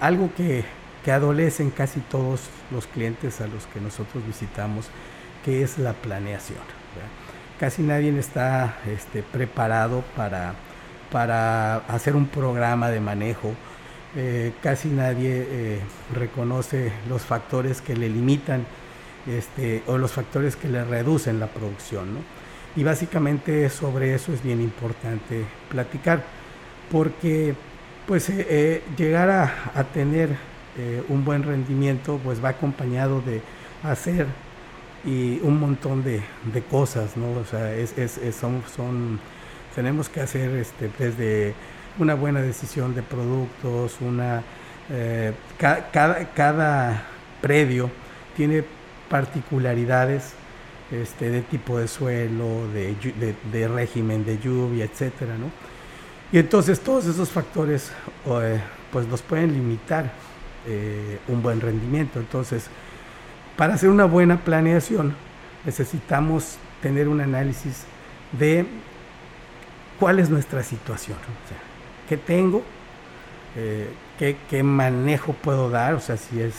algo 0.00 0.30
que, 0.36 0.64
que 1.04 1.12
adolecen 1.12 1.70
casi 1.70 2.00
todos 2.00 2.42
los 2.70 2.86
clientes 2.86 3.40
a 3.40 3.46
los 3.46 3.66
que 3.66 3.80
nosotros 3.80 4.24
visitamos, 4.26 4.86
que 5.44 5.62
es 5.62 5.78
la 5.78 5.92
planeación. 5.92 6.60
Casi 7.58 7.82
nadie 7.82 8.16
está 8.18 8.78
este, 8.86 9.22
preparado 9.22 10.04
para, 10.16 10.54
para 11.10 11.76
hacer 11.88 12.14
un 12.14 12.26
programa 12.26 12.88
de 12.90 13.00
manejo. 13.00 13.52
Eh, 14.16 14.52
casi 14.62 14.88
nadie 14.88 15.46
eh, 15.50 15.80
reconoce 16.14 16.92
los 17.08 17.22
factores 17.22 17.80
que 17.80 17.96
le 17.96 18.08
limitan 18.08 18.64
este, 19.26 19.82
o 19.86 19.98
los 19.98 20.12
factores 20.12 20.56
que 20.56 20.68
le 20.68 20.84
reducen 20.84 21.40
la 21.40 21.48
producción. 21.48 22.14
¿no? 22.14 22.20
Y 22.78 22.84
básicamente 22.84 23.68
sobre 23.70 24.14
eso 24.14 24.32
es 24.32 24.42
bien 24.42 24.60
importante 24.60 25.44
platicar, 25.68 26.22
porque 26.92 27.54
pues 28.06 28.28
eh, 28.30 28.46
eh, 28.48 28.82
llegar 28.96 29.30
a, 29.30 29.84
tener 29.84 30.30
eh, 30.78 31.02
un 31.08 31.24
buen 31.24 31.42
rendimiento 31.42 32.20
pues 32.22 32.42
va 32.44 32.50
acompañado 32.50 33.20
de 33.20 33.42
hacer 33.82 34.26
y 35.04 35.40
un 35.42 35.58
montón 35.60 36.04
de, 36.04 36.22
de 36.52 36.62
cosas, 36.62 37.16
¿no? 37.16 37.32
O 37.40 37.44
sea, 37.44 37.74
es, 37.74 37.98
es- 37.98 38.20
son, 38.36 38.62
son, 38.74 39.18
tenemos 39.74 40.08
que 40.08 40.20
hacer 40.20 40.50
este, 40.56 40.90
desde 40.98 41.54
una 41.98 42.14
buena 42.14 42.40
decisión 42.42 42.94
de 42.94 43.02
productos, 43.02 43.96
una, 44.00 44.42
ca- 45.58 45.90
cada, 45.92 46.24
cada 46.34 47.02
predio 47.40 47.90
tiene 48.36 48.64
particularidades 49.10 50.32
este, 50.90 51.30
de 51.30 51.42
tipo 51.42 51.78
de 51.78 51.88
suelo, 51.88 52.66
de, 52.72 53.68
régimen 53.68 54.24
de 54.24 54.38
lluvia, 54.38 54.84
etcétera, 54.84 55.36
¿no? 55.36 55.50
Y 56.32 56.38
entonces 56.38 56.80
todos 56.80 57.06
esos 57.06 57.30
factores 57.30 57.90
eh, 58.26 58.60
pues 58.92 59.06
nos 59.06 59.22
pueden 59.22 59.52
limitar 59.52 60.12
eh, 60.66 61.18
un 61.28 61.42
buen 61.42 61.60
rendimiento. 61.60 62.20
Entonces, 62.20 62.66
para 63.56 63.74
hacer 63.74 63.88
una 63.88 64.04
buena 64.04 64.38
planeación 64.44 65.14
necesitamos 65.64 66.56
tener 66.82 67.08
un 67.08 67.20
análisis 67.20 67.84
de 68.38 68.66
cuál 69.98 70.18
es 70.20 70.30
nuestra 70.30 70.62
situación, 70.62 71.18
o 71.18 71.48
sea, 71.48 71.58
qué 72.08 72.16
tengo, 72.16 72.62
eh, 73.56 73.90
qué, 74.18 74.36
qué 74.48 74.62
manejo 74.62 75.32
puedo 75.32 75.70
dar, 75.70 75.94
o 75.94 76.00
sea, 76.00 76.16
si 76.16 76.40
es 76.40 76.54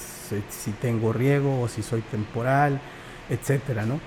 si 0.50 0.72
tengo 0.72 1.12
riego 1.14 1.62
o 1.62 1.68
si 1.68 1.82
soy 1.82 2.02
temporal, 2.02 2.80
etcétera, 3.30 3.86
¿no? 3.86 4.00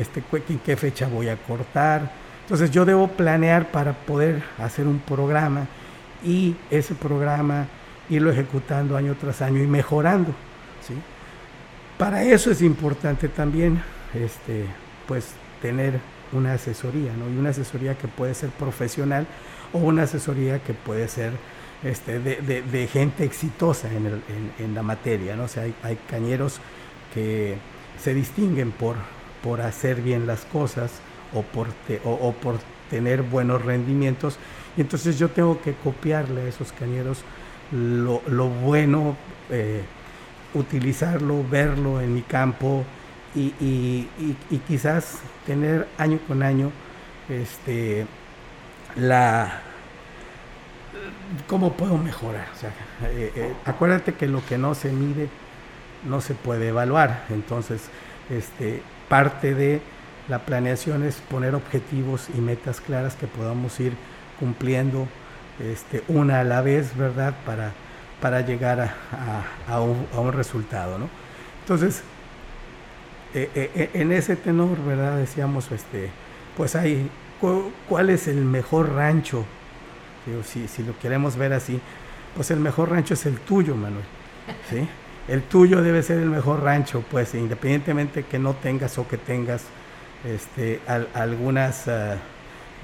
Este, 0.00 0.22
en 0.48 0.58
qué 0.60 0.76
fecha 0.76 1.08
voy 1.08 1.28
a 1.28 1.36
cortar. 1.36 2.10
Entonces 2.42 2.70
yo 2.70 2.84
debo 2.84 3.08
planear 3.08 3.70
para 3.70 3.92
poder 3.92 4.42
hacer 4.58 4.86
un 4.86 4.98
programa 5.00 5.66
y 6.24 6.56
ese 6.70 6.94
programa 6.94 7.66
irlo 8.08 8.30
ejecutando 8.30 8.96
año 8.96 9.14
tras 9.20 9.42
año 9.42 9.62
y 9.62 9.66
mejorando, 9.66 10.32
¿sí? 10.86 10.94
Para 11.98 12.22
eso 12.22 12.50
es 12.50 12.62
importante 12.62 13.28
también, 13.28 13.82
este, 14.14 14.64
pues, 15.06 15.32
tener 15.60 15.98
una 16.32 16.54
asesoría, 16.54 17.12
¿no? 17.14 17.28
Y 17.28 17.36
una 17.36 17.50
asesoría 17.50 17.96
que 17.98 18.06
puede 18.08 18.34
ser 18.34 18.50
profesional 18.50 19.26
o 19.72 19.78
una 19.78 20.04
asesoría 20.04 20.60
que 20.60 20.74
puede 20.74 21.08
ser 21.08 21.32
este, 21.84 22.18
de, 22.20 22.86
gente 22.86 23.24
exitosa 23.24 23.88
en, 23.92 24.06
el- 24.06 24.22
en- 24.58 24.74
la 24.74 24.82
materia, 24.82 25.36
¿no? 25.36 25.44
O 25.44 25.48
sea, 25.48 25.64
hay 25.82 25.98
cañeros 26.08 26.60
que 27.12 27.56
se 28.00 28.14
distinguen 28.14 28.70
por, 28.72 28.96
por 29.42 29.60
hacer 29.60 30.00
bien 30.02 30.26
las 30.26 30.44
cosas 30.44 30.90
o 31.34 31.42
por, 31.42 31.68
o- 32.04 32.32
por 32.32 32.58
tener 32.90 33.22
buenos 33.22 33.64
rendimientos, 33.64 34.38
y 34.76 34.80
entonces 34.80 35.18
yo 35.18 35.28
tengo 35.28 35.60
que 35.60 35.74
copiarle 35.74 36.42
a 36.42 36.48
esos 36.48 36.72
cañeros 36.72 37.18
lo, 37.72 38.22
lo 38.28 38.48
bueno, 38.48 39.16
eh, 39.50 39.82
utilizarlo, 40.54 41.44
verlo 41.48 42.00
en 42.00 42.14
mi 42.14 42.22
campo 42.22 42.84
y, 43.34 43.52
y- 43.60 44.08
y- 44.50 44.58
quizás 44.66 45.18
tener 45.46 45.86
año 45.98 46.18
con 46.26 46.42
año 46.42 46.70
este, 47.28 48.06
la 48.96 49.60
cómo 51.46 51.72
puedo 51.74 51.98
mejorar. 51.98 52.46
Eh, 53.04 53.32
eh, 53.36 53.54
acuérdate 53.66 54.14
que 54.14 54.26
lo 54.26 54.44
que 54.46 54.56
no 54.58 54.74
se 54.74 54.90
mide 54.90 55.28
no 56.08 56.20
se 56.20 56.34
puede 56.34 56.68
evaluar. 56.68 57.24
Entonces, 57.30 57.82
este, 58.30 58.82
parte 59.08 59.54
de 59.54 59.82
la 60.28 60.40
planeación 60.46 61.04
es 61.04 61.16
poner 61.16 61.54
objetivos 61.54 62.28
y 62.36 62.40
metas 62.40 62.80
claras 62.80 63.16
que 63.16 63.26
podamos 63.26 63.78
ir 63.80 63.94
cumpliendo 64.38 65.08
este, 65.58 66.04
una 66.08 66.40
a 66.40 66.44
la 66.44 66.60
vez, 66.62 66.96
¿verdad? 66.96 67.34
Para, 67.44 67.72
para 68.20 68.42
llegar 68.42 68.80
a, 68.80 68.94
a- 69.66 69.80
un, 69.80 70.06
a 70.12 70.20
un 70.20 70.32
resultado, 70.32 70.98
¿no? 70.98 71.10
Entonces, 71.60 72.04
eh, 73.34 73.50
eh, 73.54 73.70
eh, 73.74 73.90
en 73.94 74.12
ese 74.12 74.36
tenor, 74.36 74.82
¿verdad? 74.84 75.16
Decíamos, 75.18 75.70
este, 75.72 76.10
pues 76.56 76.74
hay, 76.76 77.10
cu- 77.40 77.72
¿cuál 77.88 78.10
es 78.10 78.28
el 78.28 78.44
mejor 78.44 78.92
rancho? 78.94 79.44
Si, 80.44 80.68
si 80.68 80.82
lo 80.82 80.98
queremos 80.98 81.36
ver 81.36 81.54
así, 81.54 81.80
pues 82.34 82.50
el 82.50 82.60
mejor 82.60 82.90
rancho 82.90 83.14
es 83.14 83.24
el 83.26 83.40
tuyo, 83.40 83.74
Manuel, 83.76 84.04
¿sí? 84.68 84.88
El 85.28 85.42
tuyo 85.42 85.82
debe 85.82 86.02
ser 86.02 86.18
el 86.20 86.30
mejor 86.30 86.62
rancho, 86.62 87.04
pues, 87.10 87.34
independientemente 87.34 88.24
que 88.24 88.38
no 88.38 88.54
tengas 88.54 88.96
o 88.98 89.06
que 89.06 89.18
tengas 89.18 89.64
este, 90.24 90.80
al- 90.86 91.08
algunas 91.14 91.86
ah, 91.88 92.16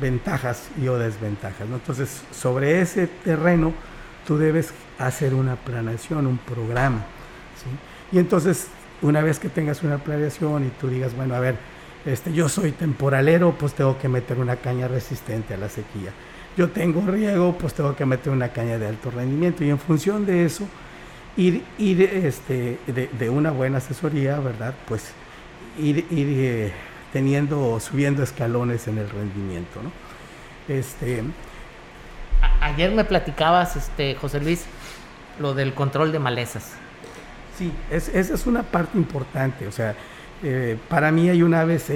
ventajas 0.00 0.68
y 0.80 0.88
o 0.88 0.98
desventajas. 0.98 1.68
¿no? 1.68 1.76
Entonces, 1.76 2.22
sobre 2.30 2.80
ese 2.80 3.06
terreno, 3.06 3.72
tú 4.26 4.36
debes 4.38 4.72
hacer 4.98 5.34
una 5.34 5.56
planeación, 5.56 6.26
un 6.26 6.38
programa. 6.38 7.04
Y 8.12 8.18
entonces, 8.18 8.68
una 9.02 9.22
vez 9.22 9.38
que 9.38 9.48
tengas 9.48 9.82
una 9.82 9.98
planeación 9.98 10.64
y 10.66 10.68
tú 10.68 10.88
digas, 10.88 11.14
bueno, 11.16 11.34
a 11.34 11.40
ver, 11.40 11.56
este, 12.04 12.32
yo 12.32 12.48
soy 12.48 12.72
temporalero, 12.72 13.52
pues 13.58 13.74
tengo 13.74 13.98
que 13.98 14.08
meter 14.08 14.38
una 14.38 14.56
caña 14.56 14.88
resistente 14.88 15.54
a 15.54 15.56
la 15.56 15.68
sequía. 15.68 16.12
Yo 16.56 16.70
tengo 16.70 17.00
riego, 17.06 17.56
pues 17.58 17.74
tengo 17.74 17.96
que 17.96 18.06
meter 18.06 18.32
una 18.32 18.50
caña 18.50 18.78
de 18.78 18.86
alto 18.86 19.10
rendimiento. 19.10 19.64
Y 19.64 19.70
en 19.70 19.78
función 19.78 20.24
de 20.26 20.44
eso, 20.44 20.68
ir, 21.36 21.64
ir 21.78 22.02
este, 22.02 22.78
de, 22.86 23.08
de 23.08 23.30
una 23.30 23.50
buena 23.50 23.78
asesoría, 23.78 24.38
¿verdad? 24.40 24.74
Pues 24.86 25.12
ir, 25.78 26.06
ir 26.10 26.26
eh, 26.40 26.72
teniendo 27.12 27.60
o 27.72 27.80
subiendo 27.80 28.22
escalones 28.22 28.88
en 28.88 28.98
el 28.98 29.08
rendimiento, 29.10 29.80
¿no? 29.82 29.92
Este, 30.68 31.22
A- 32.40 32.66
ayer 32.66 32.92
me 32.92 33.04
platicabas, 33.04 33.76
este, 33.76 34.14
José 34.16 34.40
Luis, 34.40 34.64
lo 35.38 35.54
del 35.54 35.74
control 35.74 36.12
de 36.12 36.18
malezas. 36.18 36.72
Sí, 37.58 37.72
es, 37.90 38.08
esa 38.08 38.34
es 38.34 38.46
una 38.46 38.62
parte 38.62 38.98
importante. 38.98 39.66
O 39.66 39.72
sea, 39.72 39.94
eh, 40.42 40.76
para 40.88 41.10
mí 41.12 41.28
hay 41.28 41.42
un 41.42 41.54
ABC 41.54 41.90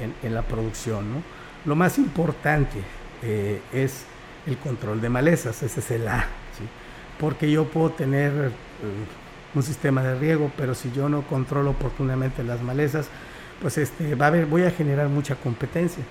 en, 0.00 0.14
en 0.22 0.34
la 0.34 0.42
producción, 0.42 1.12
¿no? 1.12 1.22
lo 1.64 1.74
más 1.74 1.98
importante 1.98 2.78
eh, 3.22 3.60
es 3.72 4.04
el 4.46 4.56
control 4.58 5.00
de 5.00 5.08
malezas, 5.08 5.62
ese 5.64 5.80
es 5.80 5.90
el 5.90 6.06
A, 6.06 6.26
porque 7.18 7.50
yo 7.50 7.64
puedo 7.64 7.90
tener 7.90 8.32
eh, 8.32 8.50
un 9.54 9.62
sistema 9.62 10.02
de 10.02 10.18
riego, 10.18 10.50
pero 10.56 10.74
si 10.74 10.92
yo 10.92 11.08
no 11.08 11.22
controlo 11.22 11.70
oportunamente 11.70 12.42
las 12.42 12.62
malezas, 12.62 13.08
pues 13.60 13.78
este, 13.78 14.14
va 14.14 14.26
a 14.26 14.28
haber, 14.28 14.46
voy 14.46 14.64
a 14.64 14.70
generar 14.70 15.08
mucha 15.08 15.34
competencia. 15.36 16.04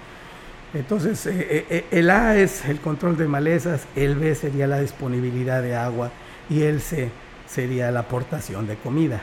Entonces, 0.73 1.25
eh, 1.27 1.85
el 1.91 2.09
A 2.09 2.35
es 2.35 2.65
el 2.65 2.79
control 2.79 3.17
de 3.17 3.27
malezas, 3.27 3.85
el 3.95 4.15
B 4.15 4.35
sería 4.35 4.67
la 4.67 4.79
disponibilidad 4.79 5.61
de 5.61 5.75
agua 5.75 6.11
y 6.49 6.63
el 6.63 6.81
C 6.81 7.09
sería 7.47 7.91
la 7.91 8.01
aportación 8.01 8.67
de 8.67 8.75
comida. 8.75 9.21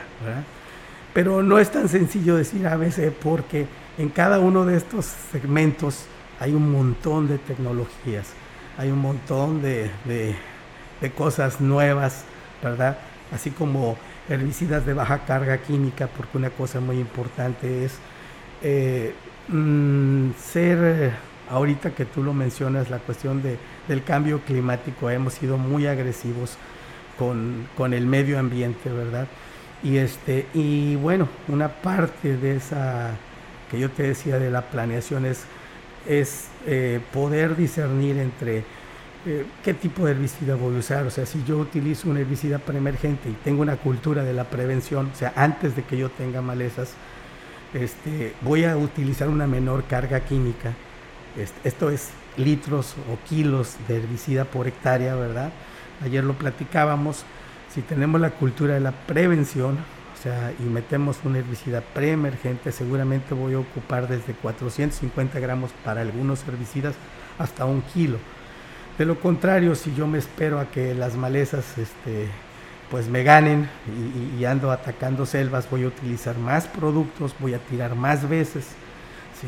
Pero 1.13 1.43
no 1.43 1.59
es 1.59 1.71
tan 1.71 1.87
sencillo 1.87 2.35
decir 2.35 2.67
ABC 2.67 3.11
porque 3.11 3.67
en 3.97 4.09
cada 4.09 4.39
uno 4.39 4.65
de 4.65 4.77
estos 4.77 5.05
segmentos 5.05 6.05
hay 6.39 6.53
un 6.53 6.71
montón 6.71 7.27
de 7.27 7.37
tecnologías, 7.37 8.27
hay 8.77 8.89
un 8.89 8.99
montón 8.99 9.61
de, 9.61 9.91
cosas 11.11 11.61
nuevas, 11.61 12.25
¿verdad? 12.61 12.97
Así 13.31 13.51
como 13.51 13.97
herbicidas 14.29 14.85
de 14.85 14.93
baja 14.93 15.25
carga 15.25 15.57
química, 15.57 16.07
porque 16.07 16.37
una 16.37 16.49
cosa 16.49 16.79
muy 16.79 16.99
importante 16.99 17.85
es 17.85 17.93
eh, 18.61 19.13
mm, 19.49 20.31
ser, 20.39 21.13
ahorita 21.49 21.91
que 21.91 22.05
tú 22.05 22.23
lo 22.23 22.33
mencionas, 22.33 22.89
la 22.89 22.99
cuestión 22.99 23.41
del 23.87 24.03
cambio 24.03 24.39
climático, 24.41 25.09
hemos 25.09 25.33
sido 25.33 25.57
muy 25.57 25.87
agresivos 25.87 26.57
con, 27.17 27.67
con, 27.75 27.93
el 27.93 28.05
medio 28.05 28.39
ambiente, 28.39 28.89
¿verdad? 28.89 29.27
Y, 29.83 29.97
este, 29.97 30.47
y 30.53 30.95
bueno, 30.95 31.27
una 31.47 31.69
parte 31.69 32.37
de 32.37 32.55
esa 32.55 33.11
que 33.69 33.79
yo 33.79 33.89
te 33.89 34.03
decía 34.03 34.39
de 34.39 34.51
la 34.51 34.61
planeación 34.61 35.25
es 35.25 35.45
es 36.07 36.47
eh, 36.65 36.99
poder 37.13 37.55
discernir 37.55 38.17
entre 38.17 38.63
eh, 39.25 39.45
qué 39.63 39.73
tipo 39.73 40.05
de 40.05 40.11
herbicida 40.11 40.55
voy 40.55 40.75
a 40.75 40.79
usar. 40.79 41.05
O 41.05 41.09
sea, 41.09 41.25
si 41.25 41.43
yo 41.43 41.57
utilizo 41.57 42.09
un 42.09 42.17
herbicida 42.17 42.59
preemergente 42.59 43.29
y 43.29 43.33
tengo 43.43 43.61
una 43.61 43.77
cultura 43.77 44.23
de 44.23 44.33
la 44.33 44.45
prevención, 44.45 45.09
o 45.13 45.15
sea, 45.15 45.33
antes 45.35 45.75
de 45.75 45.83
que 45.83 45.97
yo 45.97 46.09
tenga 46.09 46.41
malezas, 46.41 46.93
este, 47.73 48.33
voy 48.41 48.65
a 48.65 48.77
utilizar 48.77 49.29
una 49.29 49.47
menor 49.47 49.85
carga 49.85 50.19
química. 50.21 50.73
esto 51.63 51.89
es 51.89 52.11
litros 52.37 52.95
o 53.11 53.17
kilos 53.27 53.77
de 53.87 53.97
herbicida 53.97 54.45
por 54.45 54.67
hectárea, 54.67 55.15
¿verdad? 55.15 55.51
Ayer 56.03 56.23
lo 56.23 56.33
platicábamos. 56.33 57.23
Si 57.73 57.81
tenemos 57.81 58.21
la 58.21 58.31
cultura 58.31 58.75
de 58.75 58.79
la 58.79 58.91
prevención, 58.91 59.77
sea, 60.23 60.53
y 60.57 60.63
metemos 60.63 61.17
un 61.25 61.35
herbicida 61.35 61.81
preemergente, 61.81 62.71
seguramente 62.71 63.33
voy 63.33 63.53
a 63.53 63.59
ocupar 63.59 64.07
desde 64.07 64.33
450 64.33 65.39
gramos 65.39 65.71
para 65.83 66.01
algunos 66.01 66.47
herbicidas 66.47 66.95
hasta 67.37 67.65
un 67.65 67.81
kilo. 67.81 68.17
De 68.97 69.05
lo 69.05 69.19
contrario, 69.19 69.75
si 69.75 69.93
yo 69.95 70.07
me 70.07 70.19
espero 70.19 70.59
a 70.59 70.65
que 70.65 70.93
las 70.93 71.15
malezas 71.15 71.77
este, 71.77 72.29
pues 72.91 73.07
me 73.07 73.23
ganen 73.23 73.69
y, 74.37 74.45
ando 74.45 74.71
atacando 74.71 75.25
selvas, 75.25 75.69
voy 75.69 75.83
a 75.83 75.87
utilizar 75.87 76.37
más 76.37 76.67
productos, 76.67 77.35
voy 77.39 77.53
a 77.55 77.59
tirar 77.59 77.95
más 77.95 78.27
veces, 78.29 78.65
¿sí? 79.39 79.47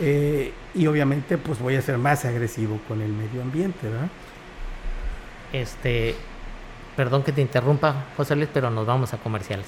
Eh, 0.00 0.52
y 0.74 0.86
obviamente 0.86 1.38
pues 1.38 1.58
voy 1.58 1.76
a 1.76 1.82
ser 1.82 1.98
más 1.98 2.24
agresivo 2.24 2.80
con 2.86 3.00
el 3.00 3.12
medio 3.12 3.42
ambiente, 3.42 3.88
¿verdad? 3.88 4.08
Este, 5.52 6.16
Perdón 6.96 7.24
que 7.24 7.32
te 7.32 7.40
interrumpa, 7.40 8.06
José 8.16 8.36
Luis, 8.36 8.48
pero 8.52 8.70
nos 8.70 8.86
vamos 8.86 9.12
a 9.12 9.18
comerciales. 9.18 9.66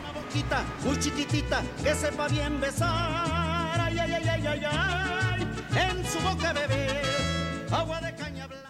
Una 0.00 0.12
boquita 0.12 0.62
muy 0.84 0.96
chiquitita 0.98 1.62
que 1.82 1.94
sepa 1.94 2.28
bien 2.28 2.60
besar. 2.60 3.80
Ay, 3.80 3.98
ay, 3.98 4.12
ay, 4.12 4.28
ay, 4.28 4.46
ay, 4.46 4.62
ay. 4.70 5.48
En 5.74 6.06
su 6.06 6.20
boca 6.20 6.52
bebé 6.52 6.81
agua 7.72 8.00
de 8.00 8.14
caña 8.14 8.46
blanca. 8.46 8.68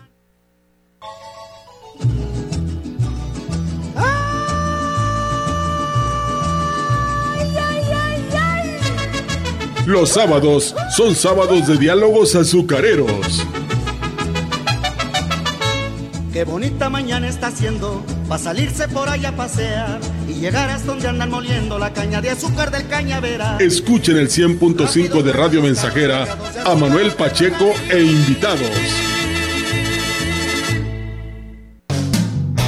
Los 9.86 10.10
sábados 10.10 10.74
son 10.96 11.14
sábados 11.16 11.66
de 11.66 11.76
diálogos 11.76 12.36
azucareros 12.36 13.44
Qué 16.32 16.44
bonita 16.44 16.88
mañana 16.88 17.28
está 17.28 17.48
haciendo 17.48 18.02
para 18.28 18.42
salirse 18.42 18.86
por 18.88 19.08
allá 19.08 19.30
a 19.30 19.36
pasear 19.36 20.00
y 20.32 20.40
llegar 20.40 20.70
hasta 20.70 20.86
donde 20.86 21.08
andan 21.08 21.30
moliendo 21.30 21.78
la 21.78 21.92
caña 21.92 22.20
de 22.20 22.30
azúcar 22.30 22.70
del 22.70 22.86
cañavera. 22.88 23.58
Escuchen 23.60 24.16
el 24.16 24.28
100.5 24.28 25.22
de 25.22 25.32
Radio 25.32 25.62
Mensajera 25.62 26.26
a 26.64 26.74
Manuel 26.74 27.12
Pacheco 27.12 27.72
e 27.90 28.02
invitados. 28.02 28.70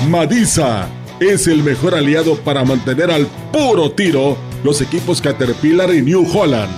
Madisa 0.09 0.89
es 1.21 1.47
el 1.47 1.63
mejor 1.63 1.95
aliado 1.95 2.37
para 2.37 2.65
mantener 2.65 3.11
al 3.11 3.27
puro 3.53 3.93
tiro 3.93 4.37
los 4.63 4.81
equipos 4.81 5.21
Caterpillar 5.21 5.95
y 5.95 6.03
New 6.03 6.27
Holland. 6.33 6.73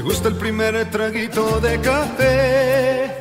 Me 0.00 0.06
gusta 0.06 0.28
el 0.28 0.36
primer 0.36 0.90
traguito 0.90 1.60
de 1.60 1.78
café. 1.78 3.14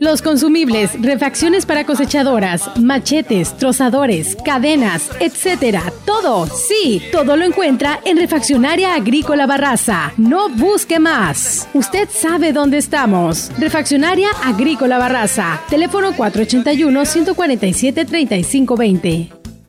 Los 0.00 0.20
consumibles, 0.20 1.00
refacciones 1.00 1.64
para 1.64 1.86
cosechadoras, 1.86 2.76
machetes, 2.80 3.56
trozadores, 3.56 4.36
cadenas, 4.44 5.08
etcétera. 5.20 5.92
Todo, 6.04 6.48
sí, 6.48 7.00
todo 7.12 7.36
lo 7.36 7.44
encuentra 7.44 8.00
en 8.04 8.16
Refaccionaria 8.16 8.96
Agrícola 8.96 9.46
Barraza. 9.46 10.12
No 10.16 10.48
busque 10.48 10.98
más. 10.98 11.68
Usted 11.72 12.08
sabe 12.10 12.52
dónde 12.52 12.78
estamos. 12.78 13.52
Refaccionaria 13.56 14.30
Agrícola 14.42 14.98
Barraza. 14.98 15.60
Teléfono 15.70 16.16
481 16.16 17.06
147 17.06 18.04
3520. 18.04 19.35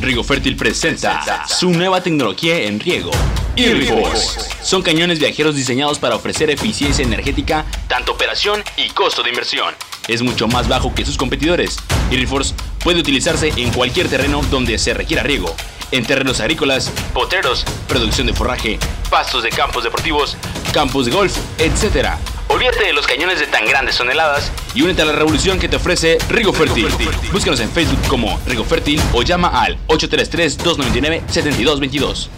Riego 0.00 0.22
Fértil 0.22 0.56
presenta 0.56 1.46
su 1.48 1.70
nueva 1.70 2.02
tecnología 2.02 2.62
en 2.62 2.78
riego. 2.78 3.10
Irriforce. 3.56 4.40
Son 4.62 4.82
cañones 4.82 5.18
viajeros 5.18 5.56
diseñados 5.56 5.98
para 5.98 6.14
ofrecer 6.14 6.50
eficiencia 6.50 7.04
energética, 7.04 7.64
tanto 7.88 8.12
operación 8.12 8.62
y 8.76 8.90
costo 8.90 9.24
de 9.24 9.30
inversión. 9.30 9.74
Es 10.06 10.22
mucho 10.22 10.46
más 10.46 10.68
bajo 10.68 10.94
que 10.94 11.04
sus 11.04 11.16
competidores. 11.16 11.78
Irriforce 12.12 12.54
puede 12.82 13.00
utilizarse 13.00 13.52
en 13.56 13.72
cualquier 13.72 14.08
terreno 14.08 14.42
donde 14.50 14.78
se 14.78 14.94
requiera 14.94 15.24
riego. 15.24 15.54
En 15.90 16.06
terrenos 16.06 16.38
agrícolas, 16.40 16.92
potreros, 17.12 17.64
producción 17.88 18.26
de 18.28 18.34
forraje, 18.34 18.78
pastos 19.10 19.42
de 19.42 19.48
campos 19.48 19.82
deportivos, 19.82 20.36
campos 20.72 21.06
de 21.06 21.12
golf, 21.12 21.36
etc. 21.58 22.10
Olvídate 22.48 22.84
de 22.84 22.92
los 22.94 23.06
cañones 23.06 23.40
de 23.40 23.46
tan 23.46 23.66
grandes 23.66 23.98
toneladas 23.98 24.50
y 24.74 24.80
únete 24.82 25.02
a 25.02 25.04
la 25.04 25.12
revolución 25.12 25.58
que 25.58 25.68
te 25.68 25.76
ofrece 25.76 26.16
Rigo 26.30 26.54
Fértil. 26.54 26.88
Búscanos 27.30 27.60
en 27.60 27.70
Facebook 27.70 28.00
como 28.08 28.40
Rigo 28.46 28.64
Fértil 28.64 29.02
o 29.12 29.22
llama 29.22 29.48
al 29.48 29.76
833-299-7222. 29.88 32.30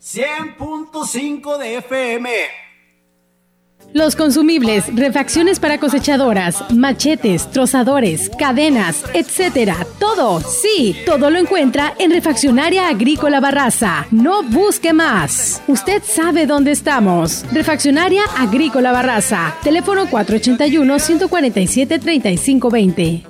100.5 0.00 1.58
de 1.58 1.78
FM. 1.78 2.30
Los 3.92 4.14
consumibles, 4.14 4.84
refacciones 4.94 5.58
para 5.58 5.78
cosechadoras, 5.78 6.62
machetes, 6.72 7.50
trozadores, 7.50 8.30
cadenas, 8.38 9.04
etcétera. 9.14 9.84
Todo, 9.98 10.40
sí, 10.40 10.94
todo 11.04 11.28
lo 11.30 11.38
encuentra 11.38 11.94
en 11.98 12.12
Refaccionaria 12.12 12.88
Agrícola 12.88 13.40
Barraza. 13.40 14.06
No 14.12 14.44
busque 14.44 14.92
más. 14.92 15.60
Usted 15.66 16.02
sabe 16.04 16.46
dónde 16.46 16.70
estamos. 16.70 17.44
Refaccionaria 17.52 18.22
Agrícola 18.38 18.92
Barraza. 18.92 19.56
Teléfono 19.64 20.06
481 20.08 20.98
147 20.98 21.98
3520. 21.98 23.29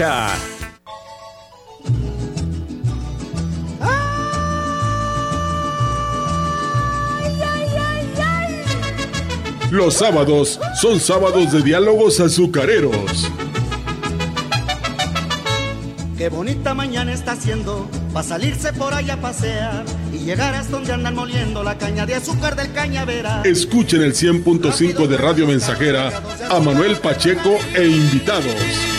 Los 9.72 9.95
sábados 9.95 10.60
son 10.80 11.00
sábados 11.00 11.52
de 11.52 11.64
diálogos 11.64 12.20
azucareros. 12.20 13.28
Qué 16.16 16.30
bonita 16.30 16.76
mañana 16.76 17.12
está 17.12 17.32
haciendo 17.32 17.89
para 18.14 18.28
salirse 18.28 18.74
por 18.74 18.93
allá 18.93 19.16
a 19.16 19.22
pasear 19.22 19.84
y 20.14 20.20
llegar 20.20 20.54
hasta 20.54 20.74
donde 20.74 20.93
andan 20.93 21.16
moliendo 21.16 21.64
la 21.64 21.80
caña 21.80 22.06
de 22.06 22.14
azúcar 22.14 22.56
del 22.56 22.72
cañavera. 22.72 23.41
Escuchen 23.45 24.04
el 24.04 24.14
100.5 24.14 25.08
de 25.08 25.18
Radio 25.18 25.48
Mensajera 25.48 26.12
a 26.52 26.60
Manuel 26.60 26.98
Pacheco 26.98 27.58
e 27.74 27.88
invitados. 27.88 28.97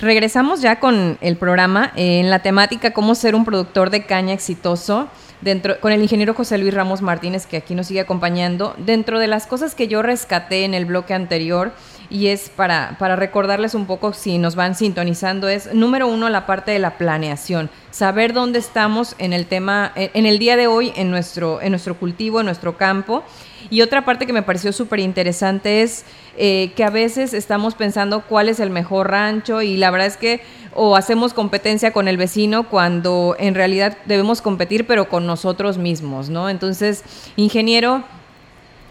Regresamos 0.00 0.60
ya 0.60 0.78
con 0.78 1.18
el 1.20 1.36
programa 1.36 1.90
en 1.96 2.30
la 2.30 2.38
temática 2.38 2.92
cómo 2.92 3.16
ser 3.16 3.34
un 3.34 3.44
productor 3.44 3.90
de 3.90 4.06
caña 4.06 4.32
exitoso. 4.32 5.08
Dentro, 5.40 5.80
con 5.80 5.90
el 5.90 6.00
ingeniero 6.00 6.34
José 6.34 6.56
Luis 6.58 6.72
Ramos 6.72 7.02
Martínez, 7.02 7.46
que 7.46 7.56
aquí 7.56 7.74
nos 7.74 7.88
sigue 7.88 8.00
acompañando. 8.00 8.74
Dentro 8.78 9.18
de 9.18 9.26
las 9.26 9.48
cosas 9.48 9.74
que 9.74 9.88
yo 9.88 10.02
rescaté 10.02 10.64
en 10.64 10.74
el 10.74 10.84
bloque 10.84 11.14
anterior, 11.14 11.72
y 12.10 12.28
es 12.28 12.48
para, 12.48 12.96
para 12.98 13.16
recordarles 13.16 13.74
un 13.74 13.86
poco 13.86 14.12
si 14.12 14.38
nos 14.38 14.54
van 14.54 14.74
sintonizando, 14.74 15.48
es 15.48 15.74
número 15.74 16.06
uno 16.06 16.28
la 16.28 16.46
parte 16.46 16.70
de 16.70 16.78
la 16.78 16.96
planeación, 16.96 17.70
saber 17.90 18.32
dónde 18.32 18.58
estamos 18.58 19.14
en 19.18 19.32
el 19.32 19.46
tema, 19.46 19.92
en 19.94 20.26
el 20.26 20.38
día 20.38 20.56
de 20.56 20.66
hoy, 20.66 20.92
en 20.96 21.10
nuestro, 21.10 21.60
en 21.60 21.70
nuestro 21.70 21.96
cultivo, 21.96 22.40
en 22.40 22.46
nuestro 22.46 22.76
campo. 22.76 23.24
Y 23.70 23.82
otra 23.82 24.04
parte 24.04 24.26
que 24.26 24.32
me 24.32 24.42
pareció 24.42 24.72
súper 24.72 25.00
interesante 25.00 25.82
es 25.82 26.04
eh, 26.36 26.72
que 26.74 26.84
a 26.84 26.90
veces 26.90 27.34
estamos 27.34 27.74
pensando 27.74 28.22
cuál 28.22 28.48
es 28.48 28.60
el 28.60 28.70
mejor 28.70 29.10
rancho 29.10 29.60
y 29.60 29.76
la 29.76 29.90
verdad 29.90 30.06
es 30.06 30.16
que 30.16 30.40
o 30.74 30.96
hacemos 30.96 31.34
competencia 31.34 31.92
con 31.92 32.08
el 32.08 32.16
vecino 32.16 32.68
cuando 32.68 33.36
en 33.38 33.54
realidad 33.54 33.98
debemos 34.06 34.40
competir 34.40 34.86
pero 34.86 35.08
con 35.08 35.26
nosotros 35.26 35.76
mismos, 35.76 36.30
¿no? 36.30 36.48
Entonces, 36.48 37.02
ingeniero, 37.36 38.04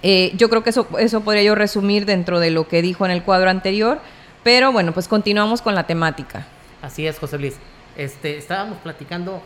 eh, 0.04 0.32
yo 0.36 0.50
creo 0.50 0.64
que 0.64 0.70
eso, 0.70 0.88
eso 1.00 1.22
podría 1.22 1.44
yo 1.44 1.56
resumir 1.56 2.06
dentro 2.06 2.40
de 2.40 2.52
lo 2.52 2.68
que 2.68 2.82
dijo 2.82 3.06
en 3.06 3.12
el 3.12 3.24
cuadro 3.24 3.50
anterior, 3.50 4.00
pero 4.44 4.72
bueno, 4.72 4.94
pues 4.94 5.08
continuamos 5.08 5.62
con 5.62 5.74
la 5.76 5.88
temática. 5.88 6.46
Así 6.82 7.08
es, 7.08 7.18
José 7.18 7.40
Luis. 7.40 7.56
Este, 7.98 8.38
estábamos 8.38 8.78
platicando 8.78 9.42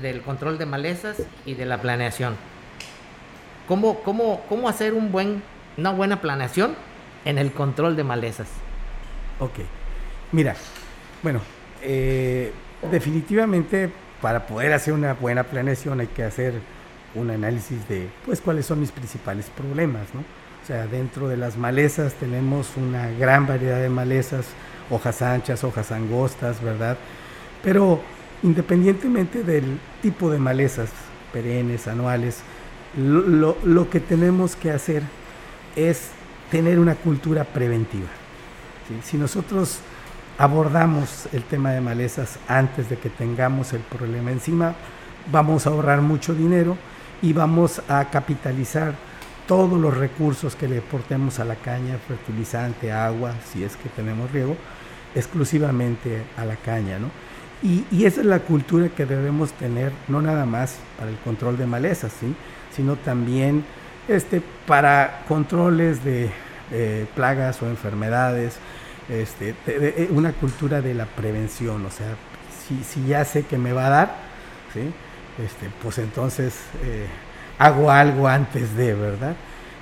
del 0.00 0.22
control 0.22 0.58
de 0.58 0.66
malezas 0.66 1.16
y 1.44 1.54
de 1.54 1.66
la 1.66 1.80
planeación. 1.80 2.36
¿Cómo, 3.68 4.00
cómo, 4.00 4.40
cómo 4.48 4.68
hacer 4.68 4.94
una 4.94 5.90
buena 5.92 6.22
planeación 6.22 6.74
en 7.26 7.36
el 7.36 7.52
control 7.52 7.96
de 7.96 8.02
malezas? 8.02 8.48
Ok. 9.38 9.60
Mira, 10.32 10.56
bueno, 11.22 11.40
eh, 11.82 12.50
definitivamente 12.90 13.90
para 14.22 14.46
poder 14.46 14.72
hacer 14.72 14.94
una 14.94 15.12
buena 15.14 15.44
planeación 15.44 16.00
hay 16.00 16.06
que 16.06 16.24
hacer 16.24 16.54
un 17.14 17.30
análisis 17.30 17.86
de 17.88 18.08
pues 18.24 18.40
cuáles 18.40 18.66
son 18.66 18.80
mis 18.80 18.90
principales 18.90 19.50
problemas, 19.54 20.06
¿no? 20.14 20.20
O 20.20 20.66
sea, 20.66 20.86
dentro 20.86 21.28
de 21.28 21.36
las 21.36 21.56
malezas 21.56 22.14
tenemos 22.14 22.68
una 22.76 23.10
gran 23.12 23.46
variedad 23.46 23.80
de 23.80 23.88
malezas, 23.88 24.46
hojas 24.90 25.22
anchas, 25.22 25.62
hojas 25.64 25.92
angostas, 25.92 26.62
¿verdad? 26.62 26.96
Pero 27.62 28.00
independientemente 28.42 29.42
del 29.42 29.78
tipo 30.02 30.30
de 30.30 30.38
malezas, 30.38 30.90
perennes, 31.32 31.86
anuales, 31.88 32.42
lo, 32.96 33.56
lo, 33.64 33.90
que 33.90 34.00
tenemos 34.00 34.56
que 34.56 34.70
hacer 34.70 35.02
es 35.76 36.10
tener 36.50 36.78
una 36.78 36.94
cultura 36.94 37.44
preventiva. 37.44 38.08
Si 39.04 39.18
nosotros 39.18 39.80
abordamos 40.38 41.28
el 41.32 41.42
tema 41.42 41.72
de 41.72 41.80
malezas 41.80 42.38
antes 42.48 42.88
de 42.88 42.96
que 42.96 43.10
tengamos 43.10 43.72
el 43.72 43.80
problema 43.80 44.30
encima, 44.30 44.74
vamos 45.30 45.66
a 45.66 45.70
ahorrar 45.70 46.00
mucho 46.00 46.34
dinero 46.34 46.76
y 47.20 47.32
vamos 47.32 47.82
a 47.88 48.08
capitalizar 48.10 48.94
todos 49.46 49.80
los 49.80 49.96
recursos 49.96 50.54
que 50.54 50.68
le 50.68 50.78
aportemos 50.78 51.38
a 51.38 51.44
la 51.44 51.56
caña, 51.56 51.98
fertilizante, 52.06 52.92
agua, 52.92 53.34
si 53.50 53.64
es 53.64 53.76
que 53.76 53.88
tenemos 53.88 54.30
riego, 54.30 54.56
exclusivamente 55.14 56.22
a 56.36 56.44
la 56.44 56.56
caña, 56.56 56.98
¿no? 56.98 57.10
Y, 57.60 57.84
y, 57.90 58.04
esa 58.04 58.20
es 58.20 58.26
la 58.26 58.38
cultura 58.38 58.88
que 58.88 59.04
debemos 59.04 59.50
tener, 59.52 59.90
no 60.06 60.22
nada 60.22 60.46
más 60.46 60.76
para 60.96 61.10
el 61.10 61.16
control 61.16 61.56
de 61.58 61.66
malezas, 61.66 62.12
¿sí? 62.20 62.32
Sino 62.78 62.96
también 62.96 63.64
este, 64.08 64.40
para 64.66 65.24
controles 65.28 66.02
de 66.02 66.30
plagas 67.14 67.60
o 67.62 67.66
enfermedades, 67.66 68.58
este, 69.08 69.54
eh, 69.66 70.08
una 70.10 70.32
cultura 70.32 70.82
de 70.82 70.94
la 70.94 71.06
prevención, 71.06 71.84
o 71.86 71.90
sea, 71.90 72.14
si, 72.66 72.84
si, 72.84 73.06
ya 73.06 73.24
sé 73.24 73.44
que 73.44 73.56
me 73.56 73.72
va 73.72 73.86
a 73.86 73.90
dar, 73.90 74.14
¿sí? 74.74 74.80
este, 75.42 75.70
pues 75.82 75.98
entonces 75.98 76.54
eh, 76.84 77.06
hago 77.58 77.90
algo 77.90 78.28
antes 78.28 78.76
de, 78.76 78.92
¿verdad? 78.94 79.34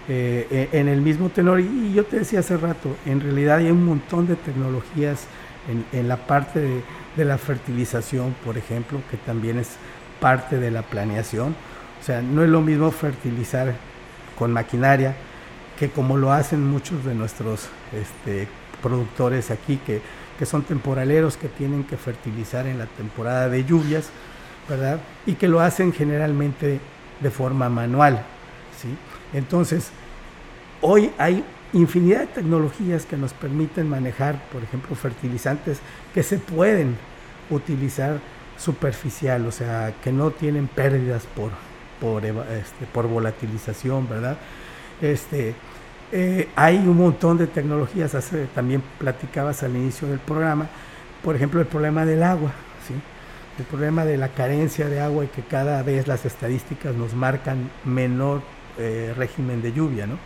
Eh, 0.08 0.68
en 0.70 0.86
el 0.86 1.00
mismo 1.00 1.28
tenor, 1.30 1.58
y, 1.58 1.92
yo 1.92 2.04
te 2.04 2.20
decía 2.20 2.38
hace 2.38 2.56
rato, 2.56 2.96
en 3.04 3.20
realidad 3.20 3.58
hay 3.58 3.70
un 3.70 3.84
montón 3.84 4.28
de 4.28 4.36
tecnologías 4.36 5.26
en, 5.68 5.84
en 5.98 6.06
la 6.06 6.18
parte 6.18 6.60
de, 6.60 6.82
de 7.16 7.24
la 7.24 7.36
fertilización, 7.36 8.32
por 8.44 8.56
ejemplo, 8.56 9.00
que 9.10 9.16
también 9.16 9.58
es 9.58 9.70
parte 10.20 10.58
de 10.58 10.70
la 10.70 10.82
planeación. 10.82 11.56
O 12.06 12.12
sea, 12.14 12.22
no 12.22 12.44
es 12.44 12.48
lo 12.48 12.60
mismo 12.60 12.92
fertilizar 12.92 13.74
con 14.38 14.52
maquinaria 14.52 15.16
que 15.76 15.90
como 15.90 16.16
lo 16.16 16.32
hacen 16.32 16.64
muchos 16.64 17.04
de 17.04 17.16
nuestros 17.16 17.68
este, 17.92 18.46
productores 18.80 19.50
aquí 19.50 19.80
que, 19.84 20.00
que, 20.38 20.46
son 20.46 20.62
temporaleros, 20.62 21.36
que 21.36 21.48
tienen 21.48 21.82
que 21.82 21.96
fertilizar 21.96 22.68
en 22.68 22.78
la 22.78 22.86
temporada 22.86 23.48
de 23.48 23.64
lluvias, 23.64 24.10
¿verdad? 24.68 25.00
Y 25.26 25.32
que 25.32 25.48
lo 25.48 25.58
hacen 25.58 25.92
generalmente 25.92 26.78
de 27.18 27.30
forma 27.32 27.68
manual, 27.68 28.22
¿sí? 28.80 28.96
Entonces, 29.36 29.90
hoy 30.82 31.10
hay 31.18 31.42
infinidad 31.72 32.20
de 32.20 32.26
tecnologías 32.28 33.04
que 33.04 33.16
nos 33.16 33.32
permiten 33.32 33.90
manejar, 33.90 34.40
por 34.52 34.62
ejemplo, 34.62 34.94
fertilizantes 34.94 35.80
que 36.14 36.22
se 36.22 36.38
pueden 36.38 36.96
utilizar 37.50 38.20
superficial, 38.56 39.44
o 39.44 39.50
sea, 39.50 39.92
que 40.04 40.12
no 40.12 40.30
tienen 40.30 40.68
pérdidas 40.68 41.24
por, 41.34 41.50
por, 42.00 42.24
este, 42.24 42.86
por 42.92 43.06
volatilización, 43.06 44.08
¿verdad? 44.08 44.36
Este, 45.00 45.54
eh, 46.12 46.48
hay 46.54 46.76
un 46.76 46.96
montón 46.96 47.36
de 47.36 47.46
tecnologías, 47.46 48.16
también 48.54 48.82
platicabas 48.98 49.62
al 49.62 49.74
inicio 49.76 50.08
del 50.08 50.20
programa, 50.20 50.68
por 51.22 51.34
ejemplo, 51.34 51.60
el 51.60 51.66
problema 51.66 52.04
del 52.04 52.22
agua, 52.22 52.52
¿sí? 52.86 52.94
el 53.58 53.64
problema 53.64 54.04
de 54.04 54.16
la 54.16 54.28
carencia 54.28 54.88
de 54.88 55.00
agua 55.00 55.24
y 55.24 55.28
que 55.28 55.42
cada 55.42 55.82
vez 55.82 56.06
las 56.06 56.24
estadísticas 56.24 56.94
nos 56.94 57.14
marcan 57.14 57.70
menor 57.84 58.42
eh, 58.78 59.12
régimen 59.16 59.62
de 59.62 59.72
lluvia. 59.72 60.06
¿no? 60.06 60.18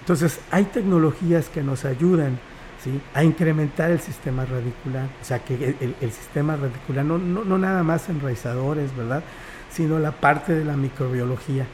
Entonces, 0.00 0.40
hay 0.50 0.64
tecnologías 0.64 1.48
que 1.48 1.62
nos 1.62 1.84
ayudan 1.86 2.38
¿sí? 2.84 3.00
a 3.14 3.24
incrementar 3.24 3.90
el 3.90 4.00
sistema 4.00 4.44
radicular, 4.44 5.06
o 5.20 5.24
sea, 5.24 5.38
que 5.38 5.76
el, 5.80 5.94
el 6.00 6.12
sistema 6.12 6.56
radicular, 6.56 7.04
no, 7.04 7.16
no, 7.16 7.44
no 7.44 7.56
nada 7.56 7.82
más 7.82 8.08
enraizadores, 8.08 8.94
¿verdad? 8.94 9.22
Sino 9.70 9.98
la 9.98 10.12
parte 10.12 10.54
de 10.54 10.64
la 10.64 10.76
microbiología, 10.76 11.66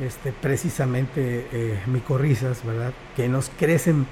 este, 0.00 0.32
precisamente 0.32 1.46
eh, 1.52 1.78
micorrizas, 1.86 2.64
¿verdad? 2.64 2.92
Que 3.16 3.28
nos 3.28 3.50
crecen 3.50 4.06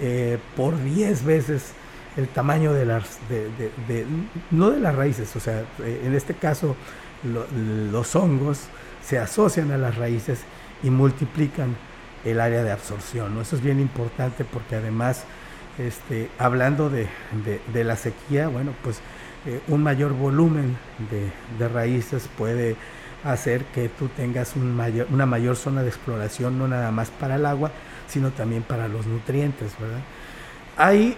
eh, 0.00 0.38
por 0.56 0.82
10 0.82 1.24
veces 1.24 1.72
el 2.16 2.28
tamaño 2.28 2.72
de 2.72 2.84
las, 2.84 3.18
de, 3.28 3.48
de, 3.88 4.06
no 4.50 4.70
de 4.70 4.80
las 4.80 4.94
raíces, 4.94 5.34
o 5.36 5.40
sea, 5.40 5.64
eh, 5.82 6.02
en 6.04 6.14
este 6.14 6.34
caso 6.34 6.76
lo, 7.22 7.46
los 7.90 8.14
hongos 8.16 8.60
se 9.02 9.18
asocian 9.18 9.70
a 9.70 9.78
las 9.78 9.96
raíces 9.96 10.40
y 10.82 10.90
multiplican 10.90 11.76
el 12.24 12.40
área 12.40 12.62
de 12.62 12.70
absorción, 12.70 13.34
¿no? 13.34 13.40
Eso 13.40 13.56
es 13.56 13.62
bien 13.62 13.80
importante 13.80 14.44
porque 14.44 14.76
además, 14.76 15.24
este, 15.78 16.28
hablando 16.38 16.90
de, 16.90 17.08
de 17.72 17.84
la 17.84 17.96
sequía, 17.96 18.48
bueno, 18.48 18.74
pues 18.82 19.00
eh, 19.46 19.60
un 19.68 19.82
mayor 19.82 20.12
volumen 20.12 20.76
de, 21.10 21.68
raíces 21.68 22.28
puede 22.36 22.76
hacer 23.24 23.64
que 23.66 23.88
tú 23.88 24.08
tengas 24.08 24.56
mayor, 24.56 25.06
una 25.10 25.26
mayor 25.26 25.56
zona 25.56 25.82
de 25.82 25.88
exploración, 25.88 26.58
no 26.58 26.68
nada 26.68 26.90
más 26.90 27.10
para 27.10 27.36
el 27.36 27.46
agua, 27.46 27.70
sino 28.08 28.30
también 28.30 28.62
para 28.62 28.88
los 28.88 29.06
nutrientes, 29.06 29.72
¿verdad? 29.80 30.00
hay 30.76 31.16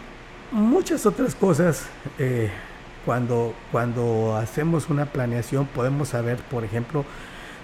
muchas 0.50 1.06
otras 1.06 1.34
cosas. 1.34 1.86
eh, 2.18 2.50
cuando, 3.04 3.54
cuando 3.70 4.34
hacemos 4.36 4.88
una 4.88 5.04
planeación 5.04 5.66
podemos 5.66 6.08
saber, 6.08 6.38
por 6.38 6.64
ejemplo, 6.64 7.04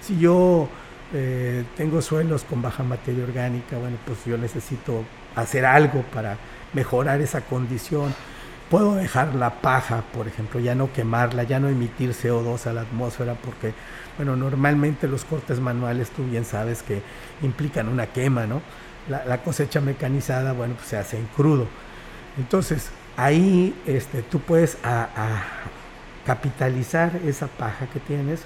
si 0.01 0.19
yo 0.19 0.69
eh, 1.15 1.65
tengo 1.77 2.03
suelos 2.03 2.45
con 2.45 2.63
baja 2.63 2.83
materia 2.83 3.25
orgánica, 3.25 3.79
bueno, 3.79 3.97
pues 4.07 4.19
yo 4.27 4.37
necesito 4.37 5.05
hacer 5.35 5.65
algo 5.65 6.03
para 6.13 6.37
mejorar 6.73 7.21
esa 7.21 7.41
condición. 7.41 8.15
Puedo 8.71 8.95
dejar 8.95 9.35
la 9.35 9.61
paja, 9.61 10.05
por 10.15 10.29
ejemplo, 10.29 10.61
ya 10.61 10.75
no 10.75 10.93
quemarla, 10.93 11.43
ya 11.43 11.59
no 11.59 11.69
emitir 11.69 12.15
CO2 12.15 12.67
a 12.67 12.73
la 12.73 12.83
atmósfera, 12.83 13.35
porque, 13.35 13.75
bueno, 14.17 14.37
normalmente 14.37 15.09
los 15.09 15.25
cortes 15.25 15.61
manuales, 15.61 16.11
tú 16.11 16.25
bien 16.25 16.45
sabes 16.45 16.83
que 16.83 17.03
implican 17.43 17.89
una 17.89 18.07
quema, 18.07 18.47
¿no? 18.47 18.63
La, 19.09 19.43
cosecha 19.43 19.81
mecanizada, 19.81 20.53
bueno, 20.53 20.75
pues 20.75 20.89
se 20.89 20.97
hace 20.97 21.19
en 21.19 21.27
crudo. 21.27 21.67
Entonces, 22.39 22.91
ahí 23.17 23.75
este, 23.87 24.23
tú 24.23 24.39
puedes 24.41 24.79
a 24.85 25.09
capitalizar 26.25 27.17
esa 27.25 27.49
paja 27.49 27.87
que 27.87 27.99
tienes, 27.99 28.43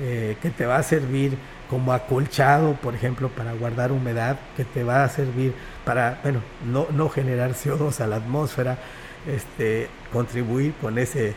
eh, 0.00 0.36
que 0.40 0.50
te 0.50 0.66
va 0.66 0.76
a 0.76 0.82
servir 0.82 1.36
como 1.68 1.92
acolchado, 1.92 2.74
por 2.74 2.94
ejemplo, 2.94 3.28
para 3.28 3.52
guardar 3.52 3.92
humedad, 3.92 4.38
que 4.56 4.64
te 4.64 4.84
va 4.84 5.04
a 5.04 5.08
servir 5.08 5.54
para, 5.84 6.18
bueno, 6.22 6.40
no, 6.66 6.86
no 6.92 7.08
generar 7.08 7.52
CO2 7.52 8.00
a 8.00 8.06
la 8.06 8.16
atmósfera, 8.16 8.78
este, 9.26 9.88
contribuir 10.12 10.74
con 10.80 10.98
ese 10.98 11.34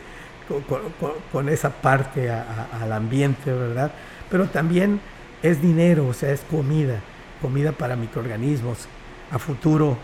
con, 1.32 1.48
esa 1.48 1.70
parte 1.70 2.30
al 2.30 2.92
ambiente, 2.92 3.52
¿verdad? 3.52 3.90
Pero 4.30 4.46
también 4.46 5.00
es 5.42 5.60
dinero, 5.60 6.06
o 6.06 6.14
sea, 6.14 6.32
es 6.32 6.40
comida, 6.42 7.00
comida 7.42 7.72
para 7.72 7.96
microorganismos. 7.96 8.86
A 9.30 9.38
futuro, 9.38 9.96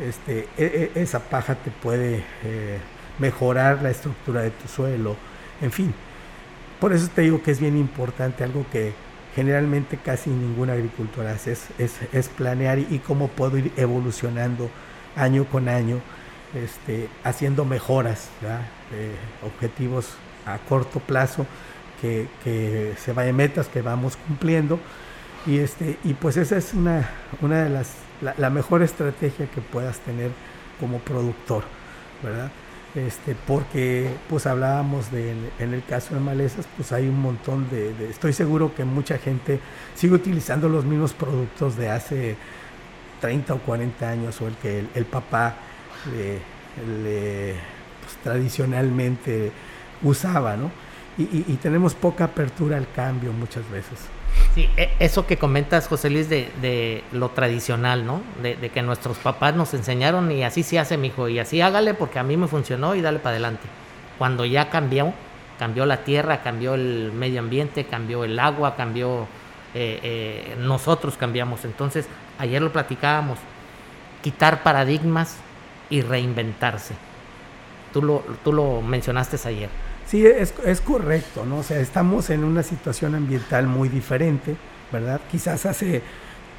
este, 0.00 0.48
e- 0.56 0.92
e- 0.94 1.02
esa 1.02 1.18
paja 1.18 1.56
te 1.56 1.70
puede 1.70 2.22
eh, 2.44 2.78
mejorar 3.18 3.82
la 3.82 3.90
estructura 3.90 4.42
de 4.42 4.50
tu 4.50 4.68
suelo, 4.68 5.16
en 5.60 5.72
fin. 5.72 5.92
Por 6.80 6.92
eso 6.92 7.08
te 7.12 7.22
digo 7.22 7.42
que 7.42 7.50
es 7.50 7.60
bien 7.60 7.76
importante, 7.76 8.44
algo 8.44 8.64
que 8.70 8.92
generalmente 9.34 9.96
casi 9.96 10.30
ningún 10.30 10.70
agricultor 10.70 11.26
hace, 11.26 11.56
es 11.78 12.28
planear 12.28 12.78
y, 12.78 12.86
y 12.90 12.98
cómo 13.00 13.28
puedo 13.28 13.58
ir 13.58 13.72
evolucionando 13.76 14.70
año 15.16 15.44
con 15.44 15.68
año, 15.68 16.00
este, 16.54 17.08
haciendo 17.24 17.64
mejoras, 17.64 18.28
objetivos 19.44 20.14
a 20.46 20.58
corto 20.58 21.00
plazo, 21.00 21.46
que, 22.00 22.94
se 22.98 23.12
vayan 23.12 23.36
metas 23.36 23.68
que 23.68 23.82
vamos 23.82 24.16
cumpliendo. 24.16 24.78
Y, 25.46 25.58
este, 25.58 25.98
y 26.04 26.14
pues 26.14 26.36
esa 26.36 26.56
es 26.56 26.74
una, 26.74 27.08
una 27.40 27.64
de 27.64 27.70
las, 27.70 27.94
la, 28.36 28.50
mejor 28.50 28.82
estrategia 28.82 29.46
que 29.46 29.60
puedas 29.60 29.98
tener 30.00 30.30
como 30.80 30.98
productor, 30.98 31.64
¿verdad? 32.22 32.50
Este, 32.94 33.36
porque 33.46 34.10
pues 34.28 34.46
hablábamos 34.46 35.10
de, 35.12 35.34
en, 35.58 35.74
el 35.74 35.84
caso 35.84 36.14
de 36.14 36.20
malezas, 36.20 36.66
pues 36.76 36.90
hay 36.92 37.06
un 37.06 37.20
montón 37.20 37.68
de, 37.70 37.92
estoy 38.10 38.32
seguro 38.32 38.74
que 38.74 38.84
mucha 38.84 39.18
gente 39.18 39.60
sigue 39.94 40.14
utilizando 40.14 40.68
los 40.68 40.84
mismos 40.84 41.12
productos 41.12 41.76
de 41.76 41.90
hace 41.90 42.36
30 43.20 43.54
o 43.54 43.58
40 43.58 44.08
años 44.08 44.40
o 44.40 44.48
el 44.48 44.54
que 44.56 44.84
el 44.94 45.04
papá 45.04 45.54
pues, 46.04 46.40
tradicionalmente 48.22 49.52
usaba, 50.02 50.56
¿no? 50.56 50.70
Y, 51.18 51.54
tenemos 51.56 51.94
poca 51.94 52.24
apertura 52.24 52.76
al 52.76 52.88
cambio 52.92 53.32
muchas 53.32 53.68
veces. 53.70 53.98
Sí, 54.54 54.70
e- 54.76 54.92
eso 55.00 55.26
que 55.26 55.36
comentas, 55.36 55.88
José 55.88 56.10
Luis, 56.10 56.28
de, 56.28 57.02
lo 57.10 57.30
tradicional, 57.30 58.06
¿no? 58.06 58.22
De, 58.40 58.54
de 58.54 58.68
que 58.70 58.82
nuestros 58.82 59.18
papás 59.18 59.56
nos 59.56 59.74
enseñaron 59.74 60.30
y 60.30 60.44
así 60.44 60.62
se 60.62 60.78
hace, 60.78 60.96
mijo, 60.96 61.28
y 61.28 61.40
así 61.40 61.60
hágale 61.60 61.94
porque 61.94 62.20
a 62.20 62.22
mí 62.22 62.36
me 62.36 62.46
funcionó 62.46 62.94
y 62.94 63.00
dale 63.00 63.18
para 63.18 63.30
adelante. 63.30 63.66
Cuando 64.16 64.44
ya 64.44 64.70
cambió, 64.70 65.12
cambió 65.58 65.86
la 65.86 66.04
tierra, 66.04 66.42
cambió 66.42 66.74
el 66.74 67.10
medio 67.12 67.40
ambiente, 67.40 67.84
cambió 67.84 68.22
el 68.22 68.38
agua, 68.38 68.76
cambió. 68.76 69.26
eh, 69.74 69.98
eh, 70.02 70.56
nosotros 70.60 71.16
cambiamos. 71.16 71.64
Entonces, 71.64 72.06
ayer 72.38 72.62
lo 72.62 72.72
platicábamos, 72.72 73.38
quitar 74.22 74.62
paradigmas 74.62 75.38
y 75.90 76.02
reinventarse. 76.02 76.94
Tú 77.92 78.02
lo, 78.02 78.24
tú 78.44 78.52
lo 78.52 78.82
mencionaste 78.82 79.36
ayer. 79.48 79.70
Sí, 80.06 80.26
es, 80.26 80.54
es 80.64 80.80
correcto, 80.80 81.44
¿no? 81.46 81.58
O 81.58 81.62
sea, 81.62 81.80
estamos 81.80 82.30
en 82.30 82.44
una 82.44 82.62
situación 82.62 83.14
ambiental 83.14 83.66
muy 83.66 83.88
diferente, 83.88 84.56
¿verdad? 84.92 85.20
Quizás 85.30 85.66
hace 85.66 86.02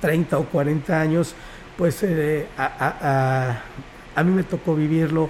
30 0.01 0.37
o 0.37 0.45
40 0.45 0.99
años, 0.99 1.35
pues 1.77 2.01
eh, 2.03 2.47
a, 2.57 2.65
a- 2.65 3.49
a- 3.51 3.61
a 4.15 4.23
mí 4.23 4.31
me 4.31 4.43
tocó 4.43 4.75
vivirlo 4.75 5.29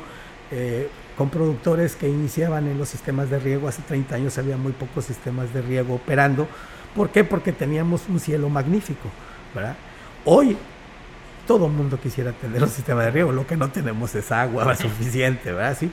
eh, 0.51 0.89
con 1.17 1.29
productores 1.29 1.95
que 1.95 2.07
iniciaban 2.09 2.67
en 2.67 2.77
los 2.77 2.89
sistemas 2.89 3.29
de 3.29 3.39
riego. 3.39 3.67
Hace 3.67 3.81
30 3.83 4.15
años 4.15 4.37
había 4.37 4.57
muy 4.57 4.71
pocos 4.71 5.05
sistemas 5.05 5.53
de 5.53 5.61
riego 5.61 5.95
operando. 5.95 6.47
¿Por 6.95 7.09
qué? 7.09 7.23
Porque 7.23 7.51
teníamos 7.51 8.03
un 8.09 8.19
cielo 8.19 8.49
magnífico, 8.49 9.09
¿verdad? 9.53 9.75
Hoy 10.25 10.57
todo 11.49 11.65
el 11.65 11.71
mundo 11.71 11.99
quisiera 11.99 12.31
tener 12.31 12.61
un 12.61 12.69
sistema 12.69 13.01
de 13.05 13.09
riego, 13.09 13.31
lo 13.31 13.47
que 13.47 13.57
no 13.57 13.71
tenemos 13.71 14.13
es 14.13 14.31
agua 14.31 14.75
suficiente, 14.75 15.51
¿verdad? 15.51 15.75
Sí. 15.79 15.89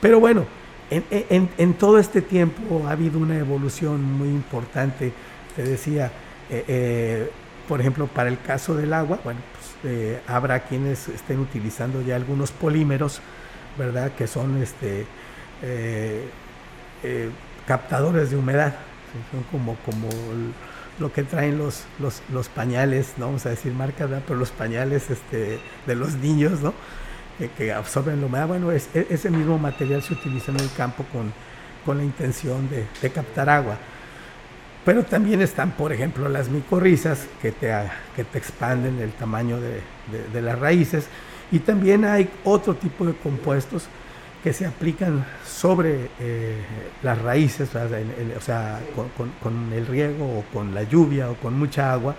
Pero 0.00 0.18
bueno, 0.18 0.44
en, 0.90 1.04
en- 1.10 1.48
en 1.56 1.74
todo 1.74 2.00
este 2.00 2.20
tiempo 2.20 2.84
ha 2.88 2.90
habido 2.90 3.20
una 3.20 3.38
evolución 3.38 4.02
muy 4.02 4.26
importante. 4.26 5.12
Te 5.54 5.62
decía, 5.62 6.10
eh, 6.50 6.64
eh, 6.66 7.30
por 7.68 7.78
ejemplo, 7.80 8.08
para 8.08 8.28
el 8.28 8.40
caso 8.40 8.74
del 8.74 8.92
agua, 8.92 9.20
bueno, 9.22 9.38
pues 9.52 9.92
eh, 9.94 10.20
habrá 10.26 10.64
quienes 10.64 11.06
estén 11.06 11.38
utilizando 11.38 12.02
ya 12.02 12.16
algunos 12.16 12.50
polímeros, 12.50 13.20
¿verdad? 13.78 14.10
Que 14.18 14.26
son 14.26 14.60
este 14.60 15.06
eh, 15.62 16.28
captadores 17.68 18.30
de 18.30 18.36
humedad, 18.36 18.74
son 19.30 19.44
como, 19.44 19.76
como 19.86 20.08
el- 20.08 20.52
lo 20.98 21.12
que 21.12 21.22
traen 21.22 21.58
los, 21.58 21.84
los, 21.98 22.48
pañales, 22.48 23.14
no 23.16 23.26
vamos 23.26 23.46
a 23.46 23.50
decir 23.50 23.72
marcas, 23.72 24.08
¿verdad? 24.08 24.24
pero 24.26 24.38
los 24.38 24.50
pañales 24.50 25.10
este, 25.10 25.60
de 25.86 25.94
los 25.94 26.14
niños, 26.14 26.60
¿no? 26.60 26.74
Que, 27.56 27.72
absorben 27.72 28.20
la 28.20 28.26
humedad. 28.26 28.48
Bueno, 28.48 28.72
e- 28.72 28.82
ese 29.08 29.30
mismo 29.30 29.58
material 29.58 30.02
se 30.02 30.14
utiliza 30.14 30.50
en 30.50 30.60
el 30.60 30.70
campo 30.76 31.04
con, 31.12 31.32
con 31.84 31.98
la 31.98 32.04
intención 32.04 32.68
de, 32.68 33.10
captar 33.10 33.48
agua. 33.48 33.76
Pero 34.84 35.04
también 35.04 35.40
están, 35.42 35.70
por 35.72 35.92
ejemplo, 35.92 36.28
las 36.28 36.48
micorrizas 36.48 37.26
que 37.40 37.52
te, 37.52 37.72
a- 37.72 37.92
que 38.16 38.24
te 38.24 38.38
expanden 38.38 39.00
el 39.00 39.12
tamaño 39.12 39.60
de, 39.60 39.82
de- 40.10 40.28
de 40.32 40.42
las 40.42 40.58
raíces. 40.58 41.06
Y 41.52 41.60
también 41.60 42.04
hay 42.04 42.28
otro 42.44 42.74
tipo 42.74 43.06
de 43.06 43.14
compuestos 43.14 43.88
que 44.42 44.52
se 44.52 44.66
aplican 44.66 45.24
sobre 45.44 46.10
eh, 46.20 46.62
las 47.02 47.20
raíces, 47.20 47.70
o 47.74 48.40
sea, 48.40 48.80
con, 49.42 49.72
el 49.72 49.86
riego 49.86 50.38
o 50.38 50.44
con 50.52 50.74
la 50.74 50.84
lluvia 50.84 51.30
o 51.30 51.34
con 51.34 51.58
mucha 51.58 51.92
agua, 51.92 52.14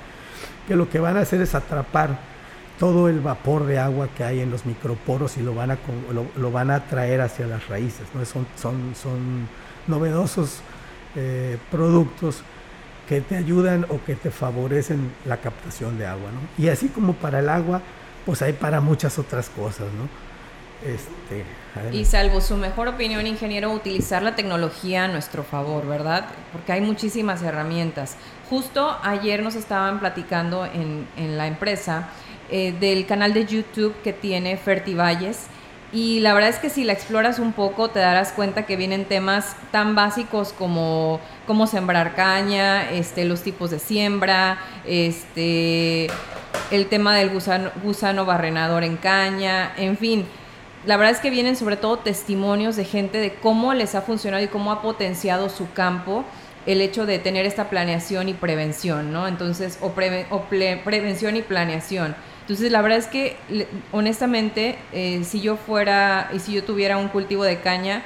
que 0.67 0.75
lo 0.75 0.89
que 0.89 0.99
van 0.99 1.17
a 1.17 1.21
hacer 1.21 1.41
es 1.41 1.55
atrapar 1.55 2.19
todo 2.77 3.09
el 3.09 3.19
vapor 3.19 3.65
de 3.65 3.79
agua 3.79 4.07
que 4.15 4.23
hay 4.23 4.39
en 4.39 4.51
los 4.51 4.65
microporos 4.65 5.37
y 5.37 5.41
lo 5.41 5.53
van 5.53 5.71
a, 5.71 5.77
lo, 6.13 6.27
lo 6.37 6.51
van 6.51 6.71
a 6.71 6.85
traer 6.87 7.21
hacia 7.21 7.47
las 7.47 7.67
raíces. 7.67 8.07
¿no? 8.13 8.23
Son, 8.25 8.45
son, 8.55 8.93
son 8.95 9.47
novedosos 9.87 10.61
eh, 11.15 11.57
productos 11.71 12.41
que 13.07 13.21
te 13.21 13.35
ayudan 13.35 13.85
o 13.89 13.99
que 14.05 14.15
te 14.15 14.29
favorecen 14.29 15.11
la 15.25 15.37
captación 15.37 15.97
de 15.97 16.05
agua. 16.05 16.29
¿no? 16.31 16.63
Y 16.63 16.69
así 16.69 16.89
como 16.89 17.13
para 17.13 17.39
el 17.39 17.49
agua, 17.49 17.81
pues 18.25 18.41
hay 18.41 18.53
para 18.53 18.79
muchas 18.79 19.17
otras 19.19 19.49
cosas. 19.49 19.87
¿no? 19.93 20.89
Este. 20.89 21.43
Y 21.91 22.05
salvo 22.05 22.41
su 22.41 22.57
mejor 22.57 22.87
opinión, 22.87 23.27
ingeniero, 23.27 23.71
utilizar 23.71 24.23
la 24.23 24.35
tecnología 24.35 25.05
a 25.05 25.07
nuestro 25.07 25.43
favor, 25.43 25.87
¿verdad? 25.87 26.25
Porque 26.51 26.71
hay 26.71 26.81
muchísimas 26.81 27.41
herramientas. 27.43 28.15
Justo 28.49 28.97
ayer 29.03 29.43
nos 29.43 29.55
estaban 29.55 29.99
platicando 29.99 30.65
en, 30.65 31.07
en 31.15 31.37
la 31.37 31.47
empresa 31.47 32.09
eh, 32.51 32.73
del 32.79 33.05
canal 33.05 33.33
de 33.33 33.45
YouTube 33.45 33.93
que 34.03 34.11
tiene 34.11 34.57
Fertivalles. 34.57 35.45
Y 35.91 36.19
la 36.19 36.33
verdad 36.33 36.49
es 36.49 36.57
que 36.57 36.69
si 36.69 36.83
la 36.83 36.93
exploras 36.93 37.37
un 37.37 37.53
poco 37.53 37.89
te 37.89 37.99
darás 37.99 38.31
cuenta 38.31 38.65
que 38.65 38.75
vienen 38.75 39.05
temas 39.05 39.55
tan 39.71 39.93
básicos 39.95 40.53
como 40.53 41.19
cómo 41.45 41.67
sembrar 41.67 42.15
caña, 42.15 42.89
este, 42.91 43.25
los 43.25 43.41
tipos 43.43 43.69
de 43.69 43.79
siembra, 43.79 44.59
este, 44.85 46.07
el 46.71 46.87
tema 46.87 47.15
del 47.15 47.29
gusano, 47.29 47.71
gusano 47.83 48.25
barrenador 48.25 48.83
en 48.83 48.97
caña, 48.97 49.73
en 49.77 49.97
fin. 49.97 50.25
La 50.85 50.95
verdad 50.95 51.13
es 51.13 51.19
que 51.19 51.29
vienen 51.29 51.55
sobre 51.57 51.75
todo 51.75 51.99
testimonios 51.99 52.75
de 52.77 52.85
gente 52.85 53.17
de 53.19 53.33
cómo 53.33 53.73
les 53.73 53.95
ha 53.95 54.01
funcionado 54.01 54.43
y 54.43 54.47
cómo 54.47 54.71
ha 54.71 54.81
potenciado 54.81 55.49
su 55.49 55.71
campo 55.73 56.23
el 56.65 56.81
hecho 56.81 57.05
de 57.05 57.19
tener 57.19 57.45
esta 57.45 57.69
planeación 57.69 58.29
y 58.29 58.33
prevención, 58.33 59.11
¿no? 59.11 59.27
Entonces, 59.27 59.79
o, 59.81 59.91
prevención 59.91 61.35
y 61.35 61.41
planeación. 61.41 62.15
Entonces, 62.41 62.71
la 62.71 62.81
verdad 62.81 62.97
es 62.97 63.07
que, 63.07 63.37
honestamente, 63.91 64.77
eh, 64.91 65.23
si 65.23 65.41
yo 65.41 65.57
fuera 65.57 66.29
y 66.33 66.39
si 66.39 66.53
yo 66.53 66.63
tuviera 66.63 66.97
un 66.97 67.09
cultivo 67.09 67.43
de 67.43 67.59
caña, 67.59 68.03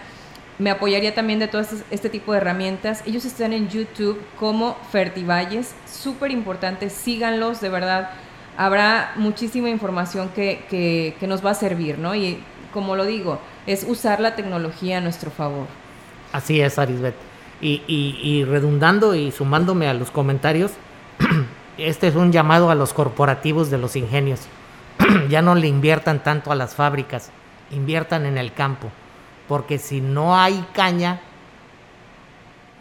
me 0.60 0.70
apoyaría 0.70 1.14
también 1.16 1.40
de 1.40 1.48
todo 1.48 1.62
este, 1.62 1.78
este 1.92 2.10
tipo 2.10 2.32
de 2.32 2.40
herramientas. 2.40 3.04
Ellos 3.06 3.26
están 3.26 3.54
en 3.54 3.70
YouTube 3.70 4.22
como 4.40 4.76
Fertivalles, 4.92 5.74
súper 5.86 6.32
importante, 6.32 6.90
síganlos, 6.90 7.62
de 7.62 7.70
verdad. 7.70 8.12
habrá 8.58 9.14
muchísima 9.16 9.70
información 9.70 10.30
que, 10.30 10.66
que, 10.70 11.16
que 11.20 11.28
nos 11.28 11.44
va 11.44 11.52
a 11.52 11.56
servir, 11.56 11.98
¿no? 11.98 12.14
Y 12.16 12.44
como 12.74 12.96
lo 12.96 13.06
digo, 13.06 13.40
es 13.68 13.86
usar 13.88 14.20
la 14.20 14.36
tecnología 14.36 14.98
a 14.98 15.02
nuestro 15.02 15.32
favor. 15.32 15.68
Así 16.34 16.60
es, 16.60 16.80
Arisbet. 16.80 17.16
Y, 17.62 18.44
redundando 18.44 19.16
y 19.16 19.32
sumándome 19.32 19.88
a 19.88 19.94
los 19.94 20.12
comentarios, 20.12 20.72
este 21.78 22.08
es 22.08 22.16
un 22.16 22.34
llamado 22.34 22.70
a 22.70 22.76
los 22.76 22.94
corporativos 22.94 23.70
de 23.70 23.78
los 23.78 23.96
ingenios. 23.96 24.42
ya 25.30 25.42
no 25.42 25.56
le 25.56 25.68
inviertan 25.68 26.22
tanto 26.24 26.52
a 26.52 26.56
las 26.56 26.76
fábricas, 26.76 27.30
inviertan 27.72 28.26
en 28.26 28.38
el 28.38 28.52
campo. 28.52 28.90
Porque 29.48 29.78
si 29.78 30.02
no 30.02 30.38
hay 30.38 30.66
caña, 30.74 31.22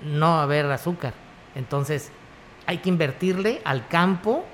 no 0.02 0.30
va 0.30 0.40
a 0.40 0.42
haber 0.44 0.66
azúcar. 0.66 1.14
Entonces, 1.54 2.10
hay 2.66 2.78
que 2.78 2.88
invertirle 2.88 3.60
al 3.64 3.86
campo, 3.86 4.44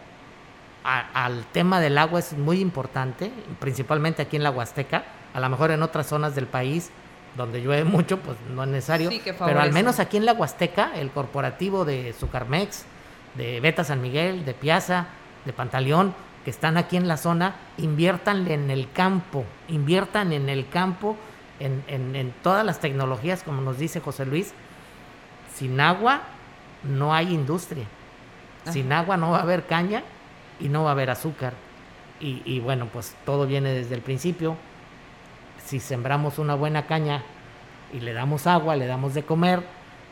al 0.85 1.45
tema 1.53 1.81
del 1.81 1.99
agua 1.99 2.21
es 2.21 2.33
muy 2.33 2.61
importante, 2.61 3.31
principalmente 3.61 4.23
aquí 4.23 4.37
en 4.37 4.43
la 4.43 4.51
Huasteca. 4.51 5.05
A 5.39 5.41
lo 5.41 5.49
mejor 5.51 5.71
en 5.71 5.83
otras 5.85 6.07
zonas 6.09 6.35
del 6.35 6.47
país 6.47 6.91
donde 7.37 7.61
llueve 7.63 7.85
mucho, 7.85 8.19
pues 8.19 8.37
no 8.53 8.65
es 8.65 8.69
necesario. 8.71 9.09
Sí, 9.11 9.21
pero 9.47 9.61
al 9.61 9.73
menos 9.73 10.01
aquí 10.01 10.17
en 10.17 10.27
la 10.27 10.33
Huasteca, 10.33 10.91
el 10.97 11.11
corporativo 11.11 11.85
de 11.85 12.13
Sucarmex, 12.19 12.85
de 13.37 13.61
Beta 13.61 13.85
San 13.85 14.03
Miguel, 14.03 14.45
de 14.45 14.55
Piazza, 14.55 15.07
de 15.45 15.53
Pantaleón, 15.53 16.13
que 16.45 16.51
están 16.51 16.77
aquí 16.77 16.97
en 16.97 17.07
la 17.07 17.17
zona, 17.17 17.55
inviértanle 17.77 18.55
en 18.55 18.71
el 18.71 18.91
campo, 18.91 19.45
inviertan 19.69 20.33
en 20.33 20.49
el 20.49 20.69
campo, 20.69 21.17
en, 21.61 21.85
en- 21.87 22.17
en 22.17 22.33
todas 22.43 22.65
las 22.67 22.81
tecnologías, 22.81 23.43
como 23.45 23.61
nos 23.63 23.79
dice 23.79 24.01
José 24.01 24.27
Luis. 24.27 24.53
Sin 25.55 25.81
agua 25.81 26.23
no 26.83 27.15
hay 27.15 27.33
industria. 27.33 27.85
Sin 28.73 28.93
agua 28.93 29.17
no 29.17 29.31
va 29.31 29.39
a 29.39 29.43
haber 29.43 29.67
caña 29.67 30.03
y 30.61 30.69
no 30.69 30.83
va 30.85 30.91
a 30.91 30.93
haber 30.93 31.11
azúcar. 31.11 31.53
Y, 32.21 32.43
y 32.45 32.59
bueno, 32.61 32.89
pues 32.93 33.15
todo 33.25 33.47
viene 33.47 33.73
desde 33.73 33.95
el 33.95 34.01
principio. 34.03 34.57
Si 35.69 35.81
sembramos 35.81 36.39
una 36.39 36.55
buena 36.55 36.87
caña 36.87 37.23
y 37.93 38.01
le 38.01 38.15
damos 38.15 38.47
agua, 38.47 38.75
le 38.75 38.87
damos 38.87 39.13
de 39.13 39.23
comer, 39.25 39.63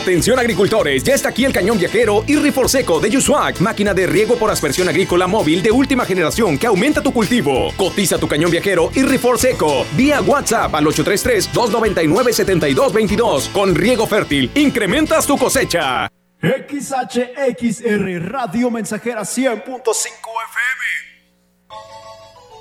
Atención 0.00 0.38
agricultores, 0.38 1.04
ya 1.04 1.14
está 1.14 1.28
aquí 1.28 1.44
el 1.44 1.52
cañón 1.52 1.76
viajero 1.76 2.24
y 2.26 2.38
Seco 2.68 3.00
de 3.00 3.10
Yusuac, 3.10 3.60
máquina 3.60 3.92
de 3.92 4.06
riego 4.06 4.36
por 4.36 4.50
aspersión 4.50 4.88
agrícola 4.88 5.26
móvil 5.26 5.62
de 5.62 5.70
última 5.70 6.06
generación 6.06 6.56
que 6.56 6.68
aumenta 6.68 7.02
tu 7.02 7.12
cultivo. 7.12 7.70
Cotiza 7.76 8.16
tu 8.16 8.26
cañón 8.26 8.50
viajero 8.50 8.90
y 8.94 9.02
Seco 9.36 9.84
vía 9.98 10.22
WhatsApp 10.22 10.74
al 10.74 10.86
833-299-7222. 10.86 13.52
Con 13.52 13.74
riego 13.74 14.06
fértil, 14.06 14.50
incrementas 14.54 15.26
tu 15.26 15.36
cosecha. 15.36 16.10
XHXR 16.40 18.32
Radio 18.32 18.70
Mensajera 18.70 19.20
100.5 19.20 19.64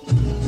FM. 0.09 0.38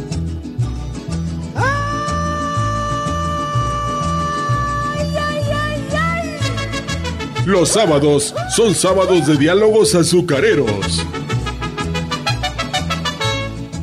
Los 7.45 7.69
sábados 7.69 8.35
son 8.55 8.75
sábados 8.75 9.25
de 9.25 9.35
diálogos 9.35 9.95
azucareros. 9.95 11.03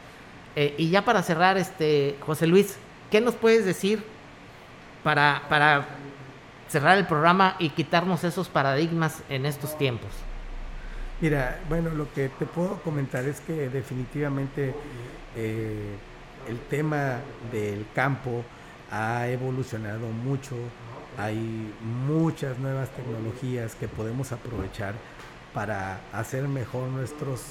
Eh, 0.56 0.76
y 0.78 0.90
ya 0.90 1.04
para 1.04 1.24
cerrar, 1.24 1.58
este 1.58 2.18
José 2.22 2.48
Luis, 2.48 2.78
¿qué 3.12 3.22
nos 3.22 3.36
puedes 3.36 3.66
decir 3.66 4.04
para, 5.04 5.44
para 5.50 5.86
cerrar 6.68 6.98
el 6.98 7.06
programa 7.06 7.56
y 7.60 7.70
quitarnos 7.70 8.24
esos 8.24 8.50
paradigmas 8.50 9.22
en 9.30 9.46
estos 9.46 9.78
tiempos? 9.78 10.10
Mira, 11.22 11.60
bueno, 11.68 11.92
lo 11.92 12.12
que 12.14 12.30
te 12.30 12.46
puedo 12.46 12.82
comentar 12.84 13.26
es 13.26 13.40
que 13.42 13.70
definitivamente 13.70 14.74
eh, 15.38 15.96
el 16.50 16.60
tema 16.70 17.20
del 17.52 17.86
campo 17.94 18.44
ha 18.92 19.28
evolucionado 19.28 20.08
mucho, 20.08 20.56
hay 21.18 21.74
muchas 22.08 22.58
nuevas 22.58 22.90
tecnologías 22.90 23.76
que 23.76 23.88
podemos 23.88 24.32
aprovechar 24.32 24.94
para 25.54 26.00
hacer 26.12 26.48
mejor 26.48 26.90
nuestros 26.90 27.44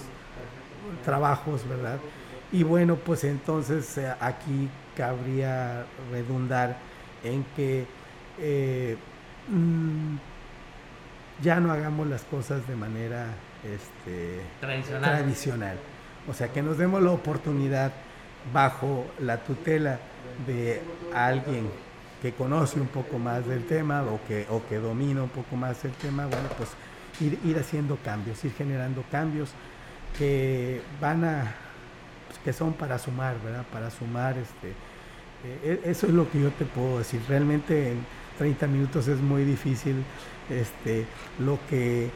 trabajos, 1.05 1.69
¿verdad? 1.69 1.99
Y 2.53 2.63
bueno, 2.63 2.97
pues 2.97 3.25
entonces 3.25 3.99
eh, 3.99 4.13
aquí 4.21 4.69
cabría 4.97 5.85
redundar 6.11 6.77
en 7.25 7.45
que 7.57 7.87
eh, 8.39 8.97
mm, 9.49 10.17
ya 11.43 11.61
no 11.61 11.73
hagamos 11.73 12.07
las 12.07 12.23
cosas 12.23 12.67
de 12.67 12.77
manera 12.77 13.27
este, 13.65 14.41
tradicional. 14.61 15.77
O 16.29 16.35
sea, 16.35 16.49
que 16.49 16.63
nos 16.63 16.79
demos 16.79 17.03
la 17.03 17.11
oportunidad 17.11 17.93
bajo 18.53 19.07
la 19.21 19.39
tutela 19.39 19.99
de 20.47 20.81
alguien 21.15 21.69
que 22.23 22.33
conoce 22.33 22.81
un 22.81 22.89
poco 22.89 23.19
más 23.19 23.47
del 23.47 23.65
tema 23.67 24.03
o 24.03 24.21
que, 24.27 24.47
o 24.51 24.63
que 24.69 24.77
domina 24.77 25.23
un 25.23 25.29
poco 25.29 25.57
más 25.57 25.85
el 25.85 25.93
tema, 25.93 26.27
bueno, 26.27 26.49
pues 26.57 26.71
ir, 27.21 27.39
ir 27.45 27.59
haciendo 27.59 27.97
cambios, 28.05 28.45
ir 28.45 28.53
generando 28.53 29.05
cambios 29.11 29.51
que 30.19 30.81
van 31.01 31.25
a, 31.25 31.55
pues, 32.27 32.39
que 32.41 32.53
son 32.53 32.73
para 32.73 32.99
sumar, 32.99 33.37
¿verdad? 33.45 33.65
Para 33.73 33.91
sumar, 33.91 34.37
este, 34.39 34.69
eh, 35.45 35.81
e, 35.85 35.91
eso 35.91 36.07
es 36.07 36.13
lo 36.13 36.31
que 36.31 36.41
yo 36.41 36.51
te 36.51 36.65
puedo 36.65 36.99
decir. 36.99 37.21
Realmente 37.29 37.93
en 37.93 38.05
30 38.39 38.67
minutos 38.67 39.09
es 39.09 39.21
muy 39.21 39.45
difícil 39.45 40.03
este, 40.51 41.07
lo 41.39 41.59
que 41.69 42.11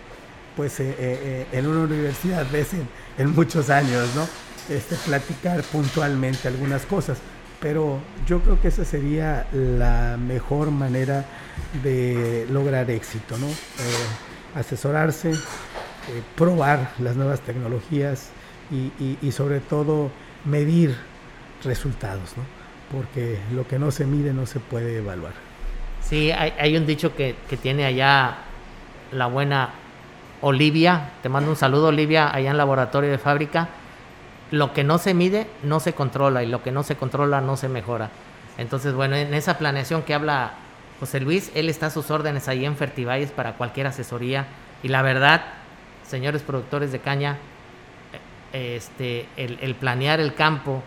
pues 0.61 0.79
eh, 0.79 0.91
eh, 0.91 0.97
eh, 0.99 1.47
en 1.53 1.67
una 1.67 1.85
universidad 1.85 2.45
ves 2.53 2.75
en, 3.17 3.31
muchos 3.31 3.71
años, 3.71 4.11
¿no? 4.15 4.29
Este, 4.69 4.95
platicar 4.95 5.63
puntualmente 5.63 6.49
algunas 6.49 6.85
cosas. 6.85 7.17
Pero 7.63 7.99
yo 8.27 8.41
creo 8.41 8.61
que 8.61 8.69
esa 8.69 8.85
sería 8.85 9.47
la 9.55 10.19
mejor 10.19 10.71
manera 10.71 11.25
de 11.83 12.47
lograr 12.51 12.91
éxito, 12.91 13.39
¿no? 13.39 13.47
asesorarse, 14.55 15.33
probar 16.37 16.93
las 16.99 17.17
nuevas 17.17 17.41
tecnologías 17.41 18.29
y, 18.71 19.33
sobre 19.33 19.61
todo 19.61 20.11
medir 20.45 20.95
resultados, 21.65 22.37
¿no? 22.37 22.43
Porque 22.95 23.39
lo 23.55 23.67
que 23.67 23.79
no 23.79 23.91
se 23.91 24.05
mide 24.05 24.35
no 24.35 24.45
se 24.45 24.61
puede 24.61 24.99
evaluar. 24.99 25.33
Sí, 26.03 26.31
hay, 26.33 26.77
un 26.77 26.85
dicho 26.85 27.15
que, 27.15 27.35
que 27.49 27.57
tiene 27.57 27.87
allá 27.87 28.39
la 29.13 29.27
buena 29.27 29.80
Olivia, 30.43 31.11
te 31.23 31.29
mando 31.29 31.51
un 31.51 31.57
saludo 31.57 31.89
Olivia, 31.89 32.35
allá 32.35 32.51
en 32.51 32.57
laboratorio 32.57 33.11
de 33.11 33.19
fábrica. 33.19 33.69
Lo 34.51 34.73
que 34.73 34.85
no 34.85 34.99
se 34.99 35.15
mide 35.15 35.47
no 35.63 35.81
se 35.81 35.93
controla 35.93 36.43
y 36.43 36.47
lo 36.47 36.63
que 36.63 36.73
no 36.73 36.83
se 36.83 36.97
controla 36.97 37.41
no 37.41 37.57
se 37.57 37.69
mejora. 37.69 38.11
Entonces, 38.59 38.95
bueno, 38.95 39.17
en 39.17 39.35
esa 39.35 39.59
planeación 39.59 40.03
que 40.03 40.15
habla 40.15 40.53
José 40.99 41.21
Luis, 41.21 41.53
él 41.55 41.69
está 41.69 41.87
a 41.87 41.91
sus 41.91 42.11
órdenes 42.11 42.49
ahí 42.49 42.65
en 42.65 42.77
Fertivalles 42.77 43.31
para 43.31 43.55
cualquier 43.55 43.87
asesoría. 43.87 44.47
Y 44.83 44.89
la 44.89 45.03
verdad, 45.03 45.43
señores 46.07 46.43
productores 46.43 46.91
de 46.91 47.01
caña, 47.01 47.37
este, 48.53 49.29
el, 49.37 49.59
el 49.61 49.75
planear 49.75 50.21
el 50.21 50.35
campo, 50.35 50.83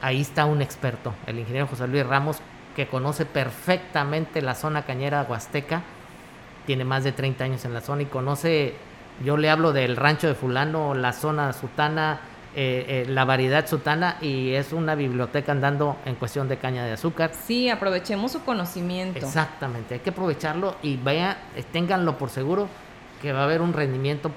ahí 0.00 0.20
está 0.20 0.46
un 0.46 0.62
experto, 0.62 1.14
el 1.26 1.38
ingeniero 1.38 1.66
José 1.66 1.86
Luis 1.86 2.06
Ramos, 2.06 2.38
que 2.74 2.88
conoce 2.88 3.26
perfectamente 3.26 4.42
la 4.42 4.54
zona 4.54 4.82
cañera 4.82 5.24
huasteca 5.28 5.82
tiene 6.66 6.84
más 6.84 7.04
de 7.04 7.12
30 7.12 7.44
años 7.44 7.64
en 7.64 7.72
la 7.72 7.80
zona 7.80 8.02
y 8.02 8.06
conoce, 8.06 8.74
yo 9.24 9.36
le 9.36 9.48
hablo 9.48 9.72
del 9.72 9.96
rancho 9.96 10.26
de 10.26 10.34
fulano, 10.34 10.94
la 10.94 11.12
zona 11.12 11.52
sutana, 11.52 12.20
eh, 12.54 13.04
eh, 13.06 13.10
la 13.10 13.24
variedad 13.24 13.66
sutana 13.66 14.16
y 14.20 14.52
es 14.52 14.72
una 14.72 14.94
biblioteca 14.94 15.52
andando 15.52 15.96
en 16.04 16.14
cuestión 16.14 16.48
de 16.48 16.56
caña 16.56 16.84
de 16.84 16.92
azúcar. 16.92 17.32
Sí, 17.32 17.68
aprovechemos 17.68 18.32
su 18.32 18.44
conocimiento. 18.44 19.18
Exactamente, 19.18 19.94
hay 19.94 20.00
que 20.00 20.10
aprovecharlo 20.10 20.76
y 20.82 20.96
vaya, 20.96 21.38
ténganlo 21.72 22.18
por 22.18 22.30
seguro 22.30 22.68
que 23.22 23.32
va 23.32 23.40
a 23.40 23.44
haber 23.44 23.60
un 23.60 23.72
rendimiento 23.72 24.30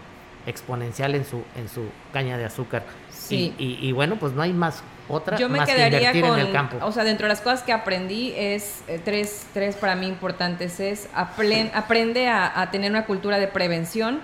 exponencial 0.46 1.16
en 1.16 1.26
su, 1.26 1.44
en 1.56 1.70
su 1.70 1.84
caña 2.12 2.38
de 2.38 2.46
azúcar. 2.46 2.84
Sí. 3.30 3.56
y 3.58 3.92
bueno, 3.92 4.18
pues 4.18 4.34
no 4.34 4.42
hay 4.42 4.54
más 4.54 4.84
otra 5.10 5.38
Yo 5.38 5.50
me 5.50 5.64
quedaría 5.66 6.12
con, 6.22 6.40
el 6.40 6.52
campo. 6.52 6.78
O 6.82 6.92
sea, 6.92 7.04
dentro 7.04 7.26
de 7.26 7.30
las 7.30 7.42
cosas 7.42 7.64
que 7.64 7.74
aprendí 7.74 8.32
es 8.38 8.84
eh, 8.88 9.02
tres, 9.04 9.48
tres 9.54 9.76
para 9.76 9.96
mí 9.96 10.08
importantes 10.08 10.80
es 10.80 11.10
aprende 11.14 12.30
a, 12.30 12.70
tener 12.72 12.92
una 12.92 13.06
cultura 13.06 13.40
de 13.40 13.48
prevención, 13.48 14.22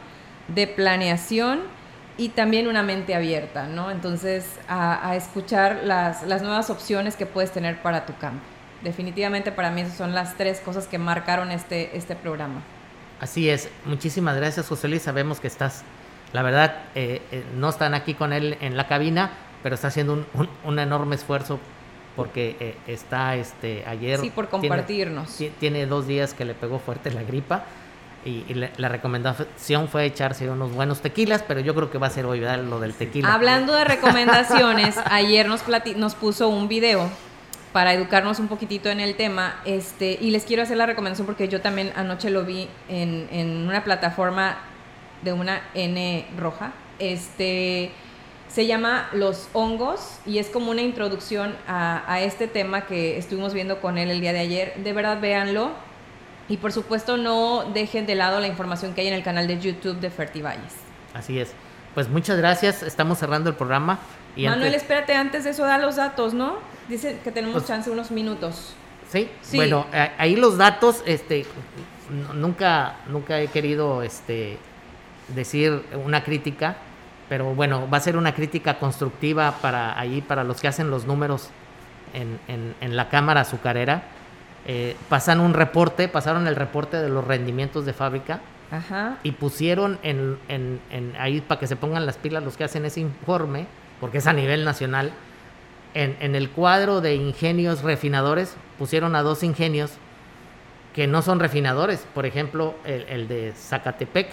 de 0.48 0.68
planeación 0.68 1.62
y 2.18 2.30
también 2.30 2.68
una 2.68 2.84
mente 2.84 3.16
abierta, 3.16 3.68
¿no? 3.68 3.92
Entonces, 3.92 4.60
a, 4.70 5.16
escuchar 5.16 5.82
las, 5.84 6.24
las, 6.24 6.44
nuevas 6.44 6.70
opciones 6.70 7.16
que 7.16 7.26
puedes 7.26 7.52
tener 7.52 7.82
para 7.82 8.06
tu 8.06 8.16
campo. 8.18 8.46
definitivamente 8.84 9.52
para 9.52 9.72
mí 9.72 9.82
esas 9.82 9.98
son 9.98 10.14
las 10.14 10.38
tres 10.38 10.60
cosas 10.60 10.86
que 10.86 11.00
marcaron 11.00 11.52
este, 11.52 11.98
este 11.98 12.16
programa. 12.16 12.62
Así 13.20 13.50
es, 13.50 13.70
muchísimas 13.86 14.36
gracias 14.36 14.68
José 14.68 14.88
Luis, 14.88 15.02
sabemos 15.02 15.40
que 15.40 15.48
estás, 15.48 15.84
la 16.36 16.42
verdad, 16.42 16.76
eh, 16.96 17.22
eh, 17.32 17.46
no 17.56 17.70
están 17.70 17.94
aquí 17.94 18.14
con 18.14 18.34
él 18.34 18.58
en 18.60 18.76
la 18.76 18.88
cabina, 18.88 19.32
pero 19.64 19.76
está 19.76 19.88
haciendo 19.88 20.12
un, 20.12 20.26
un, 20.34 20.50
un 20.66 20.80
enorme 20.80 21.16
esfuerzo 21.16 21.62
porque 22.18 22.58
eh, 22.60 22.76
está 22.88 23.36
este 23.38 23.86
ayer 23.88 24.20
sí 24.20 24.30
por 24.30 24.50
compartirnos 24.50 25.36
tiene, 25.36 25.56
tiene, 25.60 25.86
dos 25.86 26.08
días 26.08 26.34
que 26.34 26.46
le 26.46 26.54
pegó 26.54 26.80
fuerte 26.80 27.12
la 27.12 27.24
gripa 27.24 27.66
y, 28.24 28.46
y 28.48 28.54
la 28.78 28.90
recomendación 28.90 29.90
fue 29.90 30.06
echarse 30.06 30.50
unos 30.50 30.72
buenos 30.74 31.02
tequilas 31.02 31.44
pero 31.46 31.60
yo 31.60 31.76
creo 31.76 31.92
que 31.92 31.98
va 31.98 32.08
a 32.08 32.10
ser 32.10 32.26
hoy 32.26 32.40
¿verdad? 32.40 32.64
lo 32.64 32.80
del 32.80 32.94
tequila 32.94 33.34
hablando 33.34 33.74
de 33.74 33.84
recomendaciones 33.84 34.98
ayer 35.12 35.48
nos 35.48 35.64
nos 35.98 36.16
puso 36.16 36.48
un 36.48 36.70
video 36.70 37.10
para 37.74 37.94
educarnos 37.94 38.40
un 38.40 38.48
poquitito 38.48 38.90
en 38.90 39.02
el 39.02 39.16
tema 39.16 39.60
este 39.66 40.18
y 40.22 40.32
les 40.32 40.46
quiero 40.46 40.64
hacer 40.64 40.78
la 40.78 40.86
recomendación 40.86 41.26
porque 41.26 41.50
yo 41.50 41.60
también 41.60 41.92
anoche 41.98 42.30
lo 42.30 42.46
vi 42.46 42.70
en, 42.88 43.28
en 43.30 43.68
una 43.68 43.84
plataforma 43.84 44.58
de 45.26 45.34
una 45.34 45.62
N 45.74 46.26
roja 46.38 46.72
este 47.00 47.92
se 48.48 48.68
llama 48.68 49.10
Los 49.12 49.50
hongos 49.54 50.20
y 50.26 50.38
es 50.38 50.48
como 50.48 50.72
una 50.72 50.82
introducción 50.82 51.56
a, 51.68 52.04
a, 52.12 52.22
este 52.22 52.48
tema 52.48 52.86
que 52.86 53.18
estuvimos 53.18 53.54
viendo 53.54 53.82
con 53.82 53.98
él 53.98 54.10
el 54.10 54.22
día 54.22 54.32
de 54.32 54.40
ayer. 54.40 54.76
De 54.78 54.94
verdad, 54.94 55.20
véanlo. 55.20 55.72
Y 56.48 56.58
por 56.58 56.72
supuesto, 56.72 57.18
no 57.18 57.66
dejen 57.74 58.06
de 58.06 58.16
lado 58.16 58.40
la 58.40 58.48
información 58.48 58.94
que 58.94 59.02
hay 59.02 59.08
en 59.08 59.14
el 59.14 59.24
canal 59.24 59.48
de 59.48 59.60
YouTube 59.60 60.00
de 60.00 60.10
Fertivalles. 60.10 60.74
Así 61.14 61.38
es. 61.38 61.52
Pues 61.96 62.08
muchas 62.08 62.38
gracias. 62.38 62.82
Estamos 62.84 63.18
cerrando 63.18 63.50
el 63.50 63.56
programa. 63.58 64.00
Y 64.38 64.46
Manuel, 64.46 64.68
antes... 64.68 64.84
espérate, 64.84 65.16
antes 65.16 65.44
de 65.44 65.50
eso 65.50 65.66
da 65.66 65.78
los 65.78 65.98
datos, 65.98 66.34
¿no? 66.34 66.58
Dice 66.88 67.20
que 67.24 67.32
tenemos 67.32 67.56
pues, 67.56 67.68
chance 67.68 67.90
unos 67.90 68.12
minutos. 68.12 68.74
¿sí? 69.12 69.30
¿sí? 69.42 69.58
Bueno, 69.58 69.86
ahí 70.18 70.36
los 70.36 70.58
datos, 70.58 71.04
este, 71.06 71.46
nunca, 72.34 72.98
nunca 73.08 73.42
he 73.42 73.48
querido 73.48 74.02
este, 74.02 74.60
decir 75.34 75.84
una 76.06 76.24
crítica 76.24 76.78
pero 77.30 77.56
bueno, 77.56 77.90
va 77.90 77.98
a 77.98 78.02
ser 78.02 78.18
una 78.18 78.34
crítica 78.36 78.78
constructiva 78.78 79.56
para 79.62 80.00
allí, 80.00 80.22
para 80.22 80.44
los 80.44 80.62
que 80.62 80.68
hacen 80.68 80.92
los 80.92 81.06
números 81.06 81.50
en, 82.14 82.40
en, 82.48 82.76
en 82.82 82.96
la 82.96 83.10
cámara 83.10 83.42
azucarera. 83.42 84.04
Eh, 84.68 84.96
pasan 85.10 85.40
un 85.40 85.54
reporte, 85.54 86.08
pasaron 86.08 86.48
el 86.48 86.56
reporte 86.56 86.98
de 86.98 87.10
los 87.10 87.26
rendimientos 87.26 87.86
de 87.86 87.94
fábrica 87.94 88.42
Ajá. 88.72 89.18
y 89.22 89.32
pusieron 89.32 90.00
en, 90.02 90.40
en, 90.48 90.80
ahí 91.20 91.42
para 91.42 91.60
que 91.60 91.68
se 91.68 91.76
pongan 91.76 92.06
las 92.06 92.18
pilas 92.18 92.44
los 92.44 92.58
que 92.58 92.64
hacen 92.64 92.86
ese 92.86 93.00
informe, 93.00 93.68
porque 94.00 94.20
es 94.20 94.28
a 94.28 94.34
nivel 94.34 94.66
nacional, 94.66 95.12
en, 95.94 96.36
el 96.36 96.50
cuadro 96.50 97.00
de 97.00 97.16
ingenios 97.16 97.82
refinadores 97.82 98.58
pusieron 98.78 99.16
a 99.16 99.22
dos 99.22 99.44
ingenios 99.44 99.92
que 100.94 101.08
no 101.08 101.22
son 101.22 101.40
refinadores, 101.40 102.06
por 102.14 102.26
ejemplo, 102.26 102.76
el, 102.86 103.04
el 103.04 103.28
de 103.28 103.54
Zacatepec, 103.56 104.28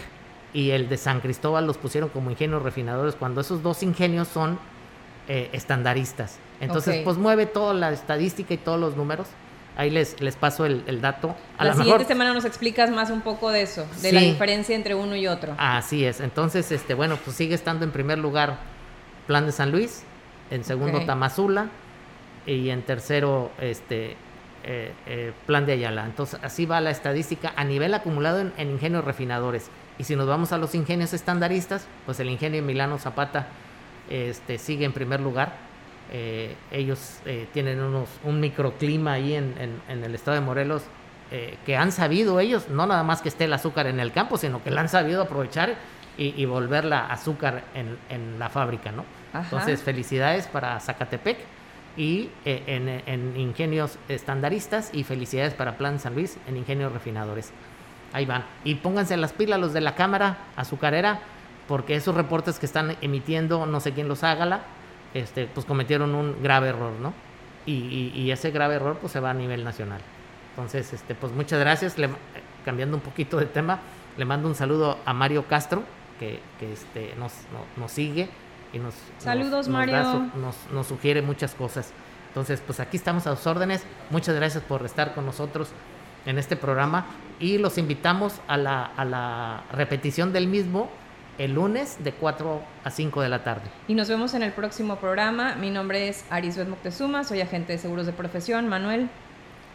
y 0.53 0.71
el 0.71 0.89
de 0.89 0.97
San 0.97 1.21
Cristóbal 1.21 1.67
los 1.67 1.79
pusieron 1.79 2.11
como 2.11 2.31
ingenios 2.31 2.63
refinadores 2.63 3.15
cuando 3.15 3.41
esos 3.41 3.63
dos 3.63 3.83
ingenios 3.83 4.29
son 4.29 4.59
eh, 5.29 5.49
estandaristas. 5.53 6.39
Entonces, 6.61 6.95
okay. 6.95 7.05
pues 7.05 7.17
mueve 7.17 7.47
toda 7.47 7.75
la 7.75 7.91
estadística 7.91 8.55
y 8.55 8.59
todos 8.59 8.79
los 8.79 8.97
números. 8.97 9.29
Ahí 9.75 9.89
les, 9.89 10.21
les 10.21 10.37
paso 10.37 10.67
el, 10.67 10.85
el 10.87 11.01
dato. 11.01 11.35
A 11.57 11.65
la 11.65 11.73
siguiente 11.73 12.01
mejor... 12.01 12.07
semana 12.07 12.35
nos 12.35 12.45
explicas 12.45 12.91
más 12.91 13.09
un 13.09 13.23
poco 13.23 13.51
de 13.51 13.63
eso, 13.63 13.87
de 14.03 14.11
sí. 14.11 14.13
la 14.13 14.21
diferencia 14.21 14.77
entre 14.77 14.95
uno 14.95 15.17
y 15.17 15.27
otro. 15.27 15.55
Así 15.57 16.05
es. 16.05 16.21
Entonces, 16.21 16.71
este, 16.71 16.93
bueno, 16.93 17.17
pues 17.25 17.37
sigue 17.37 17.55
estando 17.55 17.85
en 17.85 17.91
primer 17.91 18.19
lugar 18.19 18.59
Plan 19.27 19.47
de 19.47 19.53
San 19.53 19.71
Luis, 19.71 20.03
en 20.51 20.65
segundo 20.65 20.99
okay. 20.99 21.07
Tamazula 21.07 21.69
y 22.45 22.69
en 22.69 22.83
tercero 22.83 23.51
este 23.61 24.17
eh, 24.65 24.93
eh, 25.07 25.33
Plan 25.47 25.65
de 25.65 25.73
Ayala. 25.73 26.05
Entonces, 26.05 26.39
así 26.43 26.67
va 26.67 26.83
la 26.83 26.91
estadística 26.91 27.55
a 27.57 27.65
nivel 27.65 27.95
acumulado 27.95 28.41
en, 28.41 28.53
en 28.59 28.71
ingenios 28.73 29.05
refinadores. 29.05 29.71
Y 29.99 30.05
si 30.05 30.17
nos 30.17 30.27
vamos 30.27 30.53
a 30.53 30.59
los 30.59 30.75
ingenios 30.75 31.13
estandaristas, 31.13 31.87
pues 32.07 32.19
el 32.21 32.31
ingenio 32.31 32.63
Milano 32.63 32.99
Zapata 32.99 33.47
este, 34.09 34.59
sigue 34.59 34.85
en 34.85 34.93
primer 34.93 35.21
lugar. 35.21 35.55
Eh, 36.11 36.57
ellos 36.71 37.21
eh, 37.25 37.47
tienen 37.53 37.81
unos, 37.81 38.09
un 38.25 38.41
microclima 38.41 39.13
ahí 39.13 39.35
en, 39.35 39.55
en, 39.59 39.81
en 39.89 40.05
el 40.05 40.15
estado 40.15 40.35
de 40.35 40.41
Morelos 40.41 40.83
eh, 41.35 41.57
que 41.65 41.79
han 41.79 41.93
sabido 41.93 42.41
ellos, 42.41 42.69
no 42.69 42.87
nada 42.87 43.03
más 43.05 43.23
que 43.23 43.31
esté 43.31 43.45
el 43.45 43.55
azúcar 43.55 43.87
en 43.87 44.01
el 44.01 44.13
campo, 44.13 44.37
sino 44.37 44.63
que 44.63 44.71
la 44.71 44.83
han 44.83 44.91
sabido 44.91 45.23
aprovechar 45.23 45.77
y, 46.19 46.35
y 46.37 46.45
volverla 46.45 47.07
azúcar 47.07 47.65
en, 47.75 47.97
en, 48.11 48.39
la 48.39 48.51
fábrica, 48.51 48.93
¿no? 48.93 49.07
Ajá. 49.33 49.45
Entonces, 49.45 49.81
felicidades 49.81 50.47
para 50.47 50.79
Zacatepec 50.79 51.39
y 51.97 52.29
eh, 52.45 52.63
en, 52.67 52.87
en, 53.07 53.35
ingenios 53.41 53.99
estandaristas 54.11 54.91
y 54.93 55.05
felicidades 55.05 55.55
para 55.55 55.79
Plan 55.79 55.99
San 55.99 56.15
Luis 56.15 56.37
en 56.47 56.59
ingenios 56.59 56.93
refinadores. 56.93 57.51
Ahí 58.13 58.27
van. 58.27 58.45
Y 58.65 58.77
pónganse 58.77 59.17
las 59.17 59.33
pilas 59.33 59.59
los 59.59 59.73
de 59.73 59.81
la 59.81 59.95
cámara 59.95 60.39
azucarera, 60.57 61.21
porque 61.69 61.97
esos 61.97 62.15
reportes 62.15 62.59
que 62.59 62.67
están 62.67 62.97
emitiendo, 63.01 63.67
no 63.67 63.81
sé 63.81 63.93
quién 63.93 64.09
los 64.09 64.23
hágala, 64.25 64.63
este, 65.15 65.47
pues 65.47 65.67
cometieron 65.67 66.15
un 66.15 66.43
grave 66.43 66.69
error, 66.69 66.93
¿no? 67.01 67.13
Y, 67.65 67.73
y, 67.73 68.13
y, 68.15 68.31
ese 68.33 68.51
grave 68.51 68.75
error 68.75 68.99
pues 69.01 69.13
se 69.13 69.21
va 69.21 69.31
a 69.31 69.35
nivel 69.35 69.63
nacional. 69.63 70.01
Entonces, 70.51 70.93
este, 70.93 71.15
pues 71.15 71.33
muchas 71.33 71.61
gracias. 71.61 71.97
Le, 71.97 72.11
cambiando 72.65 72.97
un 72.97 73.03
poquito 73.03 73.37
de 73.39 73.47
tema, 73.47 73.79
le 74.17 74.25
mando 74.25 74.49
un 74.49 74.55
saludo 74.55 74.99
a 75.05 75.13
Mario 75.13 75.47
Castro, 75.47 75.85
que, 76.19 76.41
que 76.59 76.73
este, 76.73 77.15
nos, 77.17 77.33
no, 77.53 77.81
nos 77.81 77.93
sigue 77.93 78.29
y 78.73 78.79
nos, 78.79 78.95
Saludos, 79.19 79.69
nos, 79.69 79.69
Mario. 79.69 80.03
Nos, 80.03 80.35
nos, 80.35 80.57
nos 80.73 80.87
sugiere 80.89 81.23
muchas 81.23 81.55
cosas. 81.55 81.93
Entonces, 82.29 82.63
pues 82.67 82.81
aquí 82.81 82.97
estamos 82.97 83.27
a 83.27 83.37
sus 83.37 83.47
órdenes. 83.47 83.85
Muchas 84.11 84.35
gracias 84.35 84.65
por 84.65 84.85
estar 84.85 85.15
con 85.15 85.25
nosotros 85.25 85.69
en 86.27 86.39
este 86.39 86.57
programa 86.57 87.07
y 87.41 87.59
los 87.59 87.79
invitamos 87.79 88.41
a 88.49 88.57
la, 88.57 88.85
a 88.85 89.05
la 89.05 89.65
repetición 89.73 90.33
del 90.33 90.47
mismo 90.47 90.91
el 91.39 91.55
lunes 91.55 91.97
de 92.05 92.13
4 92.13 92.63
a 92.85 92.91
5 92.91 93.23
de 93.23 93.29
la 93.29 93.43
tarde. 93.43 93.63
Y 93.89 93.95
nos 93.95 94.09
vemos 94.09 94.35
en 94.35 94.43
el 94.43 94.53
próximo 94.53 94.97
programa. 94.97 95.55
Mi 95.57 95.71
nombre 95.71 96.09
es 96.09 96.25
Arisbet 96.31 96.69
Moctezuma, 96.69 97.25
soy 97.25 97.41
agente 97.41 97.73
de 97.73 97.79
seguros 97.79 98.07
de 98.07 98.13
profesión. 98.13 98.69
Manuel. 98.69 99.09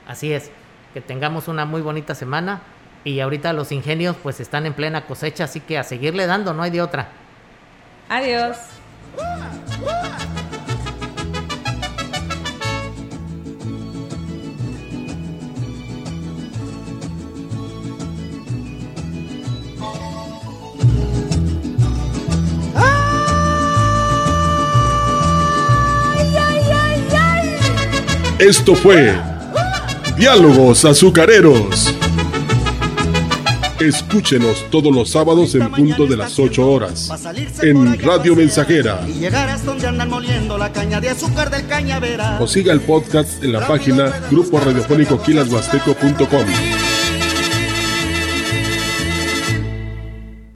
Así 0.08 0.32
es, 0.32 0.52
que 0.94 1.02
tengamos 1.02 1.48
una 1.48 1.66
muy 1.66 1.82
bonita 1.82 2.16
semana 2.16 2.62
y 3.04 3.20
ahorita 3.20 3.54
los 3.54 3.72
ingenios 3.72 4.16
pues 4.22 4.40
están 4.40 4.66
en 4.66 4.74
plena 4.74 5.06
cosecha, 5.06 5.46
así 5.46 5.60
que 5.60 5.78
a 5.78 5.84
seguirle 5.84 6.26
dando, 6.26 6.54
no 6.54 6.64
hay 6.64 6.72
de 6.72 6.82
otra. 6.82 7.10
Adiós. 8.10 8.58
Esto 28.40 28.76
fue 28.76 29.16
Diálogos 30.16 30.86
Azucareros. 30.86 31.92
Escúchenos 33.80 34.64
todos 34.70 34.94
los 34.94 35.10
sábados 35.10 35.56
en 35.56 35.72
punto 35.72 36.06
de 36.06 36.18
las 36.18 36.38
8 36.38 36.70
horas 36.70 37.12
en 37.64 38.00
Radio 38.00 38.36
Mensajera. 38.36 39.02
Y 39.08 39.14
llegarás 39.14 39.66
donde 39.66 39.88
andan 39.88 40.12
moliendo 40.12 40.56
la 40.56 40.72
caña 40.72 41.02
de 41.02 41.10
azúcar 41.10 41.50
del 41.50 41.66
cañaveral. 41.66 42.40
O 42.40 42.48
siga 42.48 42.74
el 42.74 42.82
podcast 42.82 43.44
en 43.44 43.54
la 43.54 43.68
página 43.68 44.14
grupo 44.30 44.60
radiofónico 44.60 45.20
quilashuasteco.com. 45.20 46.46